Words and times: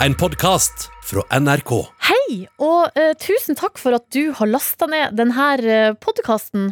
En 0.00 0.14
podkast 0.14 0.90
fra 1.06 1.22
NRK. 1.40 1.70
Hei, 2.04 2.42
og 2.60 2.98
uh, 2.98 3.12
tusen 3.16 3.56
takk 3.56 3.78
for 3.80 3.96
at 3.96 4.04
du 4.12 4.28
har 4.36 4.50
lasta 4.50 4.84
ned 4.90 5.14
denne 5.16 5.46
uh, 5.62 5.94
podkasten. 6.02 6.66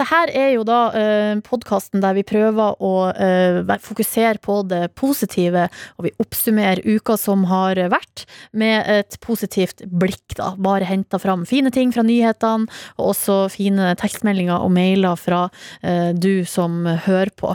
Dette 0.00 0.20
er 0.38 0.54
jo 0.54 0.62
da 0.64 0.78
uh, 0.94 1.42
podkasten 1.44 2.00
der 2.00 2.16
vi 2.16 2.24
prøver 2.24 2.78
å 2.80 2.92
uh, 3.12 3.74
fokusere 3.84 4.40
på 4.40 4.62
det 4.70 4.94
positive, 4.98 5.66
og 5.98 6.08
vi 6.08 6.14
oppsummerer 6.24 6.80
uka 6.86 7.18
som 7.20 7.44
har 7.50 7.82
vært, 7.92 8.24
med 8.56 8.88
et 8.88 9.18
positivt 9.20 9.84
blikk, 9.84 10.38
da. 10.38 10.54
Bare 10.56 10.88
henta 10.88 11.20
fram 11.20 11.44
fine 11.50 11.74
ting 11.74 11.92
fra 11.92 12.06
nyhetene, 12.06 12.70
og 12.96 13.12
også 13.12 13.42
fine 13.52 13.92
tekstmeldinger 14.00 14.56
og 14.56 14.72
mailer 14.72 15.20
fra 15.20 15.44
uh, 15.50 16.10
du 16.16 16.46
som 16.48 16.86
hører 16.88 17.34
på. 17.36 17.52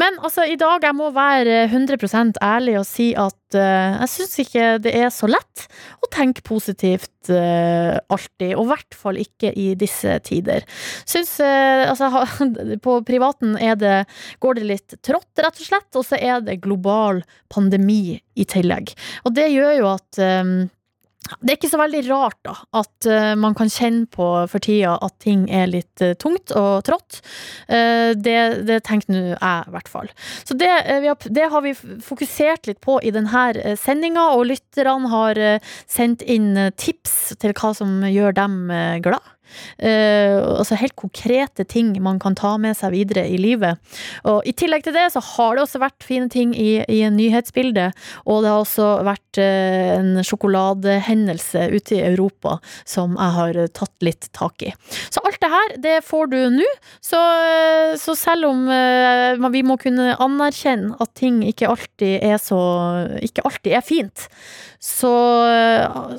Men 0.00 0.16
altså, 0.22 0.48
i 0.48 0.56
dag 0.56 0.88
jeg 0.88 0.96
må 0.96 1.12
være 1.12 1.66
100% 1.68 2.40
ærlig 2.40 2.80
og 2.80 2.88
si 2.88 3.12
at 3.18 3.36
eh, 3.58 3.96
jeg 4.02 4.12
syns 4.12 4.34
ikke 4.44 4.66
det 4.84 4.92
er 4.98 5.10
så 5.14 5.28
lett 5.30 5.66
å 6.02 6.08
tenke 6.12 6.44
positivt 6.44 7.30
uh, 7.30 7.96
alltid, 8.12 8.54
og 8.56 8.64
i 8.64 8.70
hvert 8.72 8.96
fall 8.98 9.20
ikke 9.20 9.52
i 9.58 9.68
disse 9.78 10.16
tider. 10.26 10.66
Synes, 11.08 11.34
uh, 11.40 11.88
altså, 11.92 12.10
På 12.84 12.98
privaten 13.06 13.54
det, 13.78 13.94
går 14.42 14.58
det 14.58 14.68
litt 14.68 14.96
trått, 15.04 15.30
rett 15.38 15.62
og 15.62 15.68
slett, 15.68 15.90
og 15.98 16.06
så 16.06 16.18
er 16.18 16.42
det 16.44 16.60
global 16.64 17.22
pandemi 17.52 18.18
i 18.34 18.46
tillegg. 18.48 18.92
Og 19.26 19.34
det 19.36 19.48
gjør 19.52 19.74
jo 19.78 19.88
at 19.92 20.20
eh, 20.22 20.52
det 21.22 21.52
er 21.52 21.56
ikke 21.56 21.70
så 21.70 21.78
veldig 21.78 22.00
rart 22.08 22.38
da, 22.44 22.54
at 22.80 23.06
eh, 23.06 23.32
man 23.38 23.54
kan 23.54 23.70
kjenne 23.70 24.08
på 24.10 24.26
for 24.50 24.62
tida 24.62 24.96
at 25.06 25.14
ting 25.22 25.44
er 25.54 25.70
litt 25.70 26.02
eh, 26.02 26.16
tungt 26.18 26.50
og 26.58 26.82
trått. 26.88 27.20
Eh, 27.70 28.10
det, 28.18 28.38
det 28.66 28.80
tenkte 28.88 29.14
nå 29.14 29.22
jeg, 29.30 29.38
i 29.38 29.74
hvert 29.74 29.90
fall. 29.90 30.10
Så 30.42 30.56
det, 30.58 30.68
har, 30.68 31.28
det 31.30 31.48
har 31.54 31.64
vi 31.64 31.76
fokusert 31.78 32.66
litt 32.66 32.82
på 32.82 32.98
i 33.06 33.14
denne 33.14 33.76
sendinga, 33.78 34.32
og 34.34 34.48
lytterne 34.50 35.12
har 35.12 35.40
sendt 35.90 36.26
inn 36.26 36.56
tips 36.78 37.36
til 37.42 37.54
hva 37.54 37.72
som 37.76 38.02
gjør 38.08 38.34
dem 38.36 38.58
glad. 39.04 39.22
Eh, 39.78 40.36
altså 40.38 40.78
helt 40.78 40.96
konkrete 40.98 41.64
ting 41.68 41.92
man 42.02 42.20
kan 42.22 42.36
ta 42.38 42.54
med 42.60 42.76
seg 42.78 42.94
videre 42.94 43.24
i 43.28 43.38
livet. 43.40 43.80
Og 44.28 44.46
I 44.48 44.54
tillegg 44.56 44.86
til 44.86 44.96
det 44.96 45.08
så 45.14 45.22
har 45.32 45.56
det 45.56 45.64
også 45.64 45.82
vært 45.82 46.06
fine 46.06 46.28
ting 46.32 46.54
i, 46.56 46.82
i 46.86 47.02
nyhetsbildet, 47.12 47.98
og 48.26 48.42
det 48.42 48.52
har 48.52 48.62
også 48.62 48.88
vært 49.06 49.40
uh, 49.40 49.92
en 49.96 50.22
sjokoladehendelse 50.26 51.66
ute 51.72 51.96
i 51.96 52.02
Europa 52.12 52.58
som 52.88 53.16
jeg 53.18 53.36
har 53.36 53.60
tatt 53.76 54.06
litt 54.06 54.28
tak 54.36 54.64
i. 54.66 54.72
Så 55.12 55.22
alt 55.26 55.40
det 55.42 55.52
her, 55.52 55.76
det 55.84 55.96
får 56.06 56.32
du 56.32 56.38
nå. 56.56 56.68
Så, 57.04 57.18
uh, 57.18 57.94
så 58.00 58.16
selv 58.18 58.50
om 58.52 58.66
vi 59.52 59.64
må 59.66 59.78
kunne 59.80 60.14
anerkjenne 60.22 60.96
at 61.02 61.14
ting 61.18 61.42
ikke 61.46 61.70
alltid 61.70 62.22
er 62.22 62.38
så 62.40 62.60
Ikke 63.22 63.42
alltid 63.46 63.74
er 63.76 63.84
fint, 63.84 64.26
så, 64.82 65.12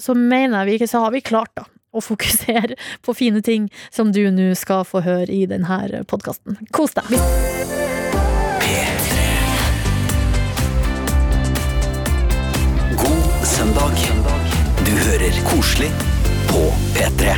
så 0.01 0.15
mener 0.17 0.61
jeg 0.61 0.67
vi 0.67 0.75
ikke 0.77 0.89
så 0.91 1.03
har 1.03 1.13
vi 1.13 1.23
klart, 1.25 1.51
da. 1.57 1.65
Å 1.93 2.01
fokusere 2.01 2.73
på 3.05 3.13
fine 3.13 3.41
ting 3.45 3.69
som 3.93 4.11
du 4.11 4.23
nå 4.33 4.53
skal 4.57 4.81
få 4.89 5.03
høre 5.05 5.29
i 5.29 5.45
denne 5.45 6.03
podkasten. 6.09 6.57
Kos 6.73 6.97
deg! 6.97 7.13
God 12.97 13.45
søndag. 13.45 13.93
Du 14.83 14.91
hører 15.05 15.37
koselig 15.47 15.91
på 16.49 16.65
P3. 16.97 17.37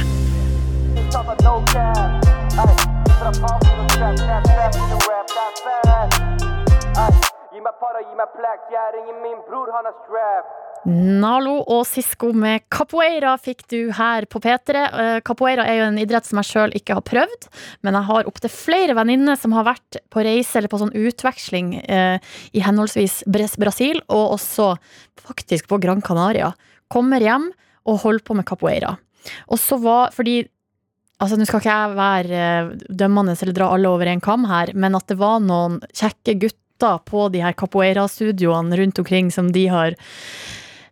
Gi 7.51 7.61
meg 7.61 7.75
para, 7.81 7.99
gi 8.07 8.15
meg 8.15 8.29
plack, 8.37 8.61
jeg 8.71 8.93
ringer 8.95 9.17
min 9.23 9.39
bror, 9.47 9.67
han 9.75 9.85
er 9.91 9.95
strap. 10.03 10.64
Nalo 10.85 11.55
og 11.63 11.81
Sisko 11.89 12.29
med 12.37 12.67
capoeira 12.69 13.33
fikk 13.41 13.63
du 13.73 13.79
her 13.97 14.27
på 14.29 14.37
P3. 14.43 14.81
Eh, 14.85 15.17
Capoeira 15.25 15.65
er 15.65 15.79
jo 15.79 15.87
en 15.87 15.97
idrett 16.01 16.27
som 16.27 16.37
jeg 16.41 16.49
sjøl 16.51 16.75
ikke 16.77 16.97
har 16.99 17.05
prøvd, 17.05 17.47
men 17.81 17.97
jeg 17.97 18.07
har 18.11 18.29
opptil 18.29 18.53
flere 18.53 18.95
venninner 18.97 19.39
som 19.39 19.55
har 19.57 19.65
vært 19.65 19.97
på 20.13 20.21
reise 20.25 20.59
eller 20.59 20.69
på 20.69 20.79
sånn 20.81 20.93
utveksling 20.93 21.73
eh, 21.81 22.17
i 22.53 22.61
henholdsvis 22.61 23.23
Brasil 23.25 24.01
og 24.05 24.35
også 24.37 24.75
faktisk 25.25 25.71
på 25.71 25.81
Gran 25.81 26.05
Canaria. 26.05 26.51
Kommer 26.93 27.23
hjem 27.23 27.49
og 27.89 28.03
holder 28.05 28.25
på 28.27 28.37
med 28.37 28.45
capoeira. 28.49 28.93
Og 29.49 29.61
så 29.61 29.81
var 29.81 30.13
fordi 30.15 30.43
Altså, 31.15 31.37
Nå 31.39 31.45
skal 31.47 31.61
ikke 31.61 31.71
jeg 31.71 31.95
være 31.95 32.39
eh, 32.43 32.69
dømmende 32.91 33.37
eller 33.39 33.55
dra 33.55 33.69
alle 33.71 33.87
over 33.87 34.09
en 34.11 34.19
kam 34.19 34.43
her, 34.49 34.73
men 34.75 34.97
at 34.97 35.05
det 35.07 35.15
var 35.15 35.37
noen 35.39 35.77
kjekke 35.95 36.33
gutter 36.41 36.97
på 37.07 37.29
de 37.31 37.39
her 37.39 37.55
capoeira-studioene 37.55 38.75
rundt 38.75 38.99
omkring 38.99 39.29
som 39.31 39.47
de 39.55 39.63
har 39.71 39.95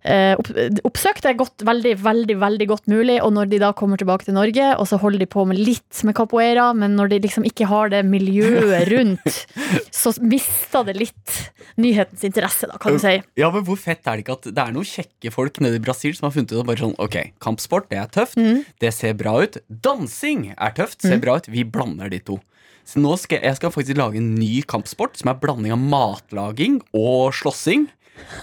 eh, 0.03 0.33
opp, 0.39 0.49
oppsøkt, 0.89 1.25
er 1.27 1.37
godt, 1.39 1.63
veldig, 1.65 1.95
veldig 2.03 2.37
veldig 2.41 2.67
godt 2.69 2.89
mulig. 2.91 3.17
Og 3.23 3.33
når 3.35 3.49
de 3.51 3.61
da 3.63 3.71
kommer 3.77 3.99
tilbake 3.99 4.27
til 4.27 4.37
Norge, 4.37 4.69
og 4.77 4.87
så 4.89 4.99
holder 5.01 5.23
de 5.23 5.29
på 5.29 5.45
med 5.49 5.59
litt 5.59 6.03
med 6.07 6.15
capoeira, 6.17 6.69
men 6.77 6.97
når 6.99 7.13
de 7.13 7.21
liksom 7.25 7.47
ikke 7.47 7.67
har 7.71 7.93
det 7.93 8.03
miljøet 8.07 8.87
rundt, 8.91 9.41
så 10.03 10.13
mister 10.21 10.87
det 10.89 10.97
litt 10.99 11.37
nyhetens 11.81 12.23
interesse, 12.27 12.69
da, 12.69 12.79
kan 12.81 12.97
du 12.97 13.01
si. 13.03 13.17
Ja, 13.39 13.51
men 13.53 13.65
hvor 13.67 13.79
fett 13.79 14.05
er 14.05 14.19
det 14.19 14.25
ikke 14.25 14.39
at 14.39 14.49
det 14.51 14.63
er 14.63 14.73
noen 14.75 14.87
kjekke 14.87 15.33
folk 15.33 15.59
nede 15.63 15.79
i 15.79 15.83
Brasil 15.83 16.15
som 16.17 16.29
har 16.29 16.35
funnet 16.35 16.53
ut 16.53 16.61
at 16.61 16.69
bare 16.69 16.83
sånn, 16.83 16.97
ok, 17.01 17.19
kampsport, 17.43 17.89
det 17.91 18.01
er 18.01 18.09
tøft, 18.13 18.39
det 18.83 18.93
ser 18.95 19.15
bra 19.19 19.37
ut. 19.43 19.59
Dansing 19.67 20.51
er 20.53 20.75
tøft, 20.77 21.01
ser 21.03 21.21
bra 21.23 21.37
ut. 21.39 21.49
Vi 21.51 21.65
blander 21.67 22.11
de 22.11 22.21
to. 22.23 22.39
Så 22.87 22.99
nå 22.99 23.15
skal 23.19 23.43
jeg 23.43 23.57
skal 23.57 23.71
faktisk 23.71 23.99
lage 23.99 24.19
en 24.19 24.33
ny 24.35 24.61
kampsport 24.67 25.15
som 25.19 25.31
er 25.31 25.39
blanding 25.39 25.73
av 25.75 25.79
matlaging 25.79 26.81
og 26.91 27.31
slåssing. 27.35 27.87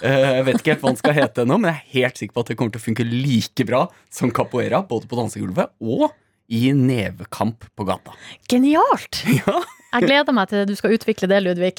Eh, 0.02 0.24
Jeg 0.38 0.44
vet 0.48 0.58
ikke 0.60 0.72
helt 0.74 0.82
hva 0.84 0.90
den 0.92 1.00
skal 1.00 1.14
hete 1.16 1.44
ennå, 1.44 1.58
men 1.60 1.70
jeg 1.72 1.78
er 1.80 1.92
helt 2.00 2.20
sikker 2.22 2.34
på 2.36 2.44
at 2.44 2.50
det 2.52 2.56
kommer 2.60 2.74
til 2.74 2.82
å 2.82 2.86
funke 2.88 3.06
like 3.10 3.66
bra 3.68 3.84
som 4.10 4.32
capoeira, 4.34 4.82
både 4.86 5.06
på 5.10 5.18
dansegulvet 5.18 5.70
og 5.80 6.08
i 6.50 6.72
nevekamp 6.74 7.68
på 7.78 7.86
gata. 7.86 8.16
Genialt! 8.50 9.22
Ja. 9.46 9.60
Jeg 9.90 10.06
gleder 10.06 10.34
meg 10.34 10.50
til 10.50 10.66
du 10.68 10.74
skal 10.78 10.94
utvikle 10.94 11.28
det, 11.30 11.40
Ludvig. 11.42 11.72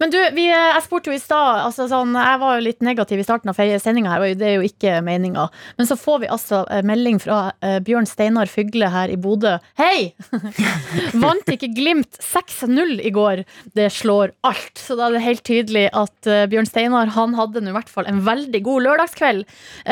Men 0.00 0.12
du, 0.12 0.16
vi, 0.36 0.46
jeg 0.48 0.84
spurte 0.84 1.10
jo 1.10 1.16
i 1.16 1.20
stad 1.20 1.60
altså 1.66 1.88
sånn, 1.90 2.14
Jeg 2.16 2.40
var 2.40 2.56
jo 2.56 2.64
litt 2.64 2.84
negativ 2.84 3.20
i 3.20 3.26
starten 3.26 3.52
av 3.52 3.58
sendinga 3.58 4.14
her, 4.14 4.24
og 4.24 4.40
det 4.40 4.46
er 4.48 4.54
jo 4.56 4.68
ikke 4.68 4.98
meninga. 5.04 5.48
Men 5.76 5.88
så 5.90 5.98
får 6.00 6.22
vi 6.22 6.30
altså 6.32 6.62
eh, 6.72 6.80
melding 6.86 7.20
fra 7.20 7.52
eh, 7.64 7.78
Bjørn 7.84 8.08
Steinar 8.08 8.48
Fygle 8.50 8.88
her 8.92 9.12
i 9.12 9.18
Bodø. 9.20 9.58
Hei! 9.80 10.14
Vant 11.22 11.52
ikke 11.52 11.70
Glimt 11.76 12.16
6-0 12.24 12.96
i 13.04 13.12
går? 13.14 13.44
Det 13.76 13.90
slår 13.92 14.32
alt. 14.48 14.80
Så 14.80 14.96
da 14.96 15.08
er 15.08 15.18
det 15.18 15.24
helt 15.26 15.44
tydelig 15.46 15.84
at 15.92 16.30
eh, 16.30 16.46
Bjørn 16.48 16.70
Steinar 16.70 17.12
han 17.18 17.36
hadde 17.36 17.62
nå 17.62 17.74
i 17.74 17.76
hvert 17.76 17.92
fall 17.92 18.08
en 18.08 18.22
veldig 18.24 18.62
god 18.64 18.86
lørdagskveld. 18.86 19.44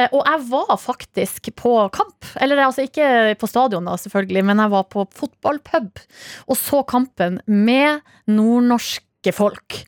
Og 0.07 0.21
jeg 0.21 0.43
var 0.49 0.73
faktisk 0.81 1.51
på 1.59 1.75
kamp. 1.95 2.29
Eller 2.41 2.65
altså 2.65 2.87
ikke 2.87 3.37
på 3.39 3.49
stadion, 3.51 3.87
da, 3.87 3.97
selvfølgelig, 4.01 4.45
men 4.49 4.65
jeg 4.65 4.73
var 4.73 4.89
på 4.93 5.05
fotballpub 5.17 6.03
og 6.47 6.59
så 6.59 6.83
kampen 6.89 7.39
med 7.47 7.66
nordnorske 8.31 9.33
folk. 9.35 9.81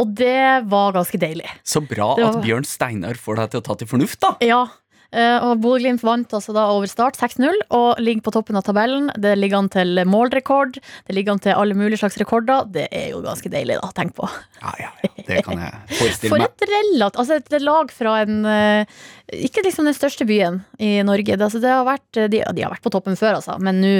Og 0.00 0.14
det 0.16 0.64
var 0.70 0.94
ganske 0.96 1.18
deilig. 1.20 1.48
Så 1.64 1.82
bra 1.86 2.14
var- 2.16 2.38
at 2.38 2.42
Bjørn 2.44 2.64
Steinar 2.64 3.14
får 3.20 3.36
deg 3.42 3.50
til 3.50 3.60
å 3.60 3.64
ta 3.64 3.74
til 3.74 3.86
fornuft, 3.90 4.20
da. 4.20 4.34
Ja. 4.40 4.66
Eh, 5.12 5.36
Og 5.44 5.60
Bodø-Glimt 5.62 6.04
vant 6.06 6.32
altså 6.36 6.54
da 6.56 6.66
over 6.74 6.90
start 6.90 7.18
6-0 7.20 7.62
og 7.76 8.00
ligger 8.02 8.24
på 8.26 8.34
toppen 8.34 8.58
av 8.58 8.64
tabellen. 8.66 9.10
Det 9.18 9.34
ligger 9.38 9.62
an 9.62 9.70
til 9.72 10.02
målrekord. 10.08 10.78
Det 10.78 11.16
ligger 11.16 11.36
an 11.36 11.42
til 11.44 11.56
alle 11.56 11.76
mulige 11.78 12.00
slags 12.02 12.18
rekorder. 12.22 12.66
Det 12.72 12.88
er 12.90 13.10
jo 13.14 13.22
ganske 13.24 13.50
deilig, 13.52 13.78
da. 13.82 13.92
Tenk 13.96 14.16
på. 14.18 14.28
Ja, 14.62 14.74
ja, 14.82 14.90
ja. 15.04 15.12
Det 15.26 15.42
kan 15.46 15.62
jeg 15.62 15.98
forestille 15.98 16.32
For 16.32 16.42
meg. 16.42 16.52
et 16.52 16.68
relat... 16.70 17.16
Altså 17.18 17.40
et 17.40 17.56
lag 17.62 17.90
fra 17.94 18.18
en 18.22 18.44
eh, 18.46 18.98
Ikke 19.46 19.64
liksom 19.66 19.88
den 19.88 19.96
største 19.96 20.26
byen 20.28 20.60
i 20.78 20.98
Norge. 21.06 21.38
Altså 21.38 21.62
det 21.62 21.72
har 21.72 21.86
vært, 21.86 22.10
de, 22.14 22.42
de 22.42 22.66
har 22.66 22.72
vært 22.74 22.84
på 22.84 22.92
toppen 22.94 23.18
før, 23.18 23.40
altså, 23.40 23.56
men 23.62 23.82
nå 23.82 23.96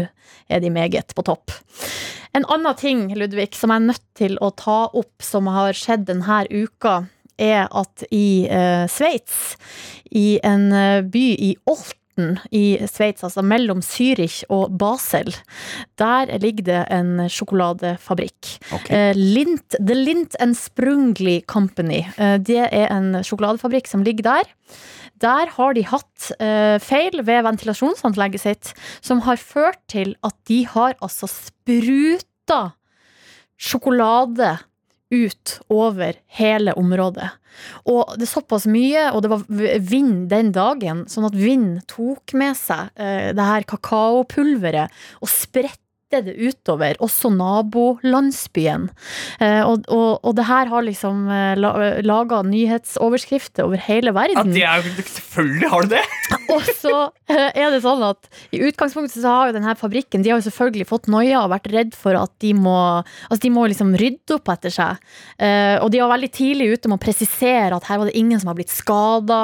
er 0.53 0.63
de 0.63 0.71
meget 0.71 1.15
på 1.17 1.25
topp. 1.27 1.51
En 2.37 2.45
annen 2.53 2.77
ting, 2.77 3.07
Ludvig, 3.17 3.55
som 3.57 3.73
jeg 3.73 3.81
er 3.81 3.87
nødt 3.89 4.03
til 4.19 4.35
å 4.45 4.51
ta 4.55 4.87
opp, 4.93 5.15
som 5.25 5.49
har 5.51 5.77
skjedd 5.77 6.05
denne 6.11 6.43
uka, 6.53 7.07
er 7.39 7.67
at 7.69 8.05
i 8.15 8.47
eh, 8.49 8.87
Sveits, 8.91 9.57
i 10.15 10.37
en 10.47 10.71
eh, 10.73 11.05
by 11.05 11.27
i 11.43 11.53
Olten 11.69 12.39
i 12.55 12.79
Sveits, 12.89 13.25
altså 13.27 13.43
mellom 13.45 13.83
Zürich 13.85 14.41
og 14.53 14.73
Basel, 14.81 15.35
der 16.01 16.33
ligger 16.41 16.65
det 16.65 16.83
en 16.97 17.27
sjokoladefabrikk. 17.29 18.55
Okay. 18.73 19.11
Eh, 19.13 19.19
Lint, 19.19 19.77
The 19.77 19.97
Lint 19.99 20.37
and 20.41 20.57
Sprungli 20.57 21.43
Company. 21.45 22.07
Eh, 22.17 22.39
det 22.41 22.71
er 22.71 22.89
en 22.89 23.19
sjokoladefabrikk 23.21 23.91
som 23.91 24.05
ligger 24.07 24.31
der. 24.31 24.55
Der 25.21 25.49
har 25.49 25.73
de 25.73 25.81
hatt 25.89 26.27
feil 26.85 27.23
ved 27.25 27.47
ventilasjonsanlegget 27.47 28.43
sitt, 28.43 28.73
som 29.01 29.23
har 29.25 29.41
ført 29.41 29.79
til 29.89 30.13
at 30.21 30.35
de 30.45 30.59
har 30.69 30.93
altså 31.01 31.25
spruta 31.31 32.59
sjokolade 33.57 34.59
ut 35.15 35.59
over 35.73 36.19
hele 36.39 36.75
området. 36.77 37.29
Og 37.89 38.17
det 38.19 38.27
er 38.27 38.33
såpass 38.33 38.67
mye, 38.69 39.09
og 39.15 39.23
det 39.25 39.33
var 39.33 39.45
vind 39.81 40.27
den 40.33 40.53
dagen, 40.57 41.05
sånn 41.11 41.29
at 41.29 41.39
vind 41.39 41.81
tok 41.91 42.35
med 42.37 42.59
seg 42.59 42.91
eh, 43.01 43.33
det 43.37 43.49
her 43.49 43.67
kakaopulveret 43.71 44.93
og 45.23 45.33
spredte 45.33 45.86
det 46.15 46.37
utover 46.39 46.95
også 47.03 47.31
nabolandsbyen. 47.35 48.85
Eh, 49.43 49.63
og, 49.67 49.83
og, 49.91 50.21
og 50.23 50.37
det 50.39 50.45
her 50.47 50.71
har 50.71 50.85
liksom 50.87 51.25
eh, 51.33 51.59
laga 52.07 52.43
nyhetsoverskrifter 52.47 53.67
over 53.67 53.81
hele 53.89 54.13
Ja, 54.13 54.15
verden. 54.15 54.53
det 54.55 54.63
er, 54.63 54.87
selvfølgelig 55.03 55.71
har 55.73 55.83
du 55.89 55.95
det! 55.97 56.05
Og 56.57 56.63
så 56.79 56.93
eh, 57.27 57.51
er 57.59 57.73
det 57.75 57.81
sånn 57.83 58.05
at 58.07 58.29
i 58.55 58.61
utgangspunktet 58.69 59.19
så 59.19 59.33
har 59.33 59.49
jo 59.51 59.57
denne 59.57 59.73
fabrikken 59.79 60.23
De 60.23 60.31
har 60.31 60.39
jo 60.39 60.47
selvfølgelig 60.47 60.87
fått 60.87 61.09
noia 61.11 61.41
og 61.43 61.51
vært 61.51 61.67
redd 61.75 61.97
for 61.99 62.15
at 62.19 62.31
de 62.43 62.53
må 62.55 62.77
Altså 63.27 63.41
de 63.43 63.51
må 63.51 63.65
liksom 63.67 63.91
rydde 63.99 64.37
opp 64.37 64.49
etter 64.55 64.71
seg. 64.73 65.03
Og 65.83 65.89
de 65.91 66.01
var 66.01 66.13
veldig 66.13 66.31
tidlig 66.35 66.69
ute 66.77 66.91
med 66.91 67.01
å 67.01 67.03
presisere 67.03 67.75
at 67.75 67.89
her 67.91 67.99
var 67.99 68.09
det 68.11 68.15
ingen 68.19 68.39
som 68.41 68.51
har 68.53 68.57
blitt 68.59 68.71
skada, 68.73 69.41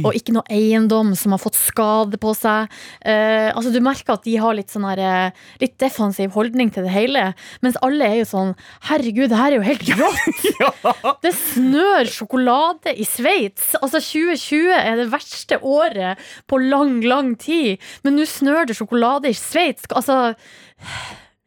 og 0.00 0.16
ikke 0.16 0.32
noe 0.36 0.48
eiendom 0.52 1.12
som 1.18 1.34
har 1.36 1.42
fått 1.42 1.58
skade 1.60 2.18
på 2.22 2.32
seg. 2.36 2.72
Altså 3.04 3.72
Du 3.74 3.78
merker 3.84 4.16
at 4.16 4.24
de 4.26 4.36
har 4.40 4.56
litt 4.56 4.72
sånn 4.72 4.86
her 4.88 5.02
eh, 5.02 5.44
Litt 5.62 5.76
defensiv 5.82 6.05
holdning 6.34 6.70
til 6.72 6.84
det 6.86 6.92
hele, 6.92 7.34
mens 7.62 7.76
alle 7.82 8.04
er 8.04 8.16
jo 8.20 8.28
sånn 8.30 8.52
Herregud, 8.86 9.30
det 9.32 9.38
her 9.38 9.52
er 9.52 9.56
jo 9.56 9.66
helt 9.66 9.88
rått! 9.98 11.16
Det 11.24 11.32
snør 11.34 12.06
sjokolade 12.10 12.92
i 12.94 13.04
Sveits. 13.04 13.74
Altså 13.80 13.98
2020 13.98 14.70
er 14.76 14.96
det 15.00 15.08
verste 15.12 15.58
året 15.62 16.18
på 16.46 16.58
lang, 16.62 17.00
lang 17.02 17.34
tid. 17.40 17.82
Men 18.04 18.16
nå 18.18 18.26
snør 18.28 18.68
det 18.68 18.76
sjokolade 18.78 19.30
i 19.32 19.36
Sveits. 19.36 19.86
Altså 19.90 20.34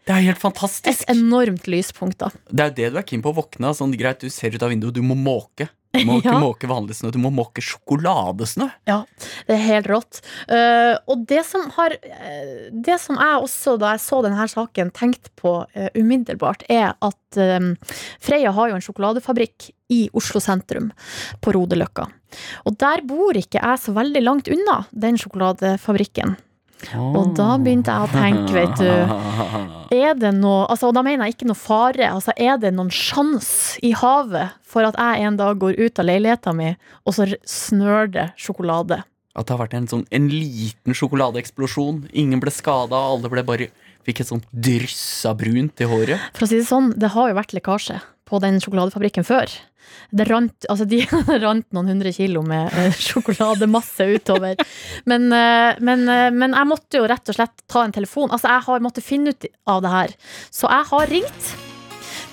Det 0.05 0.15
er 0.15 0.25
helt 0.25 0.41
fantastisk. 0.41 1.03
et 1.05 1.09
enormt 1.15 1.67
lyspunkt, 1.69 2.17
da. 2.19 2.31
Det 2.49 2.59
er 2.63 2.71
jo 2.71 2.77
det 2.81 2.91
du 2.93 2.97
er 2.99 3.07
keen 3.07 3.21
på 3.23 3.31
å 3.31 3.37
våkne 3.39 3.69
av. 3.69 3.77
Sånn 3.77 3.93
greit, 3.97 4.19
du 4.21 4.29
ser 4.33 4.55
ut 4.55 4.63
av 4.65 4.73
vinduet, 4.73 4.95
du 4.95 5.03
må 5.05 5.15
måke. 5.15 5.69
Du 5.95 6.03
må 6.05 6.17
ikke 6.21 6.33
Ja. 6.33 6.39
måke 6.41 6.69
vanlig 6.69 6.97
snø, 6.99 7.11
du 7.13 7.19
må 7.21 7.31
måke 7.33 7.63
sjokoladesnø. 7.65 8.69
Ja, 8.89 9.01
det 9.47 9.55
er 9.55 9.63
helt 9.65 9.89
rått. 9.89 10.21
Uh, 10.49 10.95
og 11.09 11.25
det 11.29 11.41
som 11.47 11.65
har 11.77 11.95
uh, 11.97 12.67
Det 12.71 12.99
som 13.01 13.17
jeg 13.17 13.43
også, 13.45 13.77
da 13.81 13.95
jeg 13.95 14.03
så 14.05 14.21
denne 14.25 14.47
saken, 14.51 14.91
tenkte 14.95 15.33
på 15.39 15.55
uh, 15.65 15.89
umiddelbart, 15.97 16.65
er 16.69 16.93
at 16.93 17.15
Freia 18.19 18.49
har 18.55 18.71
jo 18.71 18.77
en 18.77 18.81
sjokoladefabrikk 18.81 19.67
i 19.93 19.99
Oslo 20.17 20.41
sentrum, 20.41 20.87
på 21.45 21.53
Rodeløkka. 21.53 22.07
Og 22.65 22.77
der 22.81 23.03
bor 23.05 23.37
ikke 23.37 23.61
jeg 23.61 23.81
så 23.83 23.93
veldig 23.93 24.23
langt 24.25 24.49
unna 24.49 24.79
den 24.89 25.17
sjokoladefabrikken. 25.21 26.33
Og 26.95 27.33
da 27.35 27.57
begynte 27.59 27.91
jeg 27.91 28.07
å 28.07 28.11
tenke, 28.13 28.53
vet 28.55 28.77
du 28.79 28.87
Er 29.99 30.13
det 30.15 30.31
noe 30.37 30.63
altså, 30.71 30.89
Og 30.89 30.95
da 30.95 31.03
mener 31.03 31.27
jeg 31.27 31.35
ikke 31.35 31.49
noe 31.49 31.59
fare. 31.59 32.07
Altså, 32.07 32.31
er 32.39 32.55
det 32.61 32.71
noen 32.75 32.91
sjanse 32.93 33.81
i 33.83 33.91
havet 33.97 34.55
for 34.63 34.87
at 34.87 34.95
jeg 34.95 35.27
en 35.27 35.39
dag 35.39 35.59
går 35.59 35.75
ut 35.79 35.99
av 35.99 36.07
leiligheta 36.07 36.53
mi, 36.55 36.71
og 37.03 37.17
så 37.17 37.27
snør 37.43 38.11
det 38.13 38.27
sjokolade? 38.39 39.01
At 39.35 39.47
det 39.47 39.55
har 39.55 39.61
vært 39.63 39.75
en, 39.77 39.89
sånn, 39.89 40.05
en 40.13 40.29
liten 40.31 40.95
sjokoladeeksplosjon. 40.97 42.03
Ingen 42.17 42.41
ble 42.43 42.53
skada, 42.53 43.01
alle 43.11 43.31
ble 43.31 43.43
bare 43.47 43.69
fikk 44.07 44.23
et 44.23 44.31
sånt 44.31 44.47
dryss 44.51 45.25
av 45.29 45.39
brunt 45.41 45.83
i 45.83 45.89
håret. 45.89 46.31
For 46.37 46.47
å 46.47 46.49
si 46.49 46.61
det 46.61 46.69
sånn, 46.69 46.93
det 46.99 47.11
har 47.13 47.31
jo 47.31 47.37
vært 47.37 47.55
lekkasje 47.57 47.99
på 48.29 48.39
den 48.43 48.61
sjokoladefabrikken 48.63 49.27
før. 49.27 49.51
Det 50.09 50.25
rant, 50.29 50.65
altså 50.69 50.87
de 50.89 51.03
rant 51.43 51.65
noen 51.75 51.91
hundre 51.93 52.11
kilo 52.15 52.41
med 52.45 52.73
eh, 52.73 52.99
sjokolademasse 53.09 54.09
utover. 54.15 54.59
Men, 55.09 55.29
eh, 55.33 55.79
men, 55.85 56.05
eh, 56.09 56.29
men 56.33 56.55
jeg 56.57 56.69
måtte 56.69 57.01
jo 57.01 57.07
rett 57.09 57.29
og 57.29 57.37
slett 57.37 57.65
ta 57.69 57.85
en 57.85 57.95
telefon. 57.95 58.31
Altså 58.31 58.51
jeg 58.51 58.65
har 58.67 58.85
måttet 58.85 59.05
finne 59.05 59.33
ut 59.33 59.49
av 59.69 59.83
det 59.85 59.93
her. 59.93 60.15
Så 60.49 60.69
jeg 60.69 60.89
har 60.91 61.11
ringt 61.13 61.51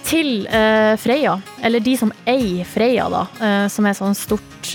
til 0.06 0.46
Freia, 1.02 1.32
eller 1.66 1.82
de 1.82 1.96
som 1.98 2.12
eier 2.30 2.68
Freia, 2.70 3.08
da. 3.10 3.24
som 3.66 3.88
er 3.90 3.96
sånn 3.98 4.14
stort 4.14 4.68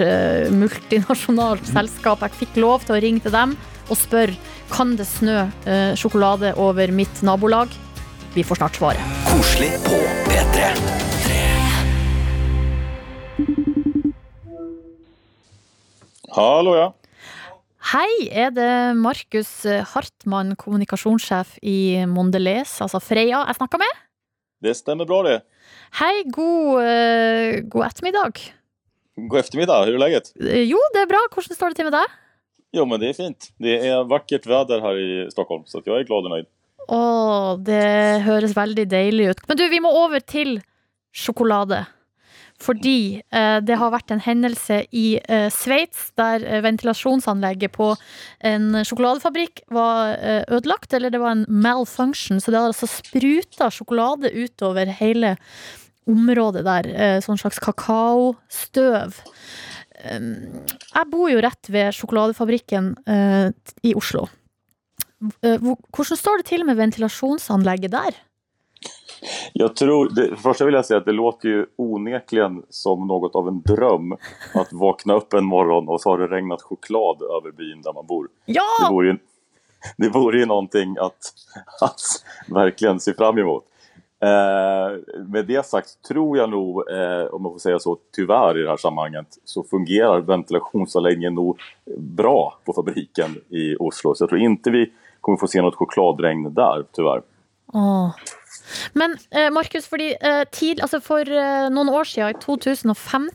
multinasjonalt 0.51 1.69
selskap. 1.71 2.25
Jeg 2.25 2.35
fikk 2.41 2.59
lov 2.59 2.83
til 2.83 2.97
å 2.97 2.99
ringe 2.99 3.23
til 3.23 3.31
dem 3.31 3.53
og 3.87 3.95
spørre 3.95 4.35
kan 4.73 4.91
det 4.99 5.07
snø 5.07 5.45
sjokolade 5.95 6.51
over 6.59 6.91
mitt 6.91 7.23
nabolag. 7.23 7.71
Vi 8.35 8.43
får 8.43 8.59
snart 8.59 8.75
svaret. 8.75 9.15
Koselig 9.31 9.71
på 9.87 10.03
P3. 10.27 11.10
Hallo, 16.31 16.75
ja. 16.77 16.91
Hei, 17.91 18.29
er 18.31 18.53
det 18.55 18.69
Markus 18.95 19.49
Hartmann, 19.91 20.53
kommunikasjonssjef 20.55 21.57
i 21.65 22.05
Mondelez, 22.07 22.77
altså 22.83 23.01
Freia, 23.03 23.41
jeg 23.49 23.57
snakker 23.57 23.81
med? 23.81 23.99
Det 24.63 24.75
stemmer 24.77 25.09
bra 25.09 25.19
det. 25.25 25.37
Hei, 25.99 26.21
god, 26.31 26.85
uh, 26.85 27.59
god 27.73 27.87
ettermiddag. 27.89 28.39
God 29.27 29.39
eftermiddag, 29.41 29.83
hvordan 29.83 29.97
er 29.97 30.03
läget? 30.05 30.31
Eh, 30.39 30.63
Jo, 30.69 30.79
det 30.95 31.03
er 31.03 31.09
bra. 31.11 31.19
Hvordan 31.33 31.57
står 31.57 31.73
det 31.73 31.81
til 31.81 31.89
med 31.89 31.97
deg? 31.97 32.17
Jo, 32.79 32.85
men 32.87 33.01
det 33.01 33.09
er 33.11 33.17
fint. 33.17 33.49
Det 33.59 33.75
er 33.89 34.07
vakkert 34.07 34.47
vær 34.47 34.71
her 34.71 34.99
i 35.01 35.09
Stockholm, 35.33 35.65
så 35.67 35.81
jeg 35.83 35.91
er 35.91 36.07
glad 36.07 36.29
og 36.29 36.35
nøyd. 36.37 36.51
Å, 36.87 37.01
det 37.59 38.23
høres 38.23 38.55
veldig 38.55 38.85
deilig 38.89 39.33
ut. 39.33 39.43
Men 39.49 39.59
du, 39.59 39.65
vi 39.73 39.81
må 39.83 39.91
over 40.05 40.23
til 40.23 40.61
sjokolade. 41.11 41.83
Fordi 42.61 43.21
eh, 43.33 43.57
det 43.65 43.77
har 43.79 43.93
vært 43.93 44.13
en 44.13 44.21
hendelse 44.21 44.83
i 44.93 45.05
eh, 45.21 45.47
Sveits 45.53 46.11
der 46.19 46.43
eh, 46.45 46.61
ventilasjonsanlegget 46.65 47.73
på 47.73 47.93
en 48.47 48.83
sjokoladefabrikk 48.85 49.63
var 49.73 50.13
ødelagt, 50.51 50.93
eller 50.93 51.13
det 51.13 51.21
var 51.21 51.35
en 51.35 51.45
malfunction, 51.49 52.41
så 52.41 52.51
det 52.51 52.59
har 52.59 52.69
altså 52.69 52.89
spruta 52.89 53.69
sjokolade 53.73 54.31
utover 54.33 54.89
hele 54.99 55.35
området 56.09 56.63
der. 56.65 56.89
Sånn 57.23 57.39
slags 57.39 57.59
kakaostøv. 57.61 59.19
Um, 60.01 60.65
jeg 60.65 61.09
bor 61.11 61.29
jo 61.29 61.43
rett 61.45 61.69
ved 61.69 61.93
sjokoladefabrikken 61.93 62.95
i 63.85 63.93
Oslo. 63.97 64.25
Hvordan 65.21 66.17
står 66.17 66.41
det 66.41 66.49
til 66.49 66.65
med 66.65 66.81
ventilasjonsanlegget 66.81 67.93
der? 67.93 68.17
Jag 69.53 69.75
tror, 69.75 70.09
det, 70.09 70.27
för 70.27 70.35
första 70.35 70.65
vill 70.65 70.73
jag 70.73 70.85
säga 70.85 70.97
att 70.97 71.05
det 71.05 71.11
låter 71.11 71.49
ju 71.49 71.65
onekligen 71.75 72.63
som 72.69 73.07
något 73.07 73.35
av 73.35 73.47
en 73.47 73.61
dröm 73.61 74.11
att 74.53 74.73
vakna 74.73 75.13
upp 75.13 75.33
en 75.33 75.45
morgon 75.45 75.87
och 75.87 76.01
så 76.01 76.09
har 76.09 76.17
det 76.17 76.27
regnat 76.27 76.61
choklad 76.61 77.21
över 77.21 77.51
byn 77.51 77.81
där 77.81 77.93
man 77.93 78.05
bor. 78.05 78.27
Det 78.45 78.53
Ja! 78.53 78.89
vore 78.91 79.07
ju, 79.07 79.17
det 79.97 80.09
vore 80.09 80.39
ju 80.39 80.45
någonting 80.45 80.97
att, 80.99 81.33
att 81.81 81.99
verkligen 82.47 82.99
se 82.99 83.13
fram 83.13 83.37
emot. 83.37 83.63
Eh, 84.23 84.97
med 85.27 85.45
det 85.47 85.65
sagt 85.65 86.01
tror 86.07 86.37
jag 86.37 86.49
nog, 86.49 86.91
eh, 86.91 87.25
om 87.33 87.43
man 87.43 87.51
får 87.51 87.59
säga 87.59 87.79
så, 87.79 87.97
tyvärr 88.15 88.57
i 88.59 88.61
det 88.61 88.69
här 88.69 88.77
sammanhanget 88.77 89.27
så 89.43 89.63
fungerar 89.63 90.21
ventilationsanläggningen 90.21 91.35
nog 91.35 91.59
bra 91.97 92.59
på 92.65 92.73
fabriken 92.73 93.35
i 93.49 93.75
Oslo. 93.79 94.15
Så 94.15 94.23
jag 94.23 94.29
tror 94.29 94.41
inte 94.41 94.71
vi 94.71 94.91
kommer 95.21 95.37
få 95.37 95.47
se 95.47 95.61
något 95.61 95.75
chokladregn 95.75 96.53
där, 96.53 96.85
tyvärr. 96.91 97.21
Åh. 97.73 98.09
Men 98.93 99.17
eh, 99.31 99.49
Markus, 99.53 99.87
fordi 99.89 100.13
eh, 100.15 100.43
tid, 100.51 100.81
altså 100.81 101.01
for 101.03 101.27
eh, 101.27 101.67
noen 101.73 101.91
år 101.91 102.09
siden, 102.09 102.35
i 102.35 102.41
2015, 102.43 103.31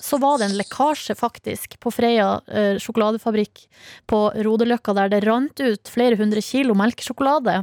så 0.00 0.18
var 0.20 0.40
det 0.40 0.48
en 0.48 0.56
lekkasje 0.56 1.16
faktisk 1.18 1.76
på 1.82 1.92
Freia 1.92 2.38
eh, 2.48 2.76
sjokoladefabrikk 2.80 3.66
på 4.08 4.20
Rodeløkka, 4.46 4.94
der 4.96 5.12
det 5.12 5.24
rant 5.26 5.60
ut 5.60 5.92
flere 5.92 6.16
hundre 6.16 6.40
kilo 6.44 6.76
melkesjokolade. 6.78 7.62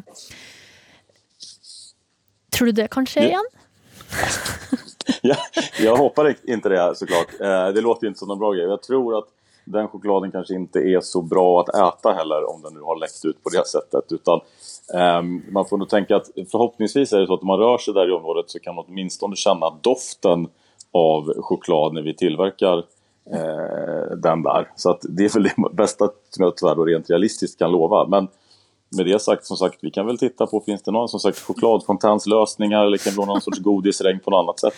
Tror 2.56 2.72
du 2.72 2.78
det 2.78 2.92
kan 2.94 3.10
skje 3.10 3.30
igjen? 3.32 3.52
Ja, 5.26 5.36
jeg 5.78 5.94
håper 5.94 6.32
ikke 6.32 6.70
det 6.70 6.84
såklart. 6.98 7.34
Eh, 7.42 7.68
det 7.74 7.82
låter 7.82 8.06
ju 8.06 8.08
inte 8.08 8.20
som 8.20 8.28
någon 8.28 8.40
bra 8.40 8.52
grej. 8.54 8.66
Jag 8.66 8.84
tror 8.84 9.18
att 9.18 9.28
den 9.66 9.88
chokladen 9.88 10.32
kanske 10.32 10.56
inte 10.56 10.80
är 10.80 11.00
så 11.02 11.22
bra 11.22 11.62
att 11.62 11.70
äta 11.70 12.14
heller 12.14 12.50
om 12.50 12.62
den 12.62 12.74
nu 12.74 12.80
har 12.80 13.00
läckt 13.00 13.26
ut 13.26 13.44
på 13.44 13.50
det 13.50 13.68
sättet. 13.68 14.12
Utan 14.12 14.40
um, 15.20 15.44
man 15.52 15.66
får 15.66 15.78
nog 15.78 15.90
tänka 15.90 16.16
att 16.16 16.30
förhoppningsvis 16.52 17.14
är 17.14 17.20
det 17.20 17.28
så 17.28 17.34
att 17.34 17.42
om 17.42 17.48
man 17.48 17.60
rör 17.60 17.78
sig 17.78 17.94
där 17.94 18.10
i 18.10 18.12
området 18.12 18.50
så 18.50 18.60
kan 18.60 18.76
man 18.76 18.86
åtminstone 18.88 19.36
känna 19.36 19.70
doften 19.82 20.48
av 20.92 21.34
choklad 21.42 21.94
när 21.94 22.02
vi 22.02 22.14
tillverkar 22.14 22.78
eh, 23.32 24.18
den 24.18 24.44
där. 24.44 24.72
Så 24.76 24.90
att 24.90 25.02
det 25.10 25.26
är 25.26 25.34
väl 25.34 25.44
det 25.44 25.74
bästa 25.74 26.10
som 26.30 26.44
jag 26.46 26.58
tyvärr 26.58 26.86
rent 26.86 27.10
realistiskt 27.10 27.60
kan 27.60 27.72
lova. 27.72 28.08
Men 28.08 28.28
med 28.96 29.06
det 29.06 29.20
sagt, 29.22 29.46
som 29.46 29.58
sagt, 29.58 29.80
vi 29.82 29.92
kan 29.92 30.06
väl 30.06 30.18
titta 30.18 30.48
på, 30.48 30.62
finns 30.66 30.84
det 30.84 30.92
någon 30.92 31.10
som 31.10 31.20
sagt 31.20 31.40
chokladfontänslösningar 31.40 32.86
eller 32.86 32.98
kan 32.98 33.14
det 33.14 33.18
vara 33.18 33.28
någon 33.28 33.42
sorts 33.42 33.60
godisregn 33.60 34.20
på 34.20 34.32
något 34.32 34.44
annat 34.44 34.60
sätt? 34.60 34.74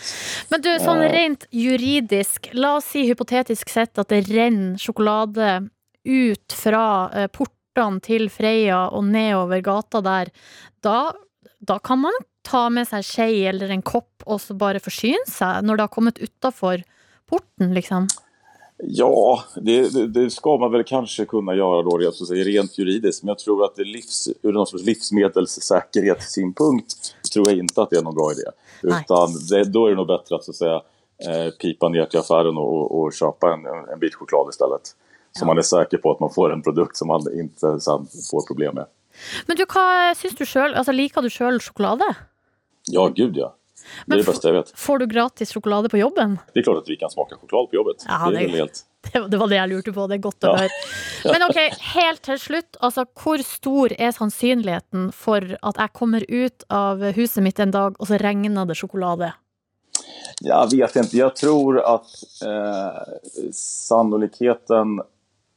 Men 0.49 0.61
du, 0.61 0.71
sånn 0.79 1.01
Eh. 1.01 1.11
rent 1.11 1.45
juridisk, 1.51 2.49
la 2.53 2.75
oss 2.77 2.85
si 2.85 3.05
hypotetisk 3.07 3.69
sett 3.69 3.97
at 3.97 4.09
det 4.09 4.21
renner 4.29 4.77
sjokolade 4.77 5.69
ut 6.05 6.53
fra 6.53 7.11
eh, 7.13 7.27
portene 7.27 8.01
til 8.01 8.29
Freia 8.29 8.87
og 8.89 9.03
nedover 9.05 9.61
gata 9.61 10.01
der. 10.01 10.31
Da, 10.81 11.13
da 11.59 11.79
kan 11.79 11.99
man 11.99 12.13
ta 12.47 12.69
med 12.69 12.87
seg 12.87 13.03
skje 13.03 13.49
eller 13.49 13.69
en 13.73 13.83
kopp 13.85 14.23
og 14.25 14.39
så 14.41 14.55
bare 14.57 14.79
forsyne 14.83 15.25
seg 15.27 15.65
når 15.65 15.77
det 15.77 15.85
har 15.87 15.93
kommet 15.93 16.21
utafor 16.23 16.83
porten, 17.27 17.73
liksom. 17.75 18.07
Ja, 18.83 19.43
det, 19.55 19.93
det, 19.93 20.07
det 20.07 20.31
skal 20.31 20.59
man 20.59 20.71
väl 20.71 20.83
kanske 20.83 21.25
kunna 21.25 21.55
göra 21.55 21.81
då, 21.81 22.11
så 22.11 22.25
säga, 22.25 22.43
rent 22.43 22.77
juridiskt. 22.77 23.23
Men 23.23 23.27
jag 23.27 23.39
tror 23.39 23.65
att 23.65 23.75
det 23.75 23.83
livs, 23.83 24.29
ur 24.41 24.53
någon 24.53 24.67
sorts 24.67 24.83
livsmedelssäkerhetssynpunkt 24.83 27.15
tror 27.33 27.49
jag 27.49 27.57
inte 27.57 27.81
att 27.81 27.89
det 27.89 27.97
är 27.97 28.01
någon 28.01 28.15
bra 28.15 28.31
idé. 28.31 28.43
Da 28.81 28.99
Utan 28.99 29.29
det, 29.49 29.63
då 29.63 29.85
är 29.85 29.89
det 29.89 29.95
nog 29.95 30.07
bättre 30.07 30.35
att, 30.35 30.43
så 30.43 30.51
att 30.51 30.57
säga, 30.57 30.81
eh, 31.27 31.49
pipa 31.61 31.89
ner 31.89 32.05
till 32.05 32.19
affären 32.19 32.57
och, 32.57 32.73
och, 32.73 33.01
och 33.01 33.13
köpa 33.13 33.53
en, 33.53 33.65
en, 33.93 33.99
bit 33.99 34.15
choklad 34.15 34.49
istället. 34.49 34.81
Så 35.39 35.45
man 35.45 35.57
är 35.57 35.61
säker 35.61 35.97
på 35.97 36.11
att 36.11 36.19
man 36.19 36.33
får 36.33 36.53
en 36.53 36.61
produkt 36.61 36.97
som 36.97 37.07
man 37.07 37.39
inte 37.39 37.79
sen 37.79 38.07
får 38.31 38.47
problem 38.47 38.75
med. 38.75 38.85
Men 39.45 39.57
du, 39.57 39.65
hva 39.65 40.15
syns 40.15 40.35
du 40.37 40.45
sjøl? 40.45 40.75
Altså, 40.77 40.93
liker 40.93 41.21
du 41.25 41.29
sjøl 41.33 41.59
sjokolade? 41.59 42.05
Ja, 42.85 43.07
gud 43.07 43.37
ja. 43.37 43.55
Det 44.05 44.13
er 44.17 44.21
det 44.21 44.27
beste 44.27 44.49
jeg 44.49 44.55
vet. 44.57 44.71
Får 44.77 44.99
du 45.01 45.05
gratis 45.11 45.51
sjokolade 45.55 45.89
på 45.93 45.99
jobben? 46.01 46.37
Det 46.53 46.61
er 46.61 46.67
klart 46.67 46.83
at 46.83 46.91
vi 46.91 46.97
kan 46.99 47.11
smake 47.13 47.37
sjokolade 47.39 47.71
på 47.71 47.79
jobbet. 47.79 48.05
Ja, 48.07 48.29
det 48.31 48.45
det- 48.51 48.83
Det, 49.31 49.37
var 49.39 49.47
det 49.47 49.55
jeg 49.55 49.69
lurte 49.71 49.93
på. 49.95 50.03
Det 50.09 50.17
er 50.17 50.23
godt 50.25 50.43
å 50.43 50.49
Ja. 50.51 50.55
høre. 50.65 50.69
Men 51.31 51.43
ok, 51.45 51.59
helt 51.95 52.21
til 52.27 52.39
slutt. 52.43 52.77
Altså, 52.83 53.05
hvor 53.15 53.39
stor 53.45 53.93
er 53.97 54.11
sannsynligheten 54.11 55.11
for 55.15 55.39
at 55.63 55.77
jeg 55.79 55.93
kommer 55.95 56.25
ut 56.27 56.63
av 56.69 56.99
huset 57.15 57.43
mitt 57.45 57.59
en 57.63 57.71
dag, 57.71 57.95
og 57.99 58.07
så 58.09 58.19
regner 58.19 58.65
det 58.67 58.75
sjokolade? 58.75 59.31
Jeg 60.43 60.69
vet 60.73 60.97
ikke. 60.99 61.17
Jeg 61.17 61.33
tror 61.39 61.79
at 61.87 62.11
eh, 62.43 63.51
sannolikheten 63.55 64.99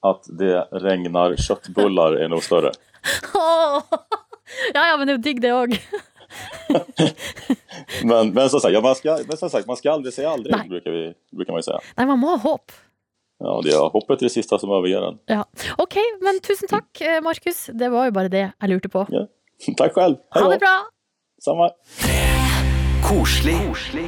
at 0.07 0.31
det 0.39 0.55
regner 0.81 1.35
kjøttboller, 1.37 2.21
er 2.23 2.31
noe 2.33 2.41
større. 2.45 2.71
Ja 4.75 4.83
ja, 4.91 4.97
men 4.99 5.07
det 5.07 5.13
er 5.13 5.19
jo 5.19 5.23
digg, 5.23 5.39
det 5.45 5.51
òg. 5.55 5.75
Men, 8.05 8.31
men, 8.33 8.51
som 8.51 8.61
sagt, 8.61 8.73
ja, 8.73 8.81
man 8.81 8.95
ska, 8.95 9.19
men 9.29 9.37
som 9.37 9.51
sagt, 9.51 9.67
man 9.67 9.77
ska 9.77 9.93
aldri 9.93 10.13
si 10.13 10.25
aldri, 10.25 10.53
brukar, 10.69 10.91
vi, 10.91 11.13
brukar 11.37 11.53
man 11.53 11.63
jo 11.63 11.67
si. 11.67 11.91
Nei, 11.99 12.07
man 12.07 12.21
må 12.21 12.31
ha 12.35 12.39
håp. 12.43 12.73
Ja, 13.41 13.55
det 13.65 13.73
er 13.73 13.93
håpet 13.95 14.21
til 14.21 14.29
det 14.29 14.35
siste 14.35 14.59
som 14.61 14.73
överger 14.77 15.07
en. 15.09 15.19
Ja. 15.33 15.45
Ok, 15.81 15.97
men 16.25 16.41
tusen 16.45 16.69
takk, 16.71 16.89
eh, 17.01 17.21
Markus. 17.25 17.67
Det 17.73 17.89
var 17.93 18.11
jo 18.11 18.17
bare 18.17 18.33
det 18.33 18.45
jeg 18.47 18.73
lurte 18.73 18.93
på. 18.93 19.07
Ja. 19.15 19.25
Takk 19.81 19.97
selv. 19.97 20.21
Hei 20.35 20.45
Ha 20.45 20.53
det 20.53 20.61
bra! 20.61 20.77
Samme. 21.41 21.71
Koselig 23.05 23.57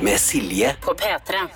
med 0.05 0.21
Silje. 0.21 0.75
På 0.85 0.93
P3. 0.93 1.47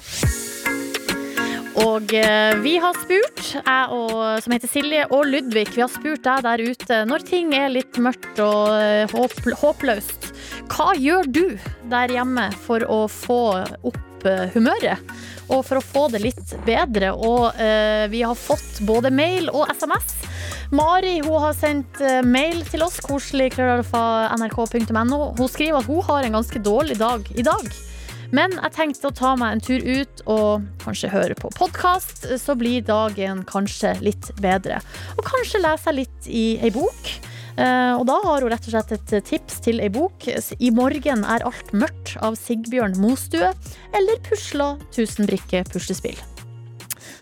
Og 1.85 2.13
eh, 2.17 2.55
vi 2.65 2.79
har 2.81 2.97
spurt, 2.97 3.43
jeg 3.53 3.93
og, 3.93 4.15
som 4.41 4.55
heter 4.55 4.71
Silje, 4.73 5.03
og 5.13 5.27
Ludvig, 5.29 5.67
vi 5.75 5.83
har 5.85 5.93
spurt 5.93 6.25
deg 6.25 6.47
der 6.47 6.63
ute 6.65 7.03
når 7.05 7.27
ting 7.29 7.53
er 7.57 7.69
litt 7.75 8.01
mørkt 8.01 8.41
og 8.41 8.73
eh, 8.81 9.05
håp, 9.13 9.37
håpløst. 9.61 10.31
Hva 10.71 10.93
gjør 10.99 11.29
du 11.29 11.45
der 11.91 12.13
hjemme 12.13 12.49
for 12.67 12.85
å 12.89 13.05
få 13.11 13.41
opp 13.87 14.27
eh, 14.29 14.49
humøret? 14.55 15.15
Og 15.47 15.63
for 15.67 15.79
å 15.79 15.85
få 15.85 16.07
det 16.13 16.23
litt 16.25 16.55
bedre. 16.67 17.13
Og 17.15 17.59
eh, 17.63 18.07
vi 18.13 18.25
har 18.27 18.39
fått 18.39 18.81
både 18.89 19.13
mail 19.15 19.51
og 19.53 19.71
SMS. 19.71 20.17
Mari 20.75 21.21
hun 21.21 21.39
har 21.45 21.55
sendt 21.55 22.01
eh, 22.03 22.23
mail 22.27 22.65
til 22.67 22.83
oss, 22.87 22.99
koselig 23.05 23.53
nrk.no. 23.57 25.21
Hun 25.39 25.53
skriver 25.53 25.79
at 25.79 25.91
hun 25.91 26.03
har 26.09 26.27
en 26.27 26.41
ganske 26.41 26.65
dårlig 26.65 26.99
dag 27.03 27.31
i 27.37 27.47
dag. 27.47 27.71
Men 28.35 28.57
jeg 28.59 28.75
tenkte 28.75 29.11
å 29.11 29.15
ta 29.15 29.37
meg 29.39 29.55
en 29.55 29.63
tur 29.63 29.85
ut 29.87 30.23
og 30.27 30.67
kanskje 30.83 31.13
høre 31.13 31.37
på 31.39 31.53
podkast, 31.55 32.27
så 32.43 32.57
blir 32.59 32.83
dagen 32.87 33.45
kanskje 33.47 33.95
litt 34.03 34.33
bedre. 34.43 34.81
Og 35.15 35.23
kanskje 35.27 35.63
lese 35.63 35.95
litt 35.95 36.27
i 36.27 36.47
ei 36.59 36.73
bok. 36.75 37.13
Eh, 37.57 37.95
Og 37.97 38.05
da 38.09 38.19
har 38.25 38.45
hun 38.45 38.53
rett 38.53 38.69
og 38.69 38.75
slett 38.75 38.93
et 38.93 39.25
tips 39.25 39.61
til 39.65 39.81
ei 39.81 39.89
bok. 39.89 40.27
I 40.61 40.71
morgen 40.71 41.25
er 41.25 41.45
alt 41.47 41.73
mørkt 41.73 42.17
av 42.23 42.37
Sigbjørn 42.37 42.99
Mostue. 43.01 43.53
Eller 43.97 44.21
Pusla 44.29 44.75
tusenbrikke 44.93 45.65
puslespill. 45.73 46.19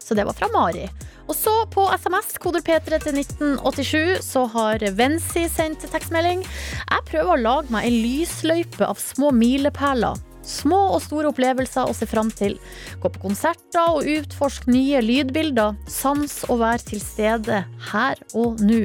Så 0.05 0.15
det 0.15 0.27
var 0.27 0.37
fra 0.37 0.51
Mari. 0.53 0.89
Og 1.25 1.33
så 1.33 1.53
på 1.73 1.87
SMS, 1.97 2.35
koder 2.43 2.61
P3 2.61 2.99
til 3.01 3.17
1987, 3.17 4.21
så 4.21 4.43
har 4.53 4.83
Vensi 4.99 5.47
sendt 5.49 5.87
tekstmelding. 5.89 6.43
Jeg 6.45 7.07
prøver 7.09 7.33
å 7.33 7.41
lage 7.41 7.73
meg 7.73 7.87
en 7.89 7.97
lysløype 8.03 8.85
av 8.85 9.01
små 9.01 9.31
milepæler. 9.33 10.19
Små 10.45 10.81
og 10.95 11.03
store 11.05 11.31
opplevelser 11.33 11.89
å 11.89 11.97
se 11.97 12.09
fram 12.09 12.31
til. 12.35 12.59
Gå 13.03 13.11
på 13.15 13.23
konserter 13.25 13.97
og 13.97 14.09
utforske 14.09 14.71
nye 14.73 15.01
lydbilder. 15.05 15.79
Sans 15.91 16.41
å 16.53 16.59
være 16.61 16.85
til 16.93 17.03
stede 17.03 17.65
her 17.91 18.21
og 18.37 18.63
nå. 18.65 18.83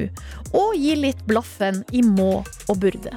Og 0.56 0.74
gi 0.78 0.96
litt 0.98 1.22
blaffen 1.28 1.84
i 1.92 2.02
må 2.06 2.40
og 2.40 2.74
burde. 2.80 3.14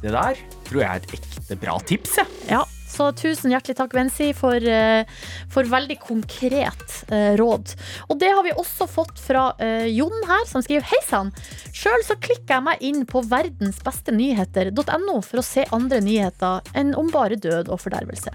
Det 0.00 0.12
der 0.14 0.38
tror 0.66 0.80
jeg 0.80 0.88
er 0.88 1.00
et 1.02 1.16
ekte 1.18 1.56
bra 1.60 1.76
tips. 1.88 2.16
Jeg. 2.20 2.28
Ja, 2.48 2.64
så 2.90 3.10
tusen 3.16 3.52
hjertelig 3.54 3.76
takk, 3.78 3.94
Vensi, 3.94 4.30
for, 4.36 4.56
eh, 4.56 5.06
for 5.52 5.68
veldig 5.70 5.96
konkret 6.02 6.96
eh, 7.08 7.36
råd. 7.38 7.74
Og 8.10 8.18
det 8.20 8.32
har 8.34 8.42
vi 8.46 8.54
også 8.56 8.88
fått 8.90 9.20
fra 9.22 9.50
eh, 9.62 9.86
Jon 9.94 10.26
her, 10.28 10.46
som 10.50 10.64
skriver 10.64 10.86
Hei 10.90 11.00
sann. 11.06 11.32
Sjøl 11.76 12.02
så 12.06 12.18
klikker 12.20 12.58
jeg 12.58 12.66
meg 12.66 12.82
inn 12.84 13.04
på 13.08 13.22
verdensbestenyheter.no 13.30 15.20
for 15.26 15.42
å 15.42 15.46
se 15.46 15.66
andre 15.74 16.02
nyheter 16.04 16.66
enn 16.76 16.94
om 16.98 17.10
bare 17.14 17.38
død 17.40 17.70
og 17.70 17.82
fordervelse. 17.84 18.34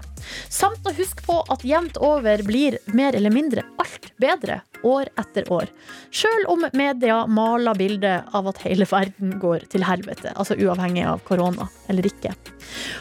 Samt 0.52 0.86
å 0.88 0.94
huske 0.96 1.26
på 1.26 1.42
at 1.52 1.64
jevnt 1.66 2.00
over 2.02 2.42
blir 2.46 2.80
mer 2.96 3.16
eller 3.16 3.34
mindre 3.34 3.66
alt 3.82 4.10
bedre 4.20 4.60
år 4.86 5.08
etter 5.18 5.48
år. 5.52 5.70
Sjøl 6.14 6.46
om 6.52 6.64
media 6.76 7.26
maler 7.26 7.74
bildet 7.78 8.24
av 8.36 8.48
at 8.50 8.62
hele 8.64 8.86
verden 8.88 9.38
går 9.42 9.66
til 9.72 9.84
helvete, 9.86 10.32
altså 10.34 10.56
uavhengig 10.58 11.04
av 11.08 11.22
korona 11.26 11.68
eller 11.90 12.06
ikke. 12.08 12.32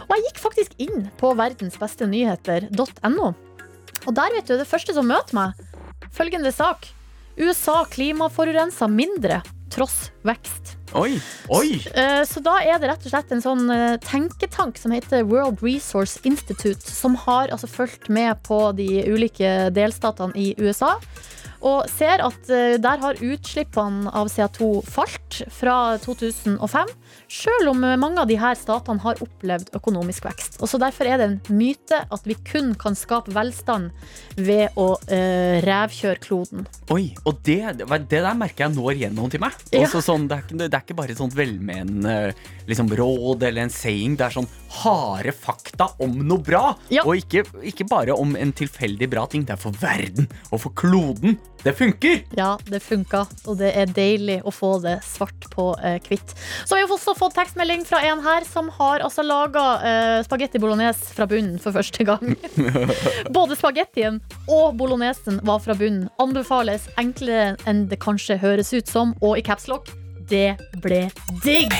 Og 0.07 0.15
jeg 0.15 0.25
gikk 0.27 0.39
faktisk 0.43 0.71
inn 0.87 1.09
på 1.19 1.33
verdensbestenyheter.no. 1.39 3.31
Og 4.05 4.11
der 4.13 4.35
vet 4.35 4.47
du, 4.49 4.57
det 4.59 4.69
første 4.69 4.93
som 4.95 5.07
møter 5.09 5.35
meg, 5.37 5.49
følgende 6.13 6.51
sak. 6.55 6.87
USA 7.35 7.81
klimaforurenser 7.91 8.87
mindre, 8.91 9.41
tross 9.75 10.09
vekst. 10.25 10.75
Oi, 10.95 11.17
oi! 11.51 11.75
Eh, 11.91 12.23
Så 12.23 12.39
da 12.43 12.55
er 12.63 12.79
det 12.79 12.87
rett 12.93 13.05
og 13.05 13.11
slett 13.11 13.31
en 13.35 13.43
sånn 13.43 13.65
eh, 13.73 13.97
tenketank 14.05 14.79
som 14.79 14.93
heter 14.95 15.25
World 15.27 15.59
Resource 15.65 16.21
Institute, 16.23 16.79
som 16.87 17.17
har 17.25 17.51
altså 17.51 17.67
fulgt 17.67 18.07
med 18.09 18.39
på 18.47 18.59
de 18.77 18.87
ulike 19.11 19.69
delstatene 19.75 20.31
i 20.39 20.53
USA. 20.61 20.95
Og 21.65 21.87
ser 21.89 22.21
at 22.21 22.49
eh, 22.53 22.75
der 22.79 23.01
har 23.01 23.19
utslippene 23.19 24.11
av 24.15 24.29
CO2 24.31 24.83
falt 24.87 25.41
fra 25.51 25.97
2005, 26.03 26.91
selv 27.31 27.71
om 27.71 27.83
eh, 27.83 27.97
mange 27.99 28.21
av 28.21 28.29
disse 28.29 28.51
statene 28.61 29.03
har 29.03 29.21
opplevd 29.23 29.71
økonomisk 29.77 30.27
vekst. 30.27 30.59
Og 30.61 30.69
så 30.71 30.79
Derfor 30.85 31.07
er 31.09 31.17
det 31.17 31.25
en 31.27 31.57
myte 31.57 32.01
at 32.13 32.27
vi 32.27 32.35
kun 32.45 32.73
kan 32.77 32.97
skape 32.97 33.33
velstand 33.33 33.89
ved 34.37 34.75
å 34.77 34.91
eh, 35.09 35.61
revkjøre 35.65 36.21
kloden. 36.21 36.67
Oi, 36.93 37.09
Og 37.25 37.39
det, 37.47 37.61
det 37.81 38.19
der 38.19 38.37
merker 38.37 38.67
jeg 38.67 38.75
når 38.75 38.99
gjennom 39.01 39.31
til 39.33 39.41
meg. 39.41 39.55
Ja. 39.73 39.89
Sånn, 39.89 40.27
det, 40.29 40.37
er 40.37 40.45
ikke, 40.45 40.59
det 40.61 40.69
er 40.69 40.83
ikke 40.83 40.97
bare 40.99 41.15
et 41.15 41.21
sånt 41.21 41.37
velmenende 41.37 42.35
liksom, 42.69 42.91
råd 42.99 43.47
eller 43.47 43.65
en 43.65 43.73
saying. 43.73 44.19
Det 44.19 44.27
er 44.27 44.37
sånn 44.37 44.49
harde 44.81 45.33
fakta 45.35 45.89
om 46.03 46.19
noe 46.27 46.43
bra. 46.45 46.67
Ja. 46.93 47.05
Og 47.07 47.23
ikke, 47.23 47.45
ikke 47.65 47.87
bare 47.89 48.15
om 48.17 48.35
en 48.37 48.53
tilfeldig 48.55 49.09
bra 49.11 49.25
ting. 49.31 49.47
Det 49.47 49.55
er 49.55 49.61
for 49.61 49.75
verden 49.81 50.29
og 50.51 50.61
for 50.67 50.75
kloden. 50.77 51.39
Det 51.65 51.73
funker! 51.73 52.19
Ja, 52.37 52.51
det 52.69 52.79
funka, 52.85 53.23
og 53.49 53.57
det 53.57 53.71
er 53.73 53.89
deilig 53.89 54.35
å 54.45 54.51
få 54.53 54.75
det 54.83 54.99
svart 55.01 55.47
på 55.49 55.71
eh, 55.81 55.97
hvitt. 56.05 56.35
Så 56.61 56.75
har 56.75 56.83
vi 56.83 56.93
også 56.93 57.15
fått 57.17 57.33
tekstmelding 57.39 57.81
fra 57.89 58.03
en 58.05 58.21
her 58.21 58.45
som 58.45 58.69
har 58.77 59.01
altså 59.01 59.25
laga 59.25 59.63
eh, 59.81 60.19
spagetti 60.27 60.61
bolognese 60.61 61.09
fra 61.17 61.25
bunnen 61.29 61.57
for 61.61 61.73
første 61.73 62.05
gang. 62.05 62.35
Både 63.37 63.57
spagettien 63.57 64.21
og 64.45 64.77
bolognesen 64.77 65.41
var 65.41 65.63
fra 65.65 65.73
bunnen. 65.79 66.05
Anbefales 66.21 66.85
enklere 67.01 67.55
enn 67.65 67.87
det 67.89 67.97
kanskje 68.03 68.37
høres 68.45 68.69
ut 68.75 68.85
som, 68.85 69.17
og 69.25 69.39
i 69.41 69.45
capslock 69.45 69.89
det 70.29 70.55
ble 70.85 71.07
digg! 71.41 71.73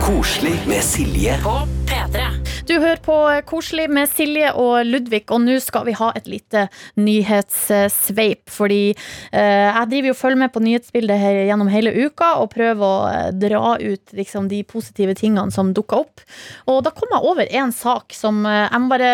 Koselig 0.00 0.58
med 0.66 0.82
Silje. 0.82 1.38
På 1.46 1.60
P3. 1.86 2.39
Du 2.70 2.76
hører 2.78 3.00
på 3.02 3.14
Koselig 3.50 3.88
med 3.90 4.06
Silje 4.06 4.52
og 4.54 4.86
Ludvig, 4.86 5.24
og 5.34 5.40
nå 5.42 5.56
skal 5.58 5.88
vi 5.88 5.94
ha 5.98 6.12
et 6.14 6.28
lite 6.30 6.68
nyhetssveip. 7.02 8.44
Fordi 8.54 8.92
eh, 8.92 9.66
jeg 9.66 9.88
driver 9.90 10.06
jo 10.06 10.14
og 10.14 10.18
følger 10.20 10.38
med 10.38 10.52
på 10.54 10.62
nyhetsbildet 10.62 11.18
her 11.18 11.38
gjennom 11.48 11.70
hele 11.72 11.90
uka 11.98 12.28
og 12.38 12.52
prøver 12.52 12.84
å 12.86 13.08
eh, 13.08 13.32
dra 13.34 13.72
ut 13.74 14.14
liksom, 14.14 14.46
de 14.52 14.60
positive 14.70 15.16
tingene 15.18 15.50
som 15.50 15.72
dukker 15.74 16.04
opp. 16.04 16.22
Og 16.70 16.78
da 16.86 16.92
kom 16.94 17.10
jeg 17.10 17.32
over 17.32 17.50
en 17.58 17.74
sak 17.74 18.14
som 18.14 18.44
eh, 18.46 18.68
Jeg 18.68 18.84
må 18.84 18.92
bare 18.92 19.10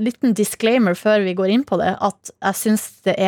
Liten 0.00 0.32
disclaimer 0.32 0.96
før 0.96 1.20
vi 1.26 1.36
går 1.36 1.52
inn 1.52 1.66
på 1.68 1.76
det, 1.76 1.92
at 2.00 2.32
jeg 2.32 2.60
syns 2.62 2.86
det, 3.04 3.18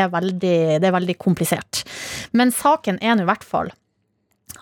det 0.40 0.80
er 0.80 0.96
veldig 0.96 1.18
komplisert. 1.20 1.84
Men 2.32 2.54
saken 2.56 3.02
er 3.04 3.20
nå 3.20 3.26
i 3.26 3.28
hvert 3.28 3.44
fall 3.44 3.68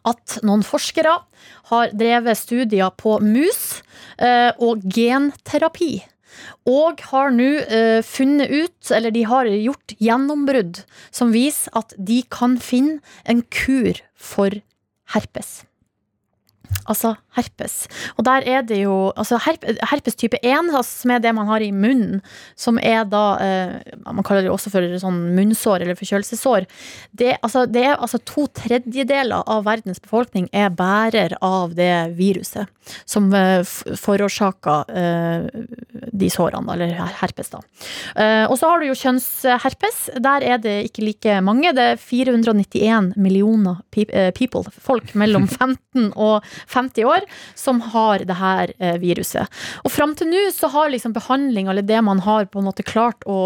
at 0.07 0.39
noen 0.47 0.65
forskere 0.67 1.15
har 1.71 1.95
drevet 1.97 2.39
studier 2.39 2.93
på 2.99 3.19
mus 3.25 3.81
eh, 4.19 4.53
og 4.63 4.85
genterapi. 4.93 5.99
Og 6.69 7.01
har 7.11 7.33
nå 7.35 7.49
eh, 7.65 8.03
funnet 8.05 8.53
ut, 8.53 8.91
eller 8.93 9.15
de 9.15 9.25
har 9.29 9.49
gjort 9.51 9.97
gjennombrudd, 10.03 10.83
som 11.11 11.33
viser 11.35 11.73
at 11.79 11.95
de 11.97 12.21
kan 12.33 12.59
finne 12.63 13.01
en 13.25 13.43
kur 13.51 14.03
for 14.15 14.61
herpes. 15.15 15.63
Altså 16.87 17.15
herpes. 17.37 17.87
Og 18.17 18.25
der 18.27 18.45
er 18.47 18.63
det 18.67 18.79
jo 18.83 19.11
altså 19.19 19.39
herp, 19.43 19.65
herpes 19.91 20.17
type 20.19 20.39
1, 20.43 20.71
altså, 20.71 21.03
som 21.03 21.13
er 21.15 21.23
det 21.25 21.33
man 21.37 21.49
har 21.51 21.65
i 21.65 21.73
munnen, 21.75 22.23
som 22.59 22.79
er 22.83 23.05
da 23.11 23.25
eh, 23.43 23.75
Man 24.07 24.25
kaller 24.27 24.47
det 24.47 24.53
også 24.53 24.71
for 24.73 24.97
sånn 25.01 25.19
munnsår 25.37 25.83
eller 25.85 25.99
forkjølelsessår. 25.99 26.67
Det, 27.13 27.35
altså, 27.43 27.67
det 27.67 27.85
er 27.91 27.97
altså 27.97 28.21
to 28.25 28.47
tredjedeler 28.57 29.45
av 29.47 29.67
verdens 29.67 30.01
befolkning 30.03 30.49
er 30.55 30.71
bærer 30.71 31.37
av 31.45 31.75
det 31.77 32.17
viruset 32.17 32.71
som 33.05 33.29
eh, 33.35 33.67
forårsaker 33.99 34.95
eh, 34.95 35.65
de 36.17 36.31
sårene, 36.33 36.77
eller 36.77 36.95
herpes, 37.21 37.51
da. 37.53 37.61
Og 38.49 38.55
så 38.57 38.69
har 38.71 38.81
du 38.81 38.87
jo 38.89 38.95
kjønnsherpes. 38.97 39.99
Der 40.23 40.45
er 40.47 40.61
det 40.63 40.75
ikke 40.87 41.05
like 41.05 41.35
mange. 41.45 41.73
Det 41.77 41.85
er 41.93 42.01
491 42.01 43.13
millioner 43.21 43.83
people, 43.93 44.63
folk 44.81 45.13
mellom 45.19 45.49
15 45.57 46.13
og 46.15 46.47
50 46.73 47.09
år, 47.09 47.27
som 47.55 47.81
har 47.93 48.25
det 48.29 48.39
her 48.39 48.73
eh, 48.79 48.97
viruset. 49.03 49.51
Og 49.85 49.93
fram 49.93 50.15
til 50.19 50.31
nå 50.31 50.47
så 50.55 50.71
har 50.73 50.93
liksom 50.93 51.17
behandling, 51.17 51.71
eller 51.71 51.87
det 51.87 52.03
man 52.05 52.23
har 52.27 52.49
på 52.51 52.63
en 52.63 52.69
måte 52.69 52.87
klart 52.87 53.27
å, 53.27 53.41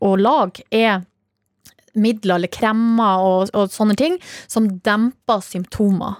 å 0.00 0.16
lage, 0.18 0.64
er 0.74 1.04
midler 1.98 2.38
eller 2.38 2.48
kremmer 2.52 3.24
og, 3.24 3.48
og 3.56 3.72
sånne 3.72 3.94
ting 3.98 4.18
som 4.50 4.68
demper 4.84 5.40
symptomer. 5.44 6.14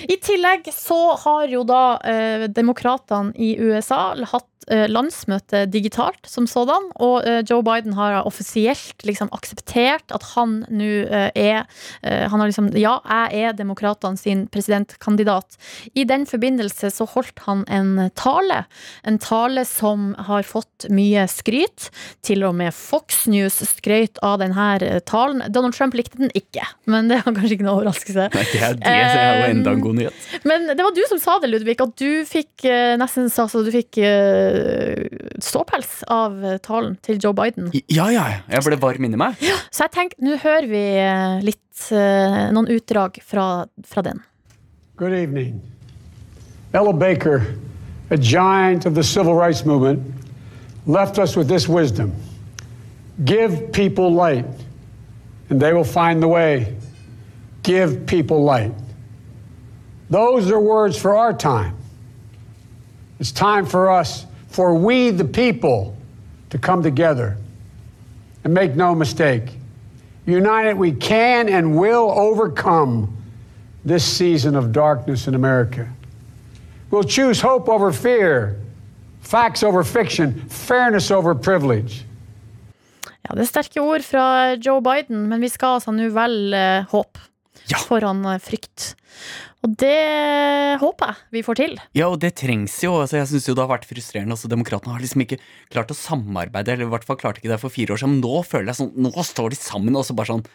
I 0.08 0.18
tillegg 0.22 0.70
så 0.74 1.16
har 1.26 1.48
jo 1.50 1.64
da 1.68 1.98
eh, 2.06 2.46
demokratene 2.54 3.34
i 3.36 3.56
USA 3.58 4.14
hatt 4.30 4.50
eh, 4.72 4.86
landsmøte 4.90 5.66
digitalt 5.72 6.28
som 6.30 6.48
sådan, 6.50 6.90
og 7.04 7.26
eh, 7.26 7.42
Joe 7.48 7.64
Biden 7.66 7.96
har 7.98 8.22
offisielt 8.26 9.06
liksom 9.08 9.32
akseptert 9.36 10.14
at 10.16 10.26
han 10.36 10.60
nå 10.70 10.92
eh, 11.06 11.30
er 11.34 11.66
eh, 12.02 12.26
Han 12.32 12.42
har 12.42 12.50
liksom 12.50 12.72
Ja, 12.78 13.00
jeg 13.06 13.50
er 13.50 13.58
demokratene 13.58 14.18
sin 14.18 14.46
presidentkandidat. 14.52 15.58
I 15.96 16.06
den 16.08 16.26
forbindelse 16.30 16.92
så 16.94 17.08
holdt 17.10 17.42
han 17.46 17.64
en 17.72 18.10
tale. 18.16 18.66
En 19.04 19.20
tale 19.22 19.66
som 19.66 20.14
har 20.28 20.44
fått 20.44 20.88
mye 20.90 21.26
skryt. 21.32 21.90
Til 22.26 22.44
og 22.48 22.56
med 22.58 22.74
Fox 22.76 23.26
News 23.32 23.62
skrøt 23.66 24.20
av 24.26 24.40
denne 24.42 25.00
talen. 25.08 25.44
Donald 25.54 25.76
Trump 25.78 25.96
likte 25.98 26.20
den 26.20 26.34
ikke, 26.38 26.66
men 26.90 27.10
det 27.10 27.22
var 27.24 27.36
kanskje 27.36 27.58
ikke 27.58 27.68
noe 27.68 27.80
overraskelse. 27.80 28.28
Nei, 28.34 28.46
det 28.52 28.62
er, 28.62 28.80
det, 28.82 28.96
så 29.12 29.24
er 29.24 29.55
enda 29.56 29.74
en 29.76 29.84
god 29.84 29.98
nyhet. 30.00 30.26
Men 30.48 30.68
det 30.72 30.84
var 30.86 30.96
du 30.96 31.02
som 31.10 31.22
sa 31.22 31.38
det, 31.42 31.50
Ludvig, 31.52 31.78
at 31.82 31.94
du 32.00 32.26
fikk 32.30 32.66
eh, 32.70 32.96
nesten 33.00 33.30
altså, 33.30 33.64
du 33.66 33.72
fikk 33.74 34.00
eh, 34.04 35.06
ståpels 35.44 36.02
av 36.12 36.38
eh, 36.44 36.60
talen 36.64 36.96
til 37.06 37.20
Joe 37.24 37.36
Biden. 37.38 37.72
Ja, 37.92 38.10
ja, 38.14 38.26
jeg 38.52 38.66
ble 38.68 38.80
varm 38.82 39.08
inni 39.08 39.20
meg. 39.20 39.40
Så 39.70 39.88
jeg 39.88 39.96
tenkte, 39.96 40.22
nå 40.26 40.40
hører 40.44 40.70
vi 40.72 40.84
litt 41.46 41.62
noen 42.56 42.70
utdrag 42.72 43.20
fra, 43.26 43.66
fra 43.86 44.06
den. 44.06 44.22
Good 44.96 45.14
evening. 45.14 45.60
Ella 46.76 46.94
Baker, 46.94 47.44
a 48.10 48.18
giant 48.18 48.86
of 48.86 48.96
the 48.96 49.04
civil 49.04 49.36
rights 49.36 49.66
movement, 49.66 50.00
left 50.86 51.20
us 51.20 51.36
with 51.36 51.50
this 51.50 51.68
wisdom 51.68 52.14
Give 53.24 53.72
people 53.72 54.12
light, 54.12 54.46
and 55.50 55.62
they 55.62 55.72
will 55.72 55.86
find 55.86 56.22
the 56.22 56.28
way. 56.28 56.76
Give 57.64 58.06
people 58.06 58.44
light. 58.44 58.74
Those 60.10 60.52
are 60.52 60.60
words 60.60 60.98
for 60.98 61.16
our 61.16 61.34
time. 61.34 61.76
It's 63.20 63.32
time 63.32 63.66
for 63.66 63.90
us, 63.90 64.26
for 64.48 64.76
we 64.76 65.10
the 65.10 65.26
people, 65.26 65.96
to 66.50 66.58
come 66.58 66.84
together. 66.84 67.38
And 68.44 68.54
make 68.54 68.76
no 68.76 68.94
mistake, 68.94 69.44
united 70.26 70.78
we 70.78 70.92
can 70.92 71.50
and 71.50 71.76
will 71.76 72.12
overcome 72.12 73.18
this 73.84 74.04
season 74.04 74.56
of 74.56 74.72
darkness 74.72 75.28
in 75.28 75.36
America. 75.36 75.88
We'll 76.92 77.04
choose 77.04 77.42
hope 77.42 77.68
over 77.68 77.92
fear, 77.92 78.56
facts 79.22 79.64
over 79.64 79.84
fiction, 79.84 80.34
fairness 80.50 81.12
over 81.12 81.34
privilege. 81.34 82.06
Ja, 83.30 83.34
Det 83.34 83.42
er 83.42 83.46
sterke 83.46 83.82
ord 83.82 84.02
fra 84.02 84.54
Joe 84.54 84.82
Biden, 84.82 85.28
men 85.28 85.42
vi 85.42 85.48
skal 85.50 85.68
altså 85.80 85.92
nå 85.92 86.10
velge 86.14 86.58
eh, 86.78 86.86
håp 86.92 87.18
Ja. 87.72 87.80
foran 87.88 88.24
eh, 88.30 88.40
frykt. 88.44 88.94
Og 89.66 89.74
det 89.82 90.78
håper 90.82 91.10
jeg 91.10 91.34
vi 91.34 91.44
får 91.46 91.58
til. 91.58 91.76
Ja, 91.98 92.10
og 92.12 92.20
det 92.22 92.36
trengs 92.38 92.76
jo. 92.84 92.94
altså 93.02 93.18
Jeg 93.18 93.30
synes 93.32 93.48
jo 93.50 93.56
det 93.58 93.64
har 93.64 93.72
vært 93.72 93.88
frustrerende. 93.90 94.36
altså 94.38 94.52
Demokratene 94.52 94.94
har 94.94 95.02
liksom 95.02 95.24
ikke 95.26 95.40
klart 95.74 95.94
å 95.94 95.98
samarbeide, 95.98 96.76
eller 96.76 96.86
i 96.86 96.94
hvert 96.94 97.08
fall 97.08 97.18
klarte 97.22 97.42
ikke 97.42 97.54
det 97.54 97.62
for 97.64 97.74
fire 97.74 97.96
år 97.96 98.04
siden. 98.04 98.20
Nå 98.22 98.44
føler 98.46 98.70
jeg 98.72 98.82
sånn, 98.84 98.94
nå 99.08 99.26
står 99.26 99.56
de 99.56 99.62
sammen, 99.62 99.98
og 99.98 100.06
så 100.06 100.18
bare 100.18 100.36
sånn 100.36 100.46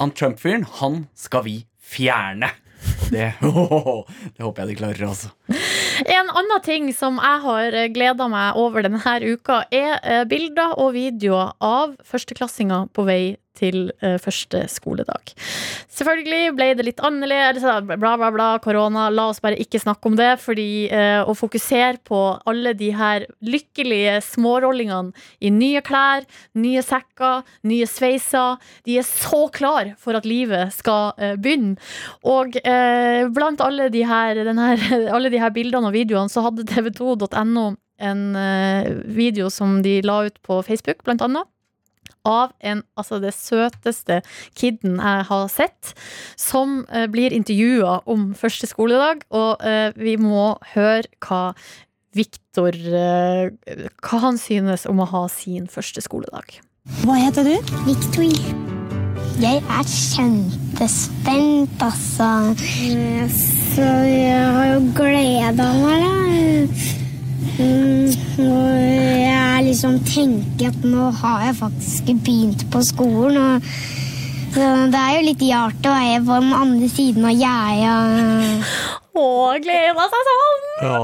Han 0.00 0.12
Trump-fyren, 0.12 0.64
han 0.80 1.06
skal 1.16 1.44
vi 1.46 1.56
fjerne. 1.80 2.50
Og 2.86 3.12
det, 3.12 3.30
det 4.36 4.44
håper 4.44 4.62
jeg 4.62 4.68
de 4.68 4.78
klarer, 4.80 5.06
altså. 5.08 5.30
En 6.04 6.28
annen 6.28 6.60
ting 6.64 6.90
som 6.96 7.16
jeg 7.20 7.40
har 7.46 7.76
gleda 7.94 8.26
meg 8.28 8.58
over 8.60 8.84
denne 8.84 9.16
uka, 9.24 9.62
er 9.72 9.96
eh, 10.02 10.24
bilder 10.28 10.76
og 10.76 10.92
videoer 10.96 11.54
av 11.64 11.96
førsteklassinger 12.04 12.90
på 12.92 13.06
vei 13.08 13.22
til 13.56 13.90
eh, 14.04 14.16
første 14.22 14.62
skoledag. 14.70 15.32
Selvfølgelig 15.92 16.54
ble 16.56 16.68
det 16.78 16.86
litt 16.88 17.02
annerledes, 17.04 17.64
bla, 17.86 18.14
bla, 18.18 18.30
bla, 18.34 18.48
korona. 18.62 19.08
La 19.12 19.28
oss 19.30 19.42
bare 19.44 19.58
ikke 19.62 19.80
snakke 19.82 20.10
om 20.10 20.18
det, 20.18 20.34
fordi 20.42 20.86
eh, 20.92 21.20
å 21.24 21.34
fokusere 21.36 22.02
på 22.06 22.20
alle 22.48 22.74
de 22.78 22.92
her 22.96 23.26
lykkelige 23.46 24.18
smårollingene 24.26 25.14
i 25.40 25.52
nye 25.54 25.82
klær, 25.86 26.26
nye 26.58 26.84
sekker, 26.84 27.46
nye 27.66 27.86
sveiser 27.88 28.60
De 28.86 28.98
er 29.00 29.06
så 29.06 29.46
klar 29.52 29.94
for 30.00 30.18
at 30.18 30.28
livet 30.28 30.74
skal 30.76 31.16
eh, 31.18 31.34
begynne. 31.40 31.76
Og 32.26 32.56
blant 33.34 33.60
alle 33.62 33.88
de, 33.92 34.02
her, 34.06 34.38
her, 34.46 34.86
alle 35.16 35.30
de 35.32 35.40
her 35.40 35.52
bildene 35.54 35.90
og 35.90 35.96
videoene, 35.96 36.32
så 36.32 36.44
hadde 36.44 36.66
tv2.no 36.68 37.72
en 37.96 38.22
video 39.08 39.48
som 39.48 39.78
de 39.84 40.00
la 40.04 40.18
ut 40.26 40.40
på 40.44 40.60
Facebook, 40.66 41.00
blant 41.06 41.24
annet. 41.24 41.48
Av 42.26 42.52
en, 42.60 42.82
altså 42.98 43.20
det 43.22 43.32
søteste 43.36 44.20
kidden 44.58 44.98
jeg 44.98 45.26
har 45.30 45.48
sett, 45.52 45.94
som 46.34 46.80
eh, 46.90 47.06
blir 47.10 47.34
intervjua 47.36 48.00
om 48.10 48.32
første 48.34 48.66
skoledag. 48.70 49.22
Og 49.30 49.62
eh, 49.62 49.90
vi 49.94 50.16
må 50.20 50.56
høre 50.74 51.06
hva 51.22 51.54
Viktor 52.16 52.72
eh, 52.72 53.52
Hva 54.00 54.22
han 54.22 54.40
synes 54.40 54.86
om 54.88 55.02
å 55.04 55.10
ha 55.10 55.26
sin 55.32 55.68
første 55.70 56.02
skoledag. 56.04 56.58
Hva 57.04 57.18
heter 57.18 57.46
du? 57.46 57.56
Victor. 57.86 58.30
Jeg 59.36 59.60
er 59.60 59.88
kjempespent, 59.90 61.82
altså. 61.84 62.28
Så 63.74 63.88
jeg 64.08 64.46
har 64.56 64.70
jo 64.70 64.78
gleda 64.96 65.66
meg, 65.82 66.06
da. 66.06 67.05
Liksom 69.86 70.06
tenke 70.10 70.66
at 70.72 70.82
nå 70.82 71.10
har 71.20 71.44
jeg 71.46 71.58
faktisk 71.60 72.08
begynt 72.26 72.64
på 72.74 72.80
skolen. 72.82 73.60
Og 74.56 74.88
det 74.90 74.98
er 74.98 75.12
jo 75.14 75.26
litt 75.28 75.44
rart 75.46 75.86
å 75.86 75.92
være 75.94 76.22
på 76.26 76.38
den 76.40 76.54
andre 76.56 76.88
siden 76.90 77.26
av 77.28 77.36
gjerdet. 77.36 78.72
Å, 79.16 79.28
gleda 79.62 80.08
seg 80.10 80.26
sånn! 80.28 80.64
Ja. 80.82 80.98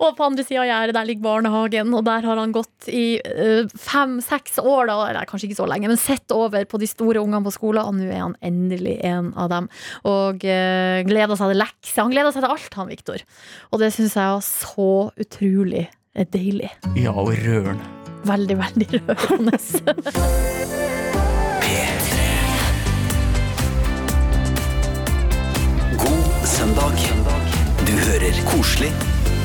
Og 0.00 0.18
på 0.18 0.26
andre 0.26 0.44
sida 0.44 0.64
av 0.64 0.68
gjerdet 0.68 0.96
der 0.98 1.08
ligger 1.08 1.26
barnehagen, 1.28 1.94
og 1.94 2.02
der 2.08 2.26
har 2.26 2.42
han 2.42 2.52
gått 2.56 2.90
i 2.90 3.04
eh, 3.22 3.70
fem-seks 3.86 4.58
år, 4.60 4.90
da, 4.90 4.98
eller 5.06 5.30
kanskje 5.30 5.52
ikke 5.52 5.62
så 5.62 5.70
lenge, 5.70 5.88
men 5.92 6.00
sett 6.00 6.34
over 6.34 6.66
på 6.68 6.82
de 6.82 6.90
store 6.90 7.22
ungene 7.22 7.46
på 7.46 7.54
skolen, 7.54 7.86
og 7.86 7.96
nå 8.00 8.10
er 8.10 8.24
han 8.24 8.38
endelig 8.44 8.98
en 9.06 9.30
av 9.38 9.52
dem. 9.54 9.70
Og 10.10 10.42
uh, 10.42 11.00
gleder 11.06 11.38
seg 11.38 11.54
til 11.54 11.62
lekser. 11.62 12.02
Han 12.02 12.12
gleder 12.12 12.34
seg 12.34 12.42
til 12.42 12.56
alt, 12.58 12.80
han 12.82 12.90
Viktor. 12.90 13.28
Og 13.70 13.84
det 13.84 13.94
syns 13.94 14.18
jeg 14.18 14.36
var 14.36 14.48
så 14.50 14.94
utrolig 15.22 15.86
eh, 15.86 16.26
deilig. 16.26 16.74
ja, 16.98 17.14
og 17.14 17.36
rørende. 17.38 18.03
Veldig, 18.24 18.56
veldig 18.58 19.00
rørende. 19.08 19.58
God 25.98 26.46
søndag. 26.46 27.04
Du 27.86 27.92
hører 27.92 28.44
koselig 28.48 28.92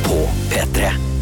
på 0.08 0.24
P3. 0.52 1.19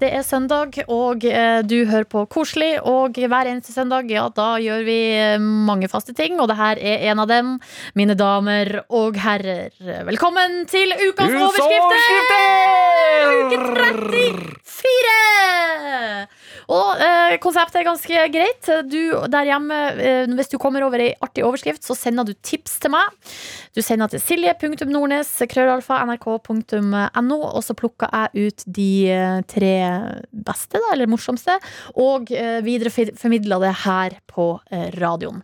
Det 0.00 0.08
er 0.16 0.22
søndag, 0.24 0.78
og 0.88 1.24
eh, 1.28 1.60
du 1.60 1.84
hører 1.84 2.06
på 2.08 2.22
Koselig. 2.32 2.78
Og 2.88 3.18
hver 3.20 3.50
eneste 3.50 3.74
søndag, 3.74 4.08
ja, 4.08 4.22
da 4.32 4.54
gjør 4.56 4.80
vi 4.86 4.96
eh, 5.12 5.36
mange 5.40 5.90
faste 5.92 6.14
ting, 6.16 6.40
og 6.40 6.48
det 6.48 6.56
her 6.56 6.80
er 6.80 7.04
en 7.12 7.20
av 7.20 7.28
dem. 7.28 7.58
Mine 7.98 8.16
damer 8.16 8.80
og 8.88 9.18
herrer, 9.20 9.68
velkommen 10.08 10.64
til 10.72 10.88
ukas 10.96 11.28
Ukas 11.28 11.36
overskrifter! 11.36 12.40
Uke 13.44 13.60
34! 14.64 16.49
Og 16.70 17.02
eh, 17.02 17.36
konseptet 17.42 17.80
er 17.80 17.86
ganske 17.88 18.26
greit. 18.30 18.68
Du 18.86 19.00
der 19.32 19.48
hjemme, 19.48 19.78
eh, 19.98 20.30
hvis 20.38 20.52
du 20.52 20.58
kommer 20.62 20.84
over 20.86 21.02
ei 21.02 21.10
artig 21.24 21.42
overskrift, 21.46 21.82
så 21.86 21.96
sender 21.98 22.28
du 22.28 22.34
tips 22.46 22.78
til 22.82 22.92
meg. 22.94 23.16
Du 23.74 23.82
sender 23.82 24.10
til 24.12 24.22
silje.nordnes, 24.22 25.32
krøllalfa, 25.50 25.98
nrk.no, 26.06 27.38
og 27.40 27.60
så 27.66 27.76
plukker 27.78 28.10
jeg 28.14 28.46
ut 28.46 28.64
de 28.78 28.90
eh, 29.10 29.40
tre 29.50 29.74
beste, 30.30 30.78
da, 30.78 30.92
eller 30.94 31.10
morsomste, 31.10 31.58
og 31.98 32.30
eh, 32.34 32.60
videreformidler 32.66 33.66
det 33.66 33.74
her 33.84 34.18
på 34.30 34.52
eh, 34.70 34.88
radioen. 35.00 35.42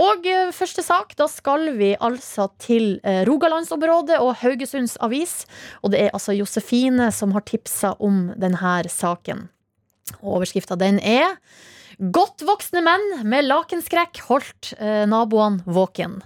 Og 0.00 0.26
eh, 0.26 0.50
første 0.54 0.82
sak, 0.86 1.14
da 1.18 1.30
skal 1.30 1.70
vi 1.78 1.94
altså 1.94 2.48
til 2.62 2.98
Rogalandsområdet 3.04 4.18
og 4.22 4.34
Haugesunds 4.42 4.96
Avis. 5.04 5.42
Og 5.82 5.92
det 5.94 6.02
er 6.02 6.14
altså 6.16 6.34
Josefine 6.34 7.10
som 7.14 7.34
har 7.36 7.46
tipsa 7.46 7.94
om 8.02 8.30
denne 8.40 8.76
saken. 8.90 9.48
Overskrifta 10.22 10.74
den 10.74 10.98
er 10.98 11.36
Godt 11.98 12.42
voksne 12.46 12.82
menn 12.84 13.04
med 13.28 13.46
lakenskrekk 13.46 14.20
holdt 14.28 14.72
eh, 14.78 15.04
naboene 15.10 15.62
våken. 15.66 16.18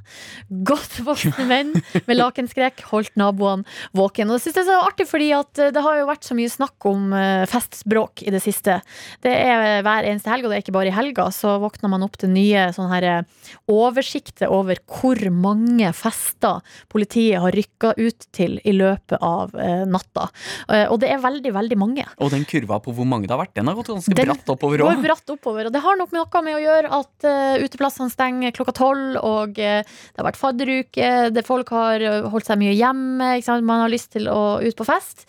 Godt 0.66 0.98
voksne 1.06 1.46
menn 1.48 1.74
med 2.08 2.16
lakenskrekk 2.18 2.82
holdt 2.90 3.14
naboene 3.20 3.66
våken. 3.96 4.30
Og 4.30 4.38
Det 4.38 4.46
synes 4.46 4.60
jeg 4.60 4.64
er 4.64 4.70
så 4.70 4.78
artig, 4.86 5.08
fordi 5.10 5.30
eh, 5.34 5.70
det 5.74 5.84
har 5.84 5.98
jo 6.00 6.08
vært 6.08 6.26
så 6.28 6.36
mye 6.38 6.52
snakk 6.52 6.88
om 6.88 7.12
eh, 7.16 7.44
festspråk 7.50 8.24
i 8.26 8.32
det 8.34 8.42
siste. 8.44 8.78
Det 9.24 9.34
er 9.34 9.82
hver 9.86 10.08
eneste 10.08 10.32
helg, 10.32 10.46
og 10.46 10.52
det 10.52 10.58
er 10.58 10.64
ikke 10.64 10.76
bare 10.78 10.92
i 10.92 10.96
helga, 10.96 11.28
så 11.34 11.58
våkner 11.62 11.92
man 11.92 12.06
opp 12.06 12.16
til 12.20 12.32
nye 12.32 12.68
sånne 12.76 12.92
her 12.94 13.08
eh, 13.10 13.48
oversikter 13.72 14.50
over 14.52 14.80
hvor 14.88 15.20
mange 15.34 15.90
fester 15.96 16.62
politiet 16.92 17.40
har 17.42 17.54
rykka 17.54 17.92
ut 17.98 18.28
til 18.34 18.58
i 18.64 18.72
løpet 18.76 19.18
av 19.24 19.54
eh, 19.58 19.84
natta. 19.88 20.28
Eh, 20.68 20.86
og 20.88 20.98
det 21.02 21.10
er 21.12 21.20
veldig, 21.22 21.52
veldig 21.54 21.78
mange. 21.80 22.06
Og 22.22 22.32
den 22.32 22.46
kurva 22.48 22.80
på 22.84 22.94
hvor 22.96 23.08
mange 23.08 23.28
det 23.28 23.34
har 23.34 23.42
vært, 23.42 23.54
den 23.58 23.68
har 23.70 23.76
gått 23.78 23.90
ganske 23.92 24.14
Den 24.18 24.30
bratt 24.30 24.52
oppover 24.54 24.82
går 24.84 24.94
òg. 24.94 25.02
bratt 25.04 25.32
oppover, 25.34 25.57
og 25.66 25.74
det 25.74 25.82
har 25.82 25.98
nok 25.98 26.14
noe 26.14 26.42
med 26.46 26.56
å 26.56 26.62
gjøre 26.62 26.92
at 27.00 27.26
uh, 27.26 27.64
uteplassene 27.64 28.12
stenger 28.12 28.54
klokka 28.54 28.76
tolv, 28.78 29.18
og 29.18 29.58
uh, 29.58 29.82
det 29.82 30.20
har 30.20 30.28
vært 30.28 30.40
fadderuke, 30.40 31.12
det 31.34 31.46
folk 31.46 31.72
har 31.74 32.04
uh, 32.04 32.28
holdt 32.32 32.48
seg 32.48 32.60
mye 32.62 32.76
hjemme, 32.76 33.32
man 33.66 33.84
har 33.84 33.92
lyst 33.92 34.12
til 34.14 34.28
å 34.30 34.60
ut 34.62 34.78
på 34.78 34.86
fest. 34.88 35.26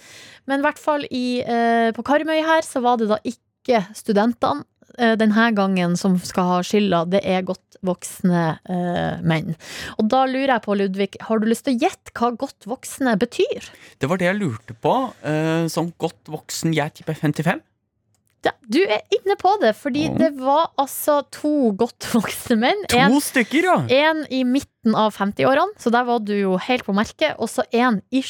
Men 0.49 0.61
i 0.61 0.67
hvert 0.67 0.81
fall 0.81 1.05
i, 1.09 1.41
uh, 1.45 1.89
på 1.95 2.05
Karmøy 2.05 2.43
her, 2.45 2.65
så 2.65 2.83
var 2.85 3.01
det 3.01 3.09
da 3.11 3.21
ikke 3.25 3.85
studentene 3.97 4.65
denne 4.99 5.43
gangen 5.55 5.93
som 5.95 6.17
skal 6.19 6.47
ha 6.49 6.55
skylda, 6.65 7.03
det 7.07 7.19
er 7.23 7.45
godt 7.47 7.69
voksne 7.85 8.43
uh, 8.57 9.21
menn. 9.25 9.55
Og 9.97 10.09
da 10.11 10.25
lurer 10.27 10.55
jeg 10.55 10.65
på, 10.65 10.75
Ludvig, 10.79 11.09
har 11.27 11.39
du 11.39 11.47
lyst 11.49 11.67
til 11.67 11.77
å 11.77 11.83
gjette 11.85 12.13
hva 12.17 12.31
godt 12.39 12.67
voksne 12.69 13.15
betyr? 13.21 13.69
Det 13.99 14.09
var 14.11 14.19
det 14.19 14.29
jeg 14.29 14.39
lurte 14.39 14.75
på. 14.75 14.95
eh, 15.23 15.67
som 15.71 15.91
godt 16.01 16.31
voksen, 16.31 16.73
jeg 16.75 16.99
tipper 16.99 17.17
55. 17.17 17.63
Ja, 18.45 18.53
du 18.71 18.79
er 18.85 19.01
inne 19.11 19.35
på 19.39 19.51
det, 19.59 19.73
fordi 19.75 20.05
oh. 20.07 20.15
det 20.19 20.29
var 20.39 20.69
altså 20.79 21.19
to 21.35 21.73
godt 21.79 22.07
voksne 22.13 22.59
menn. 22.61 22.85
To 22.93 23.01
En 23.01 23.17
stykker, 23.23 23.67
ja! 23.67 23.77
En 24.11 24.23
i 24.31 24.45
midten 24.47 24.95
av 24.95 25.17
50-årene, 25.17 25.75
så 25.81 25.91
der 25.91 26.07
var 26.07 26.23
du 26.23 26.35
jo 26.37 26.55
helt 26.69 26.87
på 26.87 26.95
merket. 26.95 27.35
Og 27.37 27.51
så 27.51 27.67
en 27.75 27.99
i 28.15 28.23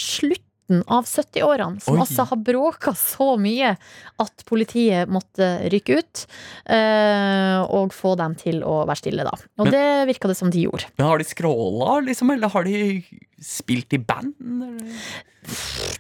slutten 0.69 0.83
av 0.87 1.05
70-årene, 1.05 1.81
som 1.81 1.95
Oi. 1.95 2.01
altså 2.01 2.25
har 2.29 2.37
bråka 2.37 2.93
så 2.95 3.37
mye 3.39 3.75
at 4.19 4.45
politiet 4.45 5.09
måtte 5.09 5.69
rykke 5.69 5.99
ut. 5.99 6.25
eh, 6.65 7.61
og 7.69 7.91
få 7.93 8.15
dem 8.17 8.35
til 8.35 8.61
å 8.63 8.85
være 8.85 8.97
stille, 8.97 9.23
da. 9.23 9.31
Og 9.57 9.65
Men- 9.65 9.71
det 9.73 10.07
virka 10.15 10.27
det 10.27 10.37
som 10.37 10.49
de 10.49 10.65
gjorde. 10.65 10.85
Men 10.97 11.07
har 11.07 11.17
de 11.17 11.23
skråla, 11.23 12.01
liksom? 12.05 12.31
Eller 12.31 12.49
har 12.49 12.63
de 12.63 13.03
spilt 13.41 13.93
i 13.93 13.97
band? 13.97 14.33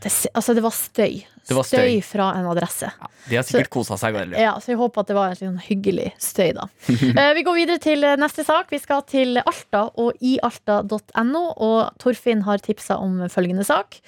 Det, 0.01 0.29
altså, 0.33 0.53
det 0.53 0.61
var 0.61 0.71
støy. 0.71 1.25
Det 1.47 1.55
var 1.55 1.63
støy. 1.63 2.01
fra 2.03 2.33
en 2.35 2.45
adresse. 2.45 2.91
Ja, 3.01 3.07
de 3.29 3.35
har 3.35 3.43
sikkert 3.43 3.69
kosa 3.69 3.97
seg 3.97 4.13
veldig. 4.13 4.37
Ja, 4.37 4.59
så 4.59 4.67
jeg 4.67 4.77
håper 4.77 4.99
at 4.99 5.07
det 5.07 5.15
var 5.15 5.29
en 5.29 5.35
sånn 5.35 5.59
hyggelig 5.59 6.11
støy, 6.19 6.53
da. 6.53 6.67
Eh, 7.19 7.33
vi 7.33 7.43
går 7.43 7.55
videre 7.55 7.79
til 7.79 8.01
neste 8.19 8.45
sak. 8.45 8.69
Vi 8.69 8.77
skal 8.77 9.01
til 9.03 9.37
Alta 9.37 9.89
og 9.97 10.13
ialta.no, 10.21 11.53
og 11.57 11.97
Torfinn 11.97 12.43
har 12.43 12.57
tipsa 12.59 12.99
om 12.99 13.27
følgende 13.29 13.65
sak. 13.65 13.99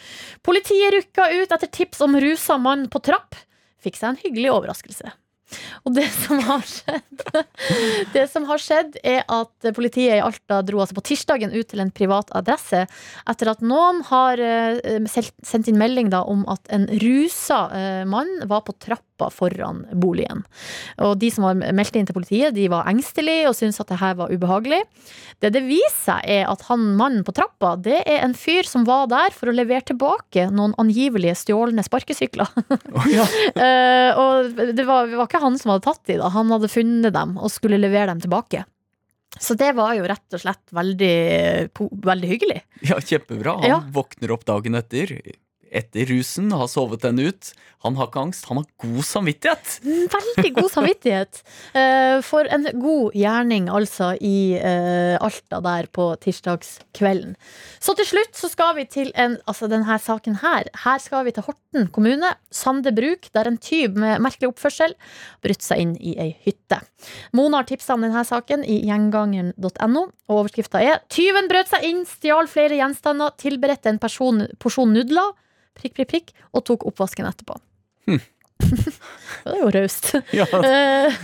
Politiet 0.43 0.50
rykka 0.95 1.29
ut 1.31 1.51
etter 1.51 1.67
tips 1.67 2.01
om 2.01 2.19
rusa 2.19 2.57
mann 2.57 2.87
på 2.91 2.99
trapp. 2.99 3.35
Fikk 3.81 3.97
seg 3.97 4.11
en 4.11 4.21
hyggelig 4.21 4.51
overraskelse. 4.53 5.13
Og 5.85 5.95
det 5.95 6.07
som 6.13 6.41
har 6.45 6.63
skjedd 6.67 7.25
Det 8.15 8.25
som 8.31 8.45
har 8.49 8.61
skjedd 8.61 8.97
er 9.03 9.23
at 9.31 9.71
politiet 9.75 10.17
i 10.17 10.23
Alta 10.23 10.61
dro 10.65 10.81
altså 10.81 10.97
på 10.97 11.05
tirsdagen 11.11 11.53
ut 11.53 11.69
til 11.71 11.83
en 11.83 11.93
privat 11.93 12.31
adresse 12.37 12.83
etter 13.29 13.51
at 13.51 13.63
noen 13.65 14.01
har 14.09 14.41
eh, 14.41 15.07
sendt 15.07 15.69
inn 15.69 15.79
melding 15.79 16.11
da 16.13 16.23
om 16.27 16.43
at 16.51 16.65
en 16.73 16.87
rusa 17.01 17.63
eh, 17.75 18.03
mann 18.09 18.29
var 18.49 18.65
på 18.67 18.75
trappa 18.81 19.29
foran 19.33 19.83
boligen. 20.01 20.43
Og 21.05 21.17
de 21.21 21.29
som 21.33 21.45
var 21.45 21.59
meldt 21.61 21.97
inn 21.97 22.07
til 22.09 22.17
politiet, 22.17 22.55
de 22.55 22.67
var 22.71 22.89
engstelige 22.89 23.49
og 23.49 23.57
syntes 23.57 23.81
at 23.83 23.91
det 23.91 23.99
her 24.01 24.17
var 24.17 24.33
ubehagelig. 24.33 24.81
Det 25.41 25.53
det 25.53 25.63
viser 25.67 26.01
seg 26.01 26.27
er 26.29 26.49
at 26.49 26.65
han 26.69 26.83
mannen 26.99 27.25
på 27.25 27.33
trappa, 27.35 27.75
det 27.81 28.01
er 28.09 28.23
en 28.25 28.35
fyr 28.37 28.67
som 28.67 28.85
var 28.87 29.07
der 29.11 29.33
for 29.35 29.51
å 29.51 29.55
levere 29.55 29.85
tilbake 29.91 30.47
noen 30.53 30.73
angivelige 30.81 31.37
stjålne 31.43 31.83
sparkesykler. 31.85 32.49
Oh, 32.91 33.07
ja. 33.11 33.27
Eh, 33.61 34.17
og 34.17 34.57
det 34.73 34.83
var, 34.87 35.09
var 35.11 35.27
ikke 35.27 35.40
han 35.41 35.58
som 35.60 35.73
hadde 35.73 35.86
tatt 35.89 36.04
de 36.10 36.17
da, 36.21 36.30
han 36.34 36.51
hadde 36.54 36.69
funnet 36.71 37.13
dem 37.15 37.36
og 37.41 37.51
skulle 37.54 37.80
levere 37.82 38.12
dem 38.13 38.21
tilbake. 38.23 38.63
Så 39.39 39.56
det 39.56 39.69
var 39.77 39.93
jo 39.95 40.04
rett 40.10 40.36
og 40.36 40.41
slett 40.43 40.73
veldig, 40.75 41.13
veldig 42.04 42.30
hyggelig. 42.34 42.58
ja, 42.89 42.97
kjempebra. 42.99 43.54
Han 43.62 43.69
Ja. 43.69 43.77
våkner 43.95 44.34
opp 44.36 44.43
dagen 44.45 44.75
etter. 44.75 45.13
Etter 45.71 46.10
rusen, 46.12 46.51
har 46.51 46.67
sovet 46.67 47.03
den 47.05 47.21
ut. 47.23 47.53
Han 47.81 47.95
har 47.97 48.10
ikke 48.10 48.21
angst, 48.21 48.45
han 48.49 48.60
har 48.60 48.67
god 48.84 49.05
samvittighet. 49.07 49.77
Veldig 50.13 50.51
god 50.57 50.69
samvittighet. 50.69 51.39
eh, 51.79 52.19
for 52.25 52.45
en 52.45 52.67
god 52.77 53.15
gjerning, 53.17 53.69
altså, 53.73 54.12
i 54.21 54.53
eh, 54.60 55.15
Alta 55.17 55.62
der 55.65 55.88
på 55.95 56.12
tirsdagskvelden. 56.21 57.34
Så 57.81 57.95
til 57.97 58.10
slutt 58.12 58.38
så 58.38 58.51
skal 58.51 58.75
vi 58.77 58.86
til 58.91 59.10
en, 59.15 59.39
altså 59.49 59.69
denne 59.71 59.97
saken 60.03 60.38
her. 60.43 60.69
Her 60.84 61.01
skal 61.01 61.25
vi 61.25 61.34
til 61.34 61.47
Horten 61.47 61.89
kommune, 61.95 62.36
Sande 62.51 62.93
bruk, 62.93 63.31
der 63.34 63.47
en 63.49 63.57
tyv 63.57 63.97
med 63.97 64.21
merkelig 64.21 64.51
oppførsel 64.51 64.93
brutt 65.41 65.65
seg 65.65 65.81
inn 65.81 65.95
i 65.97 66.17
ei 66.21 66.31
hytte. 66.45 66.81
Mona 67.34 67.62
har 67.62 67.69
tipsa 67.69 67.95
om 67.95 68.03
denne 68.05 68.21
saken 68.27 68.65
i 68.67 68.81
gjengangeren.no, 68.86 70.03
og 70.29 70.41
overskrifta 70.43 70.84
er 70.84 70.99
'Tyven 71.10 71.49
brøt 71.49 71.71
seg 71.71 71.88
inn, 71.88 72.03
stjal 72.05 72.51
flere 72.51 72.77
gjenstander, 72.77 73.34
tilberedte 73.41 73.89
en 73.89 74.01
person, 74.03 74.45
porsjon 74.60 74.93
nudler', 74.93 75.34
prikk, 75.77 75.97
prikk, 75.97 76.12
prikk, 76.12 76.38
og 76.55 76.65
tok 76.67 76.88
oppvasken 76.91 77.29
etterpå. 77.29 77.60
det 78.62 79.53
er 79.55 79.60
jo 79.62 79.71
raust. 79.73 80.12
Ja. 80.38 80.45
Eh, 80.47 81.15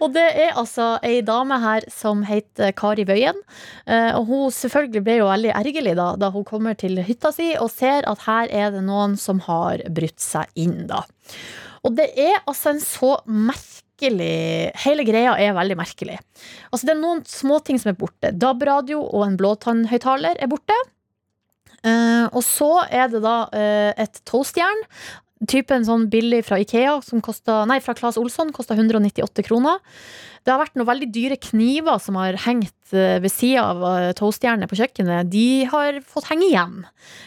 og 0.00 0.12
det 0.14 0.24
er 0.46 0.56
altså 0.58 0.96
ei 1.06 1.20
dame 1.26 1.58
her 1.62 1.86
som 1.92 2.24
heter 2.26 2.72
Kari 2.76 3.06
Bøyen. 3.08 3.38
Eh, 3.86 4.12
og 4.16 4.28
hun 4.30 4.54
selvfølgelig 4.54 5.04
ble 5.06 5.18
jo 5.20 5.30
veldig 5.30 5.52
ergerlig 5.56 5.96
da, 5.98 6.12
da 6.20 6.30
hun 6.34 6.46
kommer 6.48 6.76
til 6.78 7.00
hytta 7.06 7.32
si 7.34 7.52
og 7.60 7.70
ser 7.74 8.06
at 8.08 8.26
her 8.26 8.52
er 8.52 8.74
det 8.74 8.84
noen 8.86 9.16
som 9.20 9.42
har 9.46 9.84
brutt 9.92 10.22
seg 10.22 10.50
inn, 10.58 10.84
da. 10.90 11.04
Og 11.86 11.94
det 11.98 12.10
er 12.18 12.40
altså 12.44 12.72
en 12.74 12.82
så 12.82 13.16
merkelig 13.26 13.82
Hele 13.96 15.06
greia 15.08 15.30
er 15.40 15.54
veldig 15.56 15.76
merkelig. 15.78 16.18
Altså 16.68 16.84
Det 16.84 16.92
er 16.92 16.98
noen 17.00 17.22
småting 17.24 17.78
som 17.80 17.94
er 17.94 17.96
borte. 17.96 18.28
DAB-radio 18.28 18.98
og 19.00 19.22
en 19.24 19.38
blåtannhøyttaler 19.40 20.36
er 20.36 20.50
borte. 20.52 20.76
Eh, 21.84 22.26
og 22.30 22.42
så 22.44 22.70
er 22.88 23.10
det 23.12 23.22
da 23.24 23.36
eh, 23.56 23.92
et 24.06 24.20
toastjern. 24.28 24.84
Typen 25.50 25.84
sånn 25.84 26.06
billig 26.12 26.46
fra 26.46 26.58
Ikea 26.62 26.96
som 27.04 27.20
kostet, 27.24 27.52
Nei, 27.68 27.80
fra 27.84 27.94
Claes 27.98 28.16
Olsson 28.20 28.54
kosta 28.56 28.76
198 28.78 29.44
kroner. 29.44 29.82
Det 30.46 30.52
har 30.54 30.60
vært 30.60 30.76
noen 30.78 30.86
veldig 30.86 31.06
dyre 31.10 31.36
kniver 31.42 31.96
som 31.98 32.14
har 32.20 32.36
hengt 32.44 32.92
eh, 32.94 33.16
ved 33.18 33.32
sida 33.34 33.64
av 33.72 33.80
eh, 33.88 34.12
toastjernet 34.14 34.70
på 34.70 34.76
kjøkkenet. 34.78 35.26
De 35.32 35.64
har 35.72 35.98
fått 36.06 36.28
henge 36.30 36.46
igjen. 36.46 36.76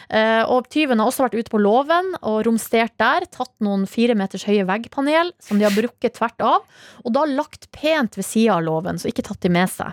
Eh, 0.08 0.40
Og 0.48 0.70
tyven 0.72 1.02
har 1.02 1.10
også 1.10 1.26
vært 1.26 1.36
ute 1.36 1.52
på 1.52 1.60
låven 1.60 2.14
og 2.22 2.38
romstert 2.48 2.94
der. 3.02 3.26
Tatt 3.28 3.52
noen 3.60 3.84
fire 3.90 4.16
meters 4.16 4.46
høye 4.48 4.64
veggpanel 4.64 5.34
som 5.36 5.60
de 5.60 5.68
har 5.68 5.76
brukket 5.76 6.16
tvert 6.16 6.40
av. 6.48 6.64
Og 7.04 7.12
da 7.12 7.26
lagt 7.28 7.68
pent 7.76 8.16
ved 8.16 8.24
sida 8.24 8.56
av 8.56 8.64
låven, 8.64 8.96
så 8.96 9.12
ikke 9.12 9.26
tatt 9.28 9.44
de 9.44 9.52
med 9.52 9.68
seg. 9.68 9.92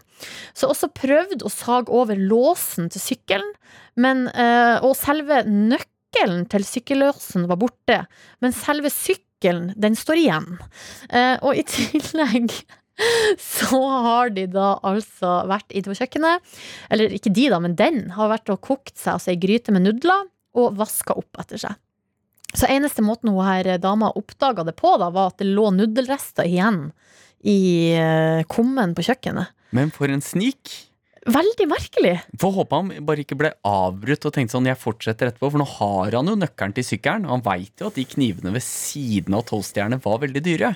Så 0.56 0.72
også 0.72 0.88
prøvd 0.96 1.44
å 1.44 1.52
sage 1.52 1.92
over 1.92 2.16
låsen 2.16 2.88
til 2.96 3.04
sykkelen, 3.10 3.52
men, 4.00 4.28
og 4.86 4.94
selve 4.96 5.42
nøkkelen 5.50 6.46
til 6.48 6.64
sykkellåsen 6.64 7.48
var 7.50 7.60
borte. 7.60 8.04
Men 8.40 8.56
selve 8.56 8.92
sykkelen, 8.94 9.74
den 9.76 9.98
står 10.00 10.22
igjen. 10.24 10.52
Og 11.44 11.58
i 11.58 11.66
tillegg 11.74 12.54
så 13.42 13.82
har 14.08 14.32
de 14.36 14.48
da 14.52 14.76
altså 14.86 15.42
vært 15.50 15.74
inne 15.74 15.92
på 15.92 16.00
kjøkkenet, 16.00 16.56
eller 16.94 17.18
ikke 17.18 17.34
de 17.34 17.50
da, 17.54 17.60
men 17.64 17.78
den 17.78 18.08
har 18.18 18.32
vært 18.34 18.54
og 18.54 18.64
kokt 18.66 18.96
seg 18.98 19.18
altså 19.18 19.34
ei 19.34 19.42
gryte 19.42 19.76
med 19.76 19.86
nudler 19.86 20.26
og 20.58 20.80
vaska 20.80 21.18
opp 21.18 21.42
etter 21.42 21.62
seg. 21.62 21.78
Så 22.58 22.70
eneste 22.72 23.04
måten 23.06 23.30
hun 23.34 23.46
her 23.46 23.76
dama 23.82 24.10
oppdaga 24.18 24.64
det 24.66 24.78
på, 24.80 24.96
da, 24.98 25.12
var 25.14 25.34
at 25.34 25.42
det 25.42 25.50
lå 25.52 25.70
nudelrester 25.76 26.48
igjen 26.48 26.88
i 27.46 27.94
eh, 27.94 28.44
kummen 28.50 28.96
på 28.98 29.06
kjøkkenet. 29.06 29.54
Men 29.76 29.92
for 29.94 30.10
en 30.10 30.24
snik. 30.24 30.72
Veldig 31.28 31.66
merkelig. 31.68 32.14
Får 32.40 32.54
håpe 32.56 32.78
han 32.80 32.92
bare 33.04 33.24
ikke 33.26 33.36
ble 33.36 33.50
avbrutt 33.68 34.30
og 34.30 34.32
tenkte 34.34 34.56
sånn, 34.56 34.70
jeg 34.70 34.80
fortsetter 34.80 35.28
etterpå, 35.28 35.50
for 35.52 35.60
nå 35.60 35.68
har 35.74 36.16
han 36.16 36.32
jo 36.32 36.38
nøkkelen 36.40 36.76
til 36.78 36.88
sykkelen, 36.88 37.26
og 37.28 37.34
han 37.36 37.44
veit 37.44 37.84
jo 37.84 37.90
at 37.90 38.00
de 38.00 38.06
knivene 38.08 38.54
ved 38.56 38.64
siden 38.64 39.36
av 39.36 39.44
tolvstjerne 39.50 40.00
var 40.06 40.22
veldig 40.24 40.44
dyre. 40.46 40.72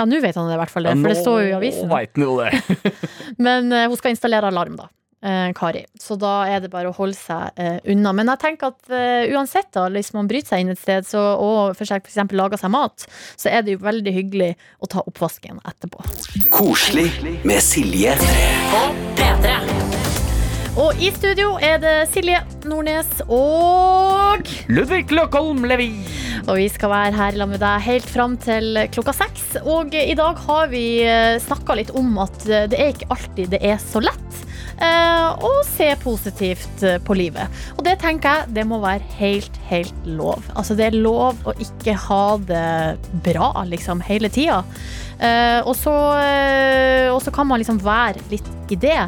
Ja, 0.00 0.06
nå 0.08 0.20
vet 0.24 0.38
han 0.40 0.48
det 0.48 0.54
i 0.56 0.60
hvert 0.62 0.72
fall, 0.72 0.86
det, 0.88 0.94
for 1.02 1.12
det 1.12 1.18
står 1.20 1.42
jo 1.44 1.50
i 1.50 1.58
avisen. 1.58 1.84
Nå 1.90 1.92
veit 1.92 2.16
han 2.16 2.24
jo 2.24 2.38
det. 2.40 2.96
Men 3.46 3.68
uh, 3.74 3.82
hun 3.92 3.98
skal 4.00 4.14
installere 4.16 4.48
alarm, 4.48 4.78
da. 4.80 4.88
Uh, 5.20 5.50
Kari. 5.52 5.82
Så 6.00 6.16
da 6.16 6.46
er 6.48 6.62
det 6.64 6.70
bare 6.72 6.88
å 6.88 6.94
holde 6.96 7.18
seg 7.18 7.52
uh, 7.60 7.76
unna. 7.92 8.14
Men 8.16 8.30
jeg 8.32 8.40
tenker 8.40 8.72
at 8.72 8.94
uansett, 9.36 9.68
da, 9.76 9.84
hvis 9.92 10.14
man 10.16 10.30
bryter 10.30 10.54
seg 10.54 10.64
inn 10.64 10.72
et 10.72 10.80
sted 10.80 11.04
så, 11.04 11.20
og 11.36 11.76
for 11.76 11.84
seg- 11.84 12.00
for 12.06 12.14
eksempel 12.14 12.40
lager 12.40 12.56
seg 12.62 12.72
mat, 12.72 13.04
så 13.36 13.52
er 13.52 13.60
det 13.68 13.76
jo 13.76 13.84
veldig 13.84 14.16
hyggelig 14.16 14.54
å 14.80 14.88
ta 14.88 15.04
oppvasken 15.04 15.60
etterpå. 15.68 16.00
Koselig 16.56 17.12
med 17.44 17.60
Silje. 17.60 18.16
Og 20.78 20.94
i 21.02 21.08
studio 21.10 21.56
er 21.58 21.80
det 21.82 21.94
Silje 22.12 22.38
Nordnes 22.70 23.08
og 23.26 24.46
Ludvig 24.70 25.08
Løkholm 25.10 25.64
Levi. 25.66 25.88
Og 26.44 26.60
vi 26.60 26.68
skal 26.70 26.92
være 26.92 27.16
her 27.16 27.34
sammen 27.34 27.56
med 27.56 27.62
deg 27.64 27.82
helt 27.88 28.06
fram 28.06 28.36
til 28.38 28.78
klokka 28.94 29.16
seks. 29.18 29.48
Og 29.64 29.96
i 29.98 30.14
dag 30.14 30.38
har 30.46 30.70
vi 30.70 30.84
snakka 31.42 31.74
litt 31.80 31.90
om 31.98 32.14
at 32.22 32.46
eh, 32.46 32.68
det 32.70 32.78
er 32.78 32.94
ikke 32.94 33.10
alltid 33.10 33.50
det 33.56 33.62
er 33.66 33.82
så 33.82 34.02
lett 34.04 34.40
eh, 34.82 35.44
å 35.44 35.52
se 35.66 35.88
positivt 36.02 36.82
eh, 36.86 36.98
på 37.02 37.16
livet. 37.18 37.60
Og 37.76 37.84
det 37.86 37.98
tenker 38.02 38.40
jeg 38.40 38.56
det 38.56 38.66
må 38.68 38.80
være 38.82 39.04
helt, 39.18 39.60
helt 39.70 40.08
lov. 40.08 40.46
Altså 40.54 40.76
det 40.78 40.88
er 40.88 40.98
lov 40.98 41.40
å 41.48 41.54
ikke 41.62 41.96
ha 42.08 42.24
det 42.48 42.98
bra 43.26 43.52
liksom 43.68 44.02
hele 44.06 44.30
tida. 44.32 44.62
Eh, 45.20 45.60
og, 45.60 45.74
så, 45.76 45.94
og 47.12 47.30
kan 47.36 47.48
man 47.48 47.60
liksom 47.60 47.82
være 47.84 48.24
litt 48.32 48.48
i 48.70 48.78
det. 48.78 49.00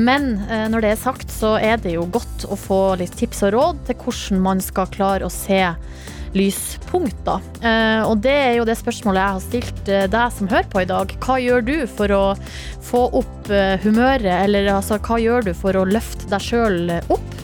Men 0.00 0.32
når 0.72 0.82
det 0.82 0.94
er 0.94 1.02
sagt, 1.02 1.32
så 1.32 1.54
er 1.60 1.76
det 1.82 1.92
jo 1.92 2.06
godt 2.08 2.46
å 2.48 2.56
få 2.56 2.80
litt 3.00 3.12
tips 3.20 3.44
og 3.46 3.52
råd 3.56 3.82
til 3.88 4.00
hvordan 4.00 4.40
man 4.46 4.64
skal 4.64 4.88
klare 4.94 5.28
å 5.28 5.32
se 5.32 5.60
lyspunkt, 6.36 7.18
da. 7.26 7.38
Eh, 7.60 8.02
og 8.06 8.20
det 8.24 8.34
er 8.34 8.54
jo 8.58 8.66
det 8.68 8.78
spørsmålet 8.78 9.20
jeg 9.20 9.36
har 9.36 9.44
stilt 9.44 9.90
eh, 9.90 10.06
deg 10.10 10.34
som 10.36 10.50
hører 10.50 10.70
på 10.70 10.82
i 10.84 10.88
dag. 10.90 11.14
Hva 11.24 11.38
gjør 11.42 11.66
du 11.66 11.76
for 11.90 12.14
å 12.14 12.24
få 12.86 13.04
opp 13.20 13.50
eh, 13.52 13.76
humøret, 13.84 14.30
eller 14.44 14.70
altså 14.76 15.00
hva 15.02 15.20
gjør 15.20 15.50
du 15.50 15.54
for 15.56 15.78
å 15.78 15.86
løfte 15.88 16.30
deg 16.30 16.44
sjøl 16.44 16.96
opp? 17.10 17.38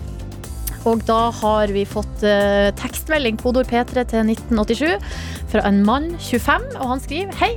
Og 0.87 1.03
da 1.03 1.33
har 1.35 1.73
vi 1.75 1.83
fått 1.89 2.23
eh, 2.27 2.71
tekstmelding, 2.79 3.41
kodord 3.43 3.67
P3 3.71 4.07
til 4.07 4.31
1987, 4.37 5.09
fra 5.51 5.65
en 5.67 5.83
mann 5.87 6.13
25, 6.23 6.69
og 6.77 6.93
han 6.95 7.03
skriver 7.03 7.41
Hei, 7.41 7.57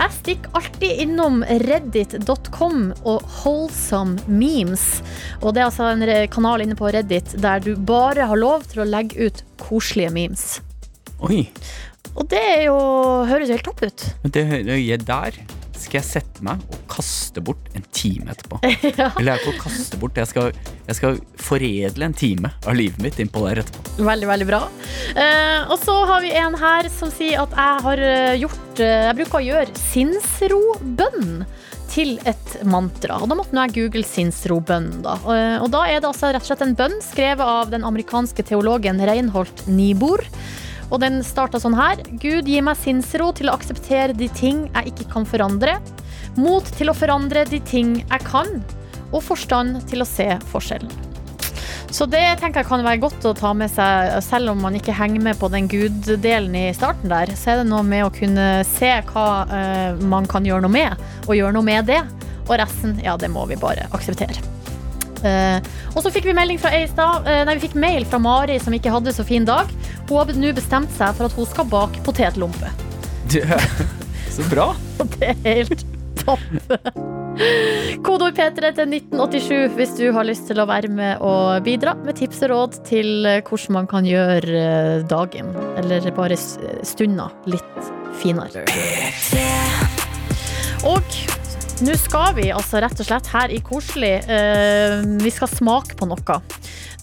jeg 0.00 0.16
stikker 0.16 0.56
alltid 0.56 1.02
innom 1.04 1.42
reddit.com 1.66 2.86
og 3.04 3.26
wholesome 3.42 4.16
memes. 4.30 4.86
Og 5.42 5.52
det 5.52 5.60
er 5.60 5.68
altså 5.68 5.90
en 5.90 6.06
kanal 6.32 6.64
inne 6.64 6.78
på 6.78 6.88
Reddit 6.94 7.36
der 7.42 7.60
du 7.60 7.74
bare 7.76 8.30
har 8.30 8.40
lov 8.40 8.64
til 8.70 8.80
å 8.80 8.88
legge 8.88 9.28
ut 9.28 9.44
koselige 9.60 10.14
memes. 10.14 10.48
Oi, 11.26 11.44
Og 12.16 12.26
det 12.30 12.40
er 12.40 12.62
jo, 12.70 12.76
høres 13.28 13.50
jo 13.50 13.56
helt 13.58 13.66
topp 13.66 13.82
ut. 13.84 14.06
men 14.22 14.32
det 14.36 14.46
øyet 14.72 15.06
der. 15.06 15.40
Skal 15.80 15.96
jeg 15.96 16.04
sette 16.04 16.44
meg 16.44 16.60
og 16.68 16.80
kaste 16.92 17.40
bort 17.40 17.70
en 17.72 17.84
time 17.96 18.34
etterpå? 18.34 18.58
Eller 19.18 19.30
jeg 19.32 19.44
får 19.46 19.54
kaste 19.62 20.00
bort 20.00 20.18
Jeg 20.20 20.28
skal, 20.28 20.50
jeg 20.84 20.98
skal 20.98 21.16
foredle 21.40 22.04
en 22.10 22.16
time 22.16 22.50
av 22.68 22.76
livet 22.76 23.00
mitt 23.00 23.16
innpå 23.22 23.46
der 23.46 23.62
etterpå. 23.62 23.94
Veldig, 24.04 24.28
veldig 24.28 24.48
bra. 24.50 24.60
Uh, 25.16 25.72
og 25.72 25.78
så 25.80 25.96
har 26.10 26.20
vi 26.24 26.34
en 26.36 26.58
her 26.60 26.90
som 26.92 27.12
sier 27.14 27.40
at 27.40 27.56
jeg 27.56 27.84
har 27.86 28.04
eh, 28.10 28.36
gjort 28.42 28.82
uh, 28.82 29.00
Jeg 29.08 29.16
bruker 29.22 29.40
å 29.40 29.46
gjøre 29.48 29.80
sinnsrobønn 29.80 31.44
til 31.90 32.18
et 32.28 32.54
mantra. 32.68 33.16
Og 33.18 33.32
da 33.32 33.40
måtte 33.40 33.56
nå 33.56 33.64
jeg 33.66 33.76
google 33.80 34.04
sinnsrobønn, 34.06 35.00
da. 35.02 35.16
Og, 35.24 35.66
da 35.72 35.80
er 35.88 35.98
det 35.98 36.10
altså 36.10 36.30
rett 36.30 36.44
og 36.44 36.52
slett 36.52 36.62
en 36.62 36.76
bønn 36.78 37.00
skrevet 37.02 37.42
av 37.42 37.72
den 37.72 37.86
amerikanske 37.88 38.44
teologen 38.46 39.00
Reinhold 39.02 39.64
Niebuhr. 39.66 40.22
Og 40.90 40.98
den 41.02 41.20
starta 41.26 41.60
sånn 41.62 41.78
her. 41.78 42.02
Gud, 42.22 42.48
gi 42.50 42.60
meg 42.64 42.78
sinnsro 42.80 43.30
til 43.36 43.50
å 43.50 43.56
akseptere 43.58 44.16
de 44.16 44.30
ting 44.34 44.66
jeg 44.68 44.94
ikke 44.94 45.10
kan 45.14 45.28
forandre. 45.28 45.78
Mot 46.38 46.66
til 46.76 46.90
å 46.90 46.96
forandre 46.96 47.46
de 47.50 47.62
ting 47.66 48.00
jeg 48.02 48.26
kan. 48.26 48.58
Og 49.10 49.22
forstand 49.26 49.80
til 49.90 50.02
å 50.02 50.08
se 50.08 50.32
forskjellen. 50.50 51.08
Så 51.90 52.06
det 52.06 52.22
tenker 52.38 52.62
jeg 52.62 52.68
kan 52.68 52.84
være 52.86 53.02
godt 53.02 53.24
å 53.26 53.32
ta 53.34 53.50
med 53.56 53.70
seg, 53.72 54.12
selv 54.22 54.52
om 54.52 54.60
man 54.62 54.76
ikke 54.78 54.94
henger 54.94 55.24
med 55.24 55.38
på 55.40 55.48
den 55.50 55.66
Gud-delen 55.70 56.54
i 56.54 56.68
starten 56.76 57.10
der. 57.10 57.32
Så 57.34 57.50
er 57.50 57.60
det 57.60 57.70
noe 57.70 57.82
med 57.86 58.06
å 58.06 58.12
kunne 58.14 58.62
se 58.76 58.92
hva 59.10 59.26
uh, 59.50 60.04
man 60.12 60.28
kan 60.30 60.46
gjøre 60.46 60.64
noe 60.66 60.74
med, 60.74 61.02
og 61.26 61.34
gjøre 61.34 61.56
noe 61.58 61.66
med 61.66 61.90
det. 61.90 61.98
Og 62.46 62.54
resten, 62.62 62.94
ja, 63.02 63.16
det 63.18 63.32
må 63.34 63.42
vi 63.50 63.58
bare 63.58 63.88
akseptere. 63.90 64.38
Uh, 65.20 65.58
og 65.92 66.00
så 66.04 66.12
fikk 66.14 66.30
vi 66.30 66.36
melding 66.36 66.56
fra 66.62 66.70
ei 66.72 66.86
uh, 66.88 67.26
nei, 67.44 67.58
vi 67.58 67.66
fikk 67.66 67.74
mail 67.76 68.06
fra 68.08 68.22
Mari 68.22 68.56
som 68.62 68.72
ikke 68.72 68.94
hadde 68.94 69.12
så 69.12 69.26
fin 69.26 69.44
dag. 69.48 69.68
Hun 70.10 70.18
har 70.18 70.34
nå 70.42 70.50
bestemt 70.56 70.90
seg 70.96 71.14
for 71.14 71.28
at 71.28 71.34
hun 71.38 71.46
skal 71.46 71.68
bake 71.70 72.02
potetlompe. 72.02 72.72
Du, 73.30 73.38
så 74.34 74.46
bra! 74.50 74.72
Det 75.14 75.30
er 75.30 75.38
helt 75.46 75.84
topp. 76.18 76.42
Kodeord 78.04 78.34
P3 78.36 78.72
til 78.74 78.90
1987 78.98 79.76
hvis 79.78 79.94
du 79.96 80.10
har 80.12 80.26
lyst 80.26 80.48
til 80.50 80.60
å 80.60 80.66
være 80.68 80.90
med 80.92 81.22
og 81.24 81.62
bidra 81.64 81.94
med 82.02 82.18
tips 82.18 82.42
og 82.44 82.50
råd 82.52 82.80
til 82.88 83.28
hvordan 83.46 83.76
man 83.78 83.88
kan 83.88 84.08
gjøre 84.08 84.60
eh, 84.60 85.06
dagen, 85.08 85.54
eller 85.80 86.10
bare 86.16 86.36
stunder 86.36 86.82
stunda, 86.90 87.30
litt 87.46 87.92
finere. 88.20 88.66
Og 90.90 91.39
nå 91.84 91.94
skal 91.96 92.34
vi 92.36 92.48
altså 92.52 92.80
rett 92.82 93.00
og 93.00 93.06
slett 93.08 93.28
her 93.32 93.52
i 93.54 93.60
Koselig 93.64 94.12
eh, 94.28 95.00
Vi 95.22 95.30
skal 95.32 95.48
smake 95.48 95.96
på 95.96 96.08
noe. 96.10 96.36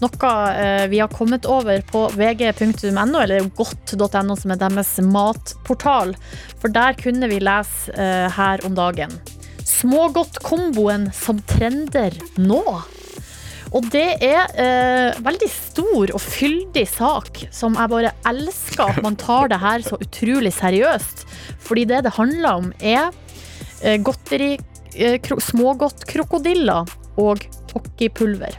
Noe 0.02 0.32
eh, 0.52 0.84
vi 0.92 1.00
har 1.02 1.10
kommet 1.10 1.48
over 1.50 1.82
på 1.88 2.04
vg.no, 2.14 3.22
eller 3.22 3.48
godt.no, 3.58 4.36
som 4.38 4.54
er 4.54 4.60
deres 4.60 4.92
matportal. 5.02 6.14
For 6.62 6.70
der 6.74 6.98
kunne 7.00 7.30
vi 7.30 7.40
lese 7.42 7.94
eh, 7.96 8.28
her 8.36 8.62
om 8.68 8.78
dagen. 8.78 9.16
Smågodtkomboen 9.66 11.10
som 11.16 11.42
trender 11.50 12.14
nå. 12.38 12.62
Og 13.76 13.88
det 13.92 14.06
er 14.24 14.48
eh, 14.56 15.18
veldig 15.20 15.48
stor 15.52 16.14
og 16.14 16.22
fyldig 16.22 16.86
sak, 16.88 17.42
som 17.52 17.76
jeg 17.76 17.92
bare 17.92 18.14
elsker 18.30 18.94
at 18.94 19.02
man 19.04 19.18
tar 19.20 19.50
det 19.52 19.60
her 19.60 19.84
så 19.84 19.98
utrolig 20.00 20.54
seriøst. 20.56 21.26
Fordi 21.66 21.84
det 21.90 22.04
det 22.06 22.16
handler 22.16 22.62
om, 22.62 22.70
er 22.80 23.10
godteri, 24.04 24.56
eh, 24.94 25.18
kro, 25.22 25.38
smågodtkrokodiller 25.42 26.96
og 27.18 27.44
hockeypulver. 27.74 28.56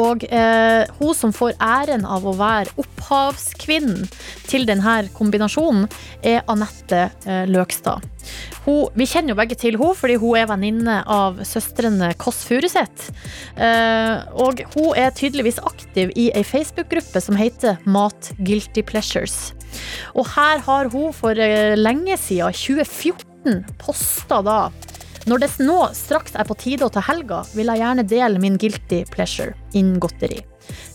Og 0.00 0.24
eh, 0.26 0.90
hun 0.98 1.14
som 1.14 1.32
får 1.34 1.54
æren 1.62 2.02
av 2.08 2.24
å 2.26 2.34
være 2.34 2.72
opphavskvinnen 2.82 4.08
til 4.50 4.66
denne 4.66 4.96
kombinasjonen, 5.14 5.86
er 6.24 6.42
Anette 6.50 7.06
eh, 7.28 7.44
Løkstad. 7.50 8.02
Hun, 8.64 8.88
vi 8.96 9.06
kjenner 9.06 9.34
jo 9.34 9.38
begge 9.38 9.58
til 9.60 9.76
henne, 9.76 9.94
fordi 9.98 10.16
hun 10.18 10.38
er 10.40 10.48
venninne 10.50 10.96
av 11.10 11.42
søstrene 11.46 12.10
Kåss 12.18 12.42
Furuseth. 12.48 13.12
Eh, 13.54 14.24
og 14.40 14.64
hun 14.74 14.94
er 14.98 15.14
tydeligvis 15.14 15.60
aktiv 15.62 16.10
i 16.18 16.30
ei 16.34 16.42
Facebook-gruppe 16.48 17.22
som 17.22 17.38
heter 17.38 17.78
Mat 17.84 18.32
Guilty 18.40 18.82
Pleasures. 18.82 19.52
Og 20.14 20.26
her 20.34 20.64
har 20.64 20.90
hun 20.90 21.14
for 21.14 21.38
eh, 21.38 21.76
lenge 21.78 22.18
siden, 22.18 22.50
2014, 22.54 23.33
posta 23.80 24.40
da 24.44 24.58
når 25.24 25.40
det 25.40 25.48
nå 25.64 25.78
straks 25.96 26.34
er 26.36 26.44
på 26.44 26.56
tide 26.60 26.84
å 26.84 26.92
ta 26.92 27.00
helga, 27.04 27.42
vil 27.56 27.70
jeg 27.72 27.80
gjerne 27.80 28.04
dele 28.08 28.40
min 28.42 28.58
guilty 28.60 29.04
pleasure 29.08 29.54
innen 29.72 29.96
godteri. 30.02 30.42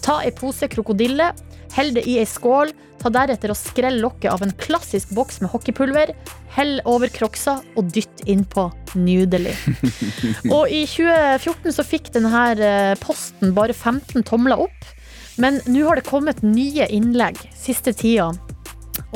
Ta 0.06 0.20
ei 0.26 0.30
pose 0.36 0.70
krokodille, 0.70 1.32
hell 1.74 1.90
det 1.96 2.06
i 2.10 2.20
ei 2.22 2.28
skål, 2.30 2.70
ta 3.02 3.10
deretter 3.14 3.54
og 3.54 3.58
skrell 3.58 3.98
lokket 4.04 4.30
av 4.30 4.44
en 4.46 4.54
klassisk 4.62 5.10
boks 5.18 5.40
med 5.42 5.50
hockeypulver, 5.54 6.14
hell 6.54 6.78
over 6.90 7.10
kroksa 7.14 7.58
og 7.80 7.90
dytt 7.96 8.26
innpå. 8.30 8.68
Nydelig. 9.00 9.56
Og 10.56 10.70
i 10.74 10.82
2014 10.90 11.76
så 11.76 11.86
fikk 11.86 12.10
denne 12.16 12.46
eh, 12.58 12.96
posten 13.02 13.54
bare 13.58 13.74
15 13.74 14.26
tomler 14.26 14.62
opp, 14.66 14.88
men 15.40 15.62
nå 15.70 15.86
har 15.88 16.00
det 16.00 16.10
kommet 16.10 16.42
nye 16.44 16.90
innlegg 16.90 17.38
siste 17.56 17.94
tida. 17.98 18.32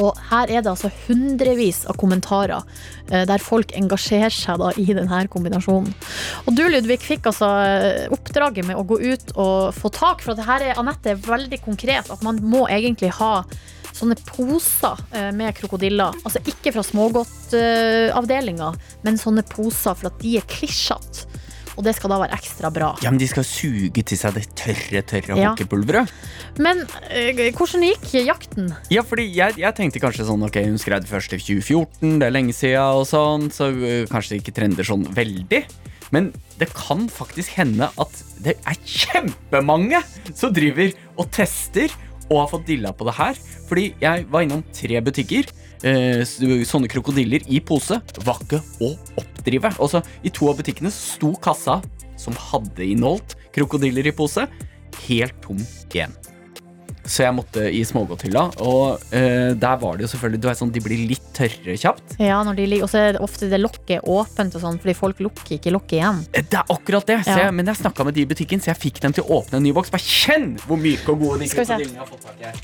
Og 0.01 0.17
her 0.29 0.49
er 0.49 0.63
det 0.63 0.71
altså 0.71 0.91
hundrevis 1.07 1.83
av 1.89 1.97
kommentarer 2.01 2.63
eh, 3.09 3.25
der 3.29 3.43
folk 3.43 3.73
engasjerer 3.77 4.33
seg 4.33 4.61
da 4.61 4.71
i 4.79 4.87
denne 4.89 5.23
kombinasjonen. 5.33 5.93
Og 6.47 6.57
du, 6.57 6.65
Ludvig, 6.71 6.99
fikk 7.03 7.29
altså 7.31 7.51
eh, 7.65 8.07
oppdraget 8.13 8.67
med 8.67 8.79
å 8.79 8.87
gå 8.87 8.99
ut 9.03 9.35
og 9.35 9.73
få 9.77 9.93
tak, 9.93 10.23
for 10.25 10.35
at 10.35 10.47
her 10.47 10.69
er 10.69 10.81
Anette 10.81 11.17
veldig 11.23 11.61
konkret, 11.65 12.11
at 12.11 12.25
man 12.25 12.41
må 12.43 12.65
egentlig 12.71 13.13
ha 13.19 13.35
sånne 13.93 14.17
poser 14.25 14.99
eh, 15.13 15.29
med 15.35 15.53
krokodiller. 15.57 16.15
Altså 16.23 16.41
ikke 16.49 16.73
fra 16.75 16.85
smågodtavdelinga, 16.85 18.73
men 19.05 19.21
sånne 19.21 19.45
poser 19.49 19.97
for 19.99 20.09
at 20.09 20.19
de 20.23 20.37
er 20.39 20.49
klisjete. 20.49 21.29
Og 21.77 21.83
det 21.87 21.95
skal 21.97 22.11
da 22.13 22.19
være 22.21 22.35
ekstra 22.37 22.69
bra. 22.73 22.91
Ja, 23.01 23.09
men 23.11 23.19
De 23.21 23.27
skal 23.27 23.43
suge 23.47 24.03
til 24.03 24.17
seg 24.19 24.33
det 24.37 24.45
tørre, 24.59 25.01
tørre 25.09 25.37
Ja. 25.39 25.51
hockeypulveret. 25.53 26.11
Men 26.61 26.83
øh, 27.09 27.41
hvordan 27.57 27.85
gikk 27.87 28.11
jakten? 28.25 28.73
Ja, 28.93 29.01
fordi 29.01 29.25
jeg, 29.33 29.57
jeg 29.57 29.75
tenkte 29.75 29.99
kanskje 30.03 30.27
sånn 30.27 30.43
Ok, 30.45 30.59
hun 30.65 30.77
skrev 30.81 31.01
det 31.01 31.09
først 31.09 31.33
i 31.33 31.39
2014, 31.41 32.19
det 32.21 32.27
er 32.27 32.35
lenge 32.35 32.53
siden 32.53 32.99
og 33.01 33.07
sånn, 33.09 33.49
så 33.53 33.71
øh, 33.73 34.05
kanskje 34.11 34.35
det 34.35 34.41
ikke 34.43 34.55
trender 34.59 34.83
sånn 34.87 35.07
veldig. 35.17 35.63
Men 36.13 36.27
det 36.59 36.67
kan 36.77 37.07
faktisk 37.09 37.55
hende 37.57 37.87
at 37.97 38.19
det 38.45 38.53
er 38.69 38.77
kjempemange 38.85 40.01
som 40.35 40.53
driver 40.53 40.91
og 41.17 41.31
tester 41.33 41.89
og 42.29 42.37
har 42.43 42.51
fått 42.53 42.67
dilla 42.69 42.91
på 42.95 43.07
det 43.07 43.15
her. 43.17 43.39
Fordi 43.69 43.87
jeg 44.01 44.27
var 44.31 44.45
innom 44.45 44.61
tre 44.75 45.01
butikker. 45.01 45.49
Eh, 45.83 46.23
sånne 46.23 46.87
krokodiller 46.91 47.43
i 47.51 47.59
pose 47.59 47.99
var 48.23 48.39
ikke 48.45 48.61
å 48.83 48.93
oppdrive. 49.19 49.73
Og 49.83 49.91
så 49.91 50.03
I 50.23 50.31
to 50.33 50.47
av 50.51 50.59
butikkene 50.61 50.91
sto 50.93 51.33
kassa 51.43 51.81
som 52.19 52.35
hadde 52.51 52.85
inneholdt 52.87 53.35
krokodiller 53.53 54.07
i 54.07 54.13
pose, 54.15 54.45
helt 55.07 55.41
tom 55.43 55.59
igjen. 55.91 56.13
Så 57.03 57.25
jeg 57.25 57.35
måtte 57.35 57.65
i 57.67 57.81
smågodthylla, 57.83 58.45
og 58.63 59.01
eh, 59.11 59.51
der 59.59 59.79
var 59.81 59.97
det 59.99 60.05
jo 60.05 60.11
selvfølgelig 60.13 60.39
Du 60.39 60.45
vet 60.47 60.59
sånn, 60.61 60.69
De 60.71 60.79
blir 60.85 61.01
litt 61.09 61.25
tørre 61.35 61.75
kjapt. 61.75 62.13
Ja, 62.23 62.37
når 62.47 62.55
de 62.55 62.67
ligger, 62.71 62.85
Og 62.87 62.91
så 62.93 63.01
er 63.01 63.17
det 63.17 63.23
ofte 63.25 63.49
det 63.51 63.59
lokket 63.59 64.05
åpent, 64.07 64.55
og 64.55 64.63
sånn, 64.63 64.77
fordi 64.79 64.95
folk 64.95 65.19
lukker 65.25 65.57
ikke 65.57 65.73
lokket 65.75 65.97
igjen. 65.97 66.21
Eh, 66.31 66.45
Det 66.47 66.61
er 66.61 66.71
akkurat 66.71 67.09
det. 67.11 67.17
Ja. 67.27 67.41
jeg, 67.43 67.57
men 67.59 67.67
jeg 67.67 67.81
snakka 67.81 68.05
med 68.07 68.15
de 68.15 68.23
i 68.23 68.29
butikken, 68.29 68.63
så 68.63 68.71
jeg 68.71 68.79
fikk 68.85 69.01
dem 69.03 69.17
til 69.19 69.27
å 69.27 69.41
åpne 69.41 69.59
en 69.59 69.67
ny 69.67 69.73
boks. 69.75 69.91
Bare 69.91 70.07
kjenn 70.07 70.53
hvor 70.63 70.79
myke 70.79 71.11
og 71.11 71.19
gode 71.25 71.43
de 71.43 71.51
krokodillene 71.51 71.99
har 71.99 72.07
fått 72.07 72.23
tak 72.23 72.39
i 72.39 72.47
her. 72.47 72.63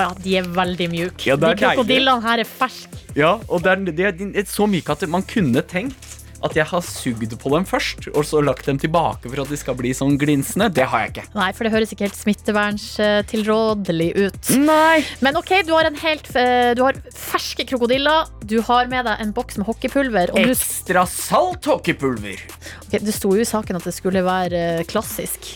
Å 0.00 0.08
ja, 0.08 0.14
de 0.24 0.38
er 0.40 0.48
veldig 0.56 0.88
mjuke. 0.92 1.28
Ja, 1.28 1.36
de 1.40 1.52
krokodillene 1.60 2.24
her 2.24 2.42
er 2.42 2.48
ferske. 2.48 3.04
Ja, 3.18 3.36
og 3.48 3.66
det 3.66 3.74
er, 3.74 3.84
det 3.90 4.08
er, 4.14 4.48
så 4.48 4.68
myke 4.70 4.94
at 4.94 5.04
man 5.10 5.26
kunne 5.28 5.62
tenkt 5.66 6.16
at 6.40 6.54
jeg 6.56 6.64
har 6.70 6.80
sugd 6.84 7.34
på 7.40 7.50
dem 7.52 7.66
først, 7.68 8.06
og 8.14 8.24
så 8.24 8.40
lagt 8.40 8.64
dem 8.68 8.78
tilbake 8.80 9.28
for 9.28 9.42
at 9.42 9.50
de 9.52 9.58
skal 9.60 9.76
bli 9.76 9.90
sånn 9.96 10.16
glinsende. 10.20 10.70
Det 10.72 10.86
har 10.88 11.04
jeg 11.04 11.12
ikke. 11.12 11.24
Nei, 11.36 11.50
for 11.56 11.66
det 11.66 11.72
høres 11.74 11.92
ikke 11.92 12.06
helt 12.06 12.16
smittevernstilrådelig 12.16 14.08
ut. 14.16 14.52
Nei. 14.64 15.02
Men 15.24 15.36
ok, 15.40 15.52
du 15.68 15.74
har, 15.76 15.88
en 15.90 16.00
helt, 16.00 16.30
eh, 16.40 16.72
du 16.78 16.84
har 16.86 16.96
ferske 17.12 17.66
krokodiller. 17.68 18.30
Du 18.40 18.60
har 18.64 18.88
med 18.92 19.04
deg 19.08 19.20
en 19.20 19.34
boks 19.36 19.60
med 19.60 19.68
hockeypulver. 19.68 20.32
Du, 20.32 20.40
Ekstra 20.54 21.04
salt 21.10 21.68
hockeypulver. 21.68 22.40
Ok, 22.86 22.96
det 22.96 23.16
sto 23.16 23.34
jo 23.36 23.44
i 23.44 23.48
saken 23.48 23.76
at 23.76 23.90
det 23.90 23.96
skulle 23.96 24.24
være 24.24 24.64
eh, 24.80 24.84
klassisk. 24.88 25.52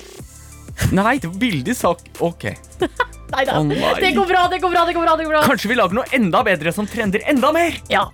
Nei, 0.92 1.16
det 1.22 1.30
var 1.30 1.40
billig 1.40 1.76
sak. 1.80 2.04
Ok. 2.20 2.50
Neida, 3.34 3.52
da. 3.58 3.62
nei. 3.62 3.94
Det 4.00 4.12
går 4.16 4.26
bra, 4.30 4.44
det 4.52 4.60
går 4.62 4.70
bra, 4.70 4.84
det 4.86 4.94
går 4.94 5.02
bra. 5.06 5.16
det 5.16 5.24
går 5.26 5.32
bra 5.36 5.42
Kanskje 5.48 5.68
vi 5.72 5.78
lager 5.80 5.98
noe 6.00 6.06
enda 6.12 6.42
bedre 6.46 6.72
som 6.72 6.86
trender 6.86 7.24
enda 7.30 7.50
mer? 7.52 7.76
Ja, 7.90 8.06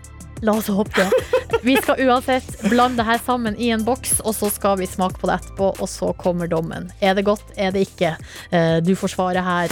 la 0.42 0.54
oss 0.56 0.70
håpe 0.72 1.04
det. 1.04 1.60
Vi 1.66 1.74
skal 1.76 2.00
uansett 2.06 2.62
blande 2.70 3.02
det 3.02 3.08
her 3.10 3.18
sammen 3.24 3.56
i 3.60 3.68
en 3.74 3.84
boks, 3.84 4.20
og 4.24 4.32
så 4.34 4.48
skal 4.50 4.78
vi 4.80 4.86
smake 4.88 5.20
på 5.20 5.28
det 5.28 5.36
etterpå, 5.42 5.74
og 5.76 5.88
så 5.90 6.14
kommer 6.16 6.48
dommen. 6.48 6.88
Er 7.04 7.14
det 7.18 7.26
godt, 7.28 7.44
er 7.60 7.74
det 7.76 7.84
ikke? 7.90 8.14
Eh, 8.50 8.78
Du 8.80 8.94
får 8.96 9.12
svaret 9.18 9.44
her. 9.44 9.68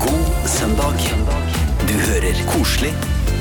God 0.00 0.48
søndag. 0.48 0.94
Du 1.88 1.94
hører 1.94 2.44
koselig 2.50 2.92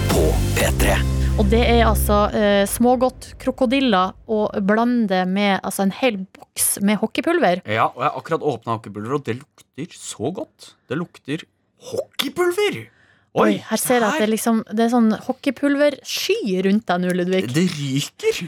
på 0.10 0.26
P3. 0.58 1.15
Og 1.36 1.50
det 1.52 1.66
er 1.68 1.82
altså 1.84 2.18
eh, 2.32 2.64
smågodt 2.70 3.34
krokodiller 3.44 4.14
og 4.32 4.56
blande 4.64 5.26
med 5.28 5.58
altså 5.68 5.84
en 5.84 5.92
hel 5.92 6.22
boks 6.32 6.78
med 6.80 7.02
hockeypulver. 7.02 7.60
Ja, 7.68 7.90
og 7.90 8.00
jeg 8.00 8.08
har 8.08 8.20
akkurat 8.22 8.46
åpna 8.54 8.78
hockeypulver, 8.78 9.18
og 9.18 9.26
det 9.28 9.36
lukter 9.42 9.98
så 10.00 10.32
godt. 10.38 10.70
Det 10.88 10.96
lukter 10.96 11.44
hockeypulver! 11.90 12.86
Oi, 13.36 13.58
her 13.68 13.82
ser 13.82 14.00
jeg 14.00 14.08
at 14.08 14.22
det 14.24 14.30
liksom, 14.32 14.62
det 14.72 14.86
er 14.86 14.94
sånn 14.94 15.12
hockeypulversky 15.26 16.38
rundt 16.70 16.86
deg 16.88 17.02
nå, 17.04 17.12
Ludvig. 17.20 17.42
Det 17.52 17.66
ryker 17.74 18.40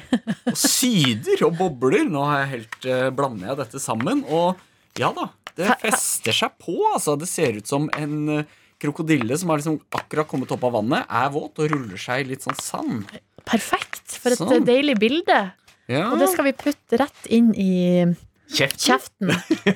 og 0.54 0.62
syder 0.62 1.44
og 1.50 1.58
bobler. 1.60 2.06
Nå 2.08 2.24
har 2.24 2.46
jeg 2.46 2.54
helt, 2.54 2.78
eh, 2.88 3.10
blander 3.18 3.52
jeg 3.52 3.60
dette 3.66 3.84
sammen, 3.84 4.24
og 4.32 4.56
ja 5.02 5.12
da. 5.18 5.28
Det 5.58 5.76
fester 5.82 6.40
seg 6.40 6.56
på, 6.64 6.78
altså. 6.94 7.18
Det 7.20 7.28
ser 7.28 7.60
ut 7.60 7.68
som 7.68 7.92
en 8.00 8.16
eh, 8.32 8.56
krokodille 8.82 9.38
som 9.38 9.50
har 9.50 9.58
liksom 9.62 9.80
akkurat 9.98 10.28
kommet 10.30 10.52
opp 10.54 10.64
av 10.68 10.76
vannet, 10.78 11.06
er 11.10 11.30
våt 11.34 11.60
og 11.64 11.72
ruller 11.72 11.98
seg 11.98 12.26
i 12.26 12.30
litt 12.34 12.44
sånn 12.46 12.58
sand. 12.62 13.10
Perfekt. 13.48 14.18
For 14.20 14.32
et 14.36 14.38
Sånn. 14.42 14.54
eh, 14.54 14.66
deilig 14.68 14.98
bilde. 15.00 15.40
Ja. 15.88 16.10
Og 16.12 16.20
det 16.20 16.28
skal 16.34 16.46
vi 16.50 16.54
putte 16.54 16.98
rett 17.00 17.28
inn 17.32 17.54
i 17.56 18.06
kjeften. 18.52 19.32
kjeften. 19.32 19.32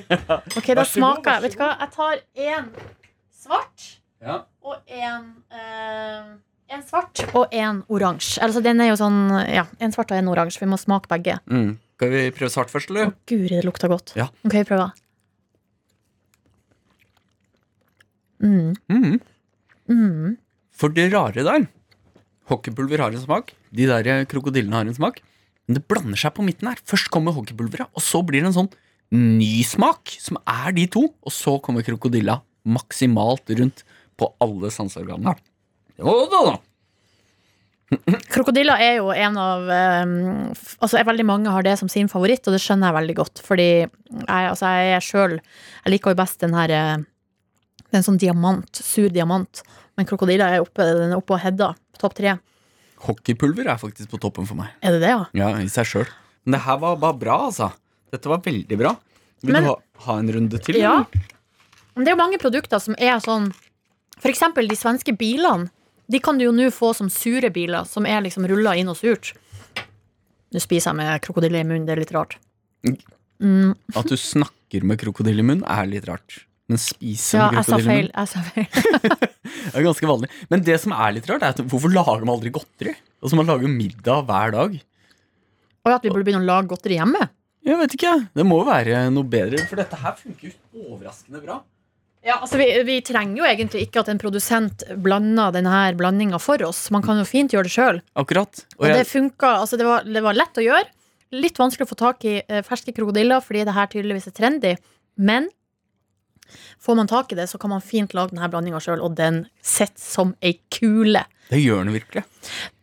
Ok, 0.58 0.68
da 0.76 0.84
smaker 0.84 1.32
jeg. 1.38 1.42
Vet 1.46 1.56
du 1.56 1.58
hva, 1.62 1.70
jeg 1.80 1.90
tar 1.96 2.22
én 2.36 2.68
svart 3.42 3.88
Ja. 4.22 4.42
og 4.62 4.76
én 4.86 5.32
En 6.72 6.82
svart 6.88 7.20
og 7.36 7.52
en 7.52 7.82
oransje. 7.92 8.38
Altså, 8.40 8.62
den 8.64 8.80
er 8.80 8.88
jo 8.92 8.96
sånn 8.96 9.18
Ja, 9.52 9.66
en 9.80 9.92
svart 9.92 10.10
og 10.14 10.16
en 10.16 10.28
oransje. 10.32 10.60
Vi 10.62 10.68
må 10.70 10.78
smake 10.80 11.08
begge. 11.10 11.38
Mm. 11.50 11.74
Skal 11.98 12.10
vi 12.10 12.22
prøve 12.34 12.50
svart 12.50 12.70
først, 12.72 12.88
eller? 12.90 13.12
Guri, 13.28 13.48
det 13.58 13.64
lukter 13.66 13.88
godt. 13.92 14.14
Ja. 14.16 14.28
Ok, 14.46 14.52
vi 14.56 14.64
prøver. 14.64 14.92
Mm. 18.42 18.72
Mm. 18.90 19.18
Mm. 19.90 20.36
For 20.74 20.94
det 20.94 21.10
rare 21.12 21.44
der 21.46 21.68
Hockeypulver 22.50 23.04
har 23.04 23.14
en 23.14 23.22
smak. 23.22 23.52
De 23.70 23.86
der 23.88 24.08
eh, 24.10 24.24
krokodillene 24.28 24.74
har 24.76 24.88
en 24.88 24.96
smak. 24.96 25.20
Men 25.66 25.78
det 25.78 25.86
blander 25.88 26.18
seg 26.18 26.34
på 26.36 26.44
midten 26.44 26.68
her. 26.68 26.80
Først 26.88 27.10
kommer 27.14 27.34
hockeypulveret, 27.36 27.92
og 27.94 28.02
så 28.02 28.20
blir 28.26 28.42
det 28.42 28.50
en 28.50 28.58
sånn 28.64 28.72
ny 29.14 29.62
smak, 29.66 30.10
som 30.20 30.40
er 30.48 30.74
de 30.76 30.88
to. 30.90 31.06
Og 31.22 31.34
så 31.34 31.56
kommer 31.62 31.86
krokodilla 31.86 32.40
maksimalt 32.66 33.54
rundt 33.58 33.84
på 34.18 34.28
alle 34.42 34.72
sanseorganene. 34.74 35.36
Da. 36.02 36.58
Krokodiller 38.32 38.80
er 38.80 38.94
jo 38.96 39.10
en 39.12 39.34
av 39.36 39.66
um, 39.68 40.12
Altså 40.80 41.02
Veldig 41.04 41.26
mange 41.28 41.52
har 41.52 41.64
det 41.66 41.74
som 41.76 41.90
sin 41.92 42.08
favoritt, 42.08 42.46
og 42.48 42.56
det 42.56 42.62
skjønner 42.64 42.88
jeg 42.88 42.96
veldig 42.96 43.16
godt. 43.18 43.42
Fordi 43.44 43.68
jeg, 43.68 43.88
altså, 44.24 44.70
jeg 44.72 44.94
er 44.96 45.04
sjøl 45.04 45.34
Jeg 45.36 45.92
liker 45.92 46.14
jo 46.14 46.20
best 46.22 46.40
den 46.40 46.56
her 46.56 46.72
eh, 46.72 47.04
Det 47.92 47.98
er 47.98 48.00
en 48.00 48.06
sånn 48.06 48.20
diamant, 48.22 48.78
sur 48.80 49.10
diamant. 49.12 49.60
Men 50.00 50.06
krokodiller 50.08 50.48
er 50.56 50.62
oppe, 50.64 50.80
den 50.96 51.10
er 51.12 51.18
oppe 51.20 51.34
og 51.36 51.42
hedda. 51.42 51.74
på 51.92 52.00
Topp 52.00 52.14
tre. 52.16 52.38
Hockeypulver 53.04 53.68
er 53.68 53.76
faktisk 53.76 54.08
på 54.14 54.18
toppen 54.22 54.46
for 54.48 54.56
meg. 54.56 54.70
Er 54.80 54.94
det 54.96 55.02
det, 55.02 55.10
ja? 55.12 55.26
Ja, 55.36 55.50
i 55.60 55.68
seg 55.68 55.84
sjøl. 55.90 56.08
Men 56.46 56.56
det 56.56 56.62
her 56.64 56.78
var 56.80 56.96
bare 57.02 57.18
bra, 57.20 57.36
altså. 57.50 57.68
Dette 58.10 58.30
var 58.32 58.40
veldig 58.40 58.78
bra. 58.80 58.94
Vil 59.42 59.52
Men- 59.52 59.64
du 59.64 59.68
ha, 59.68 59.76
ha 60.06 60.16
en 60.22 60.32
runde 60.32 60.58
til? 60.64 60.78
Ja. 60.80 61.04
Men 61.94 62.04
det 62.06 62.08
er 62.12 62.16
jo 62.16 62.22
mange 62.22 62.40
produkter 62.40 62.80
som 62.80 62.94
er 62.98 63.20
sånn 63.20 63.52
For 64.22 64.30
eksempel 64.30 64.68
de 64.68 64.76
svenske 64.76 65.12
bilene. 65.18 65.68
De 66.08 66.20
kan 66.20 66.38
du 66.38 66.44
jo 66.44 66.52
nå 66.52 66.70
få 66.70 66.94
som 66.94 67.08
sure 67.10 67.50
biler, 67.50 67.84
som 67.84 68.06
er 68.06 68.22
liksom 68.22 68.46
rulla 68.46 68.76
inn 68.78 68.88
og 68.88 68.96
surt. 68.96 69.32
Nå 70.54 70.60
spiser 70.62 70.92
jeg 70.92 70.96
med 70.96 71.20
krokodille 71.22 71.58
i 71.58 71.64
munnen, 71.64 71.86
det 71.86 71.96
er 71.96 72.00
litt 72.04 72.12
rart. 72.14 72.36
Mm, 73.42 73.74
At 73.96 74.06
du 74.06 74.14
snakker 74.16 74.84
med 74.84 75.00
krokodille 75.00 75.40
i 75.42 75.42
munnen, 75.42 75.64
er 75.66 75.86
litt 75.86 76.06
rart. 76.06 76.44
Men 76.70 76.80
spiser 76.80 77.42
ja, 77.42 77.62
sa 77.66 77.78
feil. 77.82 78.08
Jeg 78.12 78.30
sa 78.30 78.42
feil. 78.46 78.68
Det 79.42 79.74
er 79.78 79.84
ganske 79.84 80.08
vanlig. 80.08 80.30
Men 80.52 80.62
det 80.64 80.78
som 80.80 80.94
er 80.94 81.16
litt 81.16 81.26
rart, 81.28 81.42
er 81.44 81.54
at 81.54 81.60
hvorfor 81.68 81.92
lager 81.92 82.24
man 82.24 82.36
aldri 82.36 82.52
godteri? 82.54 82.94
Altså 83.22 83.38
Man 83.38 83.48
lager 83.48 83.66
jo 83.66 83.72
middag 83.72 84.26
hver 84.28 84.54
dag. 84.54 84.78
Og 85.82 85.92
at 85.92 86.04
vi 86.04 86.12
burde 86.12 86.26
begynne 86.26 86.44
å 86.44 86.48
lage 86.48 86.70
godteri 86.70 86.98
hjemme. 86.98 87.26
Jeg 87.62 87.78
vet 87.78 87.94
ikke, 87.94 88.14
Det 88.34 88.46
må 88.46 88.58
jo 88.58 88.66
være 88.66 89.04
noe 89.14 89.28
bedre, 89.30 89.60
for 89.70 89.78
dette 89.78 89.98
her 89.98 90.16
funker 90.18 90.50
jo 90.50 90.88
overraskende 90.88 91.42
bra. 91.44 91.60
Ja, 92.22 92.36
altså 92.38 92.58
vi, 92.58 92.66
vi 92.86 93.00
trenger 93.02 93.40
jo 93.40 93.46
egentlig 93.46 93.84
ikke 93.88 94.02
at 94.04 94.10
en 94.12 94.20
produsent 94.22 94.84
blander 95.02 95.54
denne 95.54 95.78
blandinga 95.98 96.38
for 96.42 96.62
oss. 96.66 96.84
Man 96.94 97.02
kan 97.02 97.18
jo 97.18 97.26
fint 97.26 97.54
gjøre 97.54 97.66
det 97.66 97.74
sjøl. 97.74 97.98
Akkurat. 98.18 98.62
Og 98.78 98.86
jeg... 98.86 98.98
det 98.98 99.08
funka. 99.10 99.56
Altså 99.64 99.78
det, 99.78 99.86
var, 99.88 100.06
det 100.06 100.22
var 100.22 100.38
lett 100.38 100.58
å 100.58 100.62
gjøre. 100.62 100.86
Litt 101.34 101.58
vanskelig 101.58 101.88
å 101.88 101.90
få 101.90 101.98
tak 101.98 102.26
i 102.28 102.36
eh, 102.42 102.62
ferske 102.66 102.94
krokodiller 102.94 103.42
fordi 103.42 103.64
det 103.66 103.74
her 103.74 103.90
tydeligvis 103.90 104.30
er 104.30 104.36
trendy. 104.38 104.76
Men 105.18 105.50
får 106.82 106.98
man 106.98 107.10
tak 107.10 107.32
i 107.32 107.38
det, 107.38 107.48
så 107.50 107.58
kan 107.58 107.72
man 107.74 107.84
fint 107.84 108.14
lage 108.16 108.34
denne 108.34 108.48
blandinga 108.52 108.80
sjøl, 108.82 109.02
og 109.04 109.16
den 109.18 109.44
sitter 109.62 110.02
som 110.02 110.34
ei 110.42 110.56
kule. 110.74 111.24
det 111.50 111.62
gjør 111.62 111.84
den 111.84 111.96
virkelig. 111.98 112.24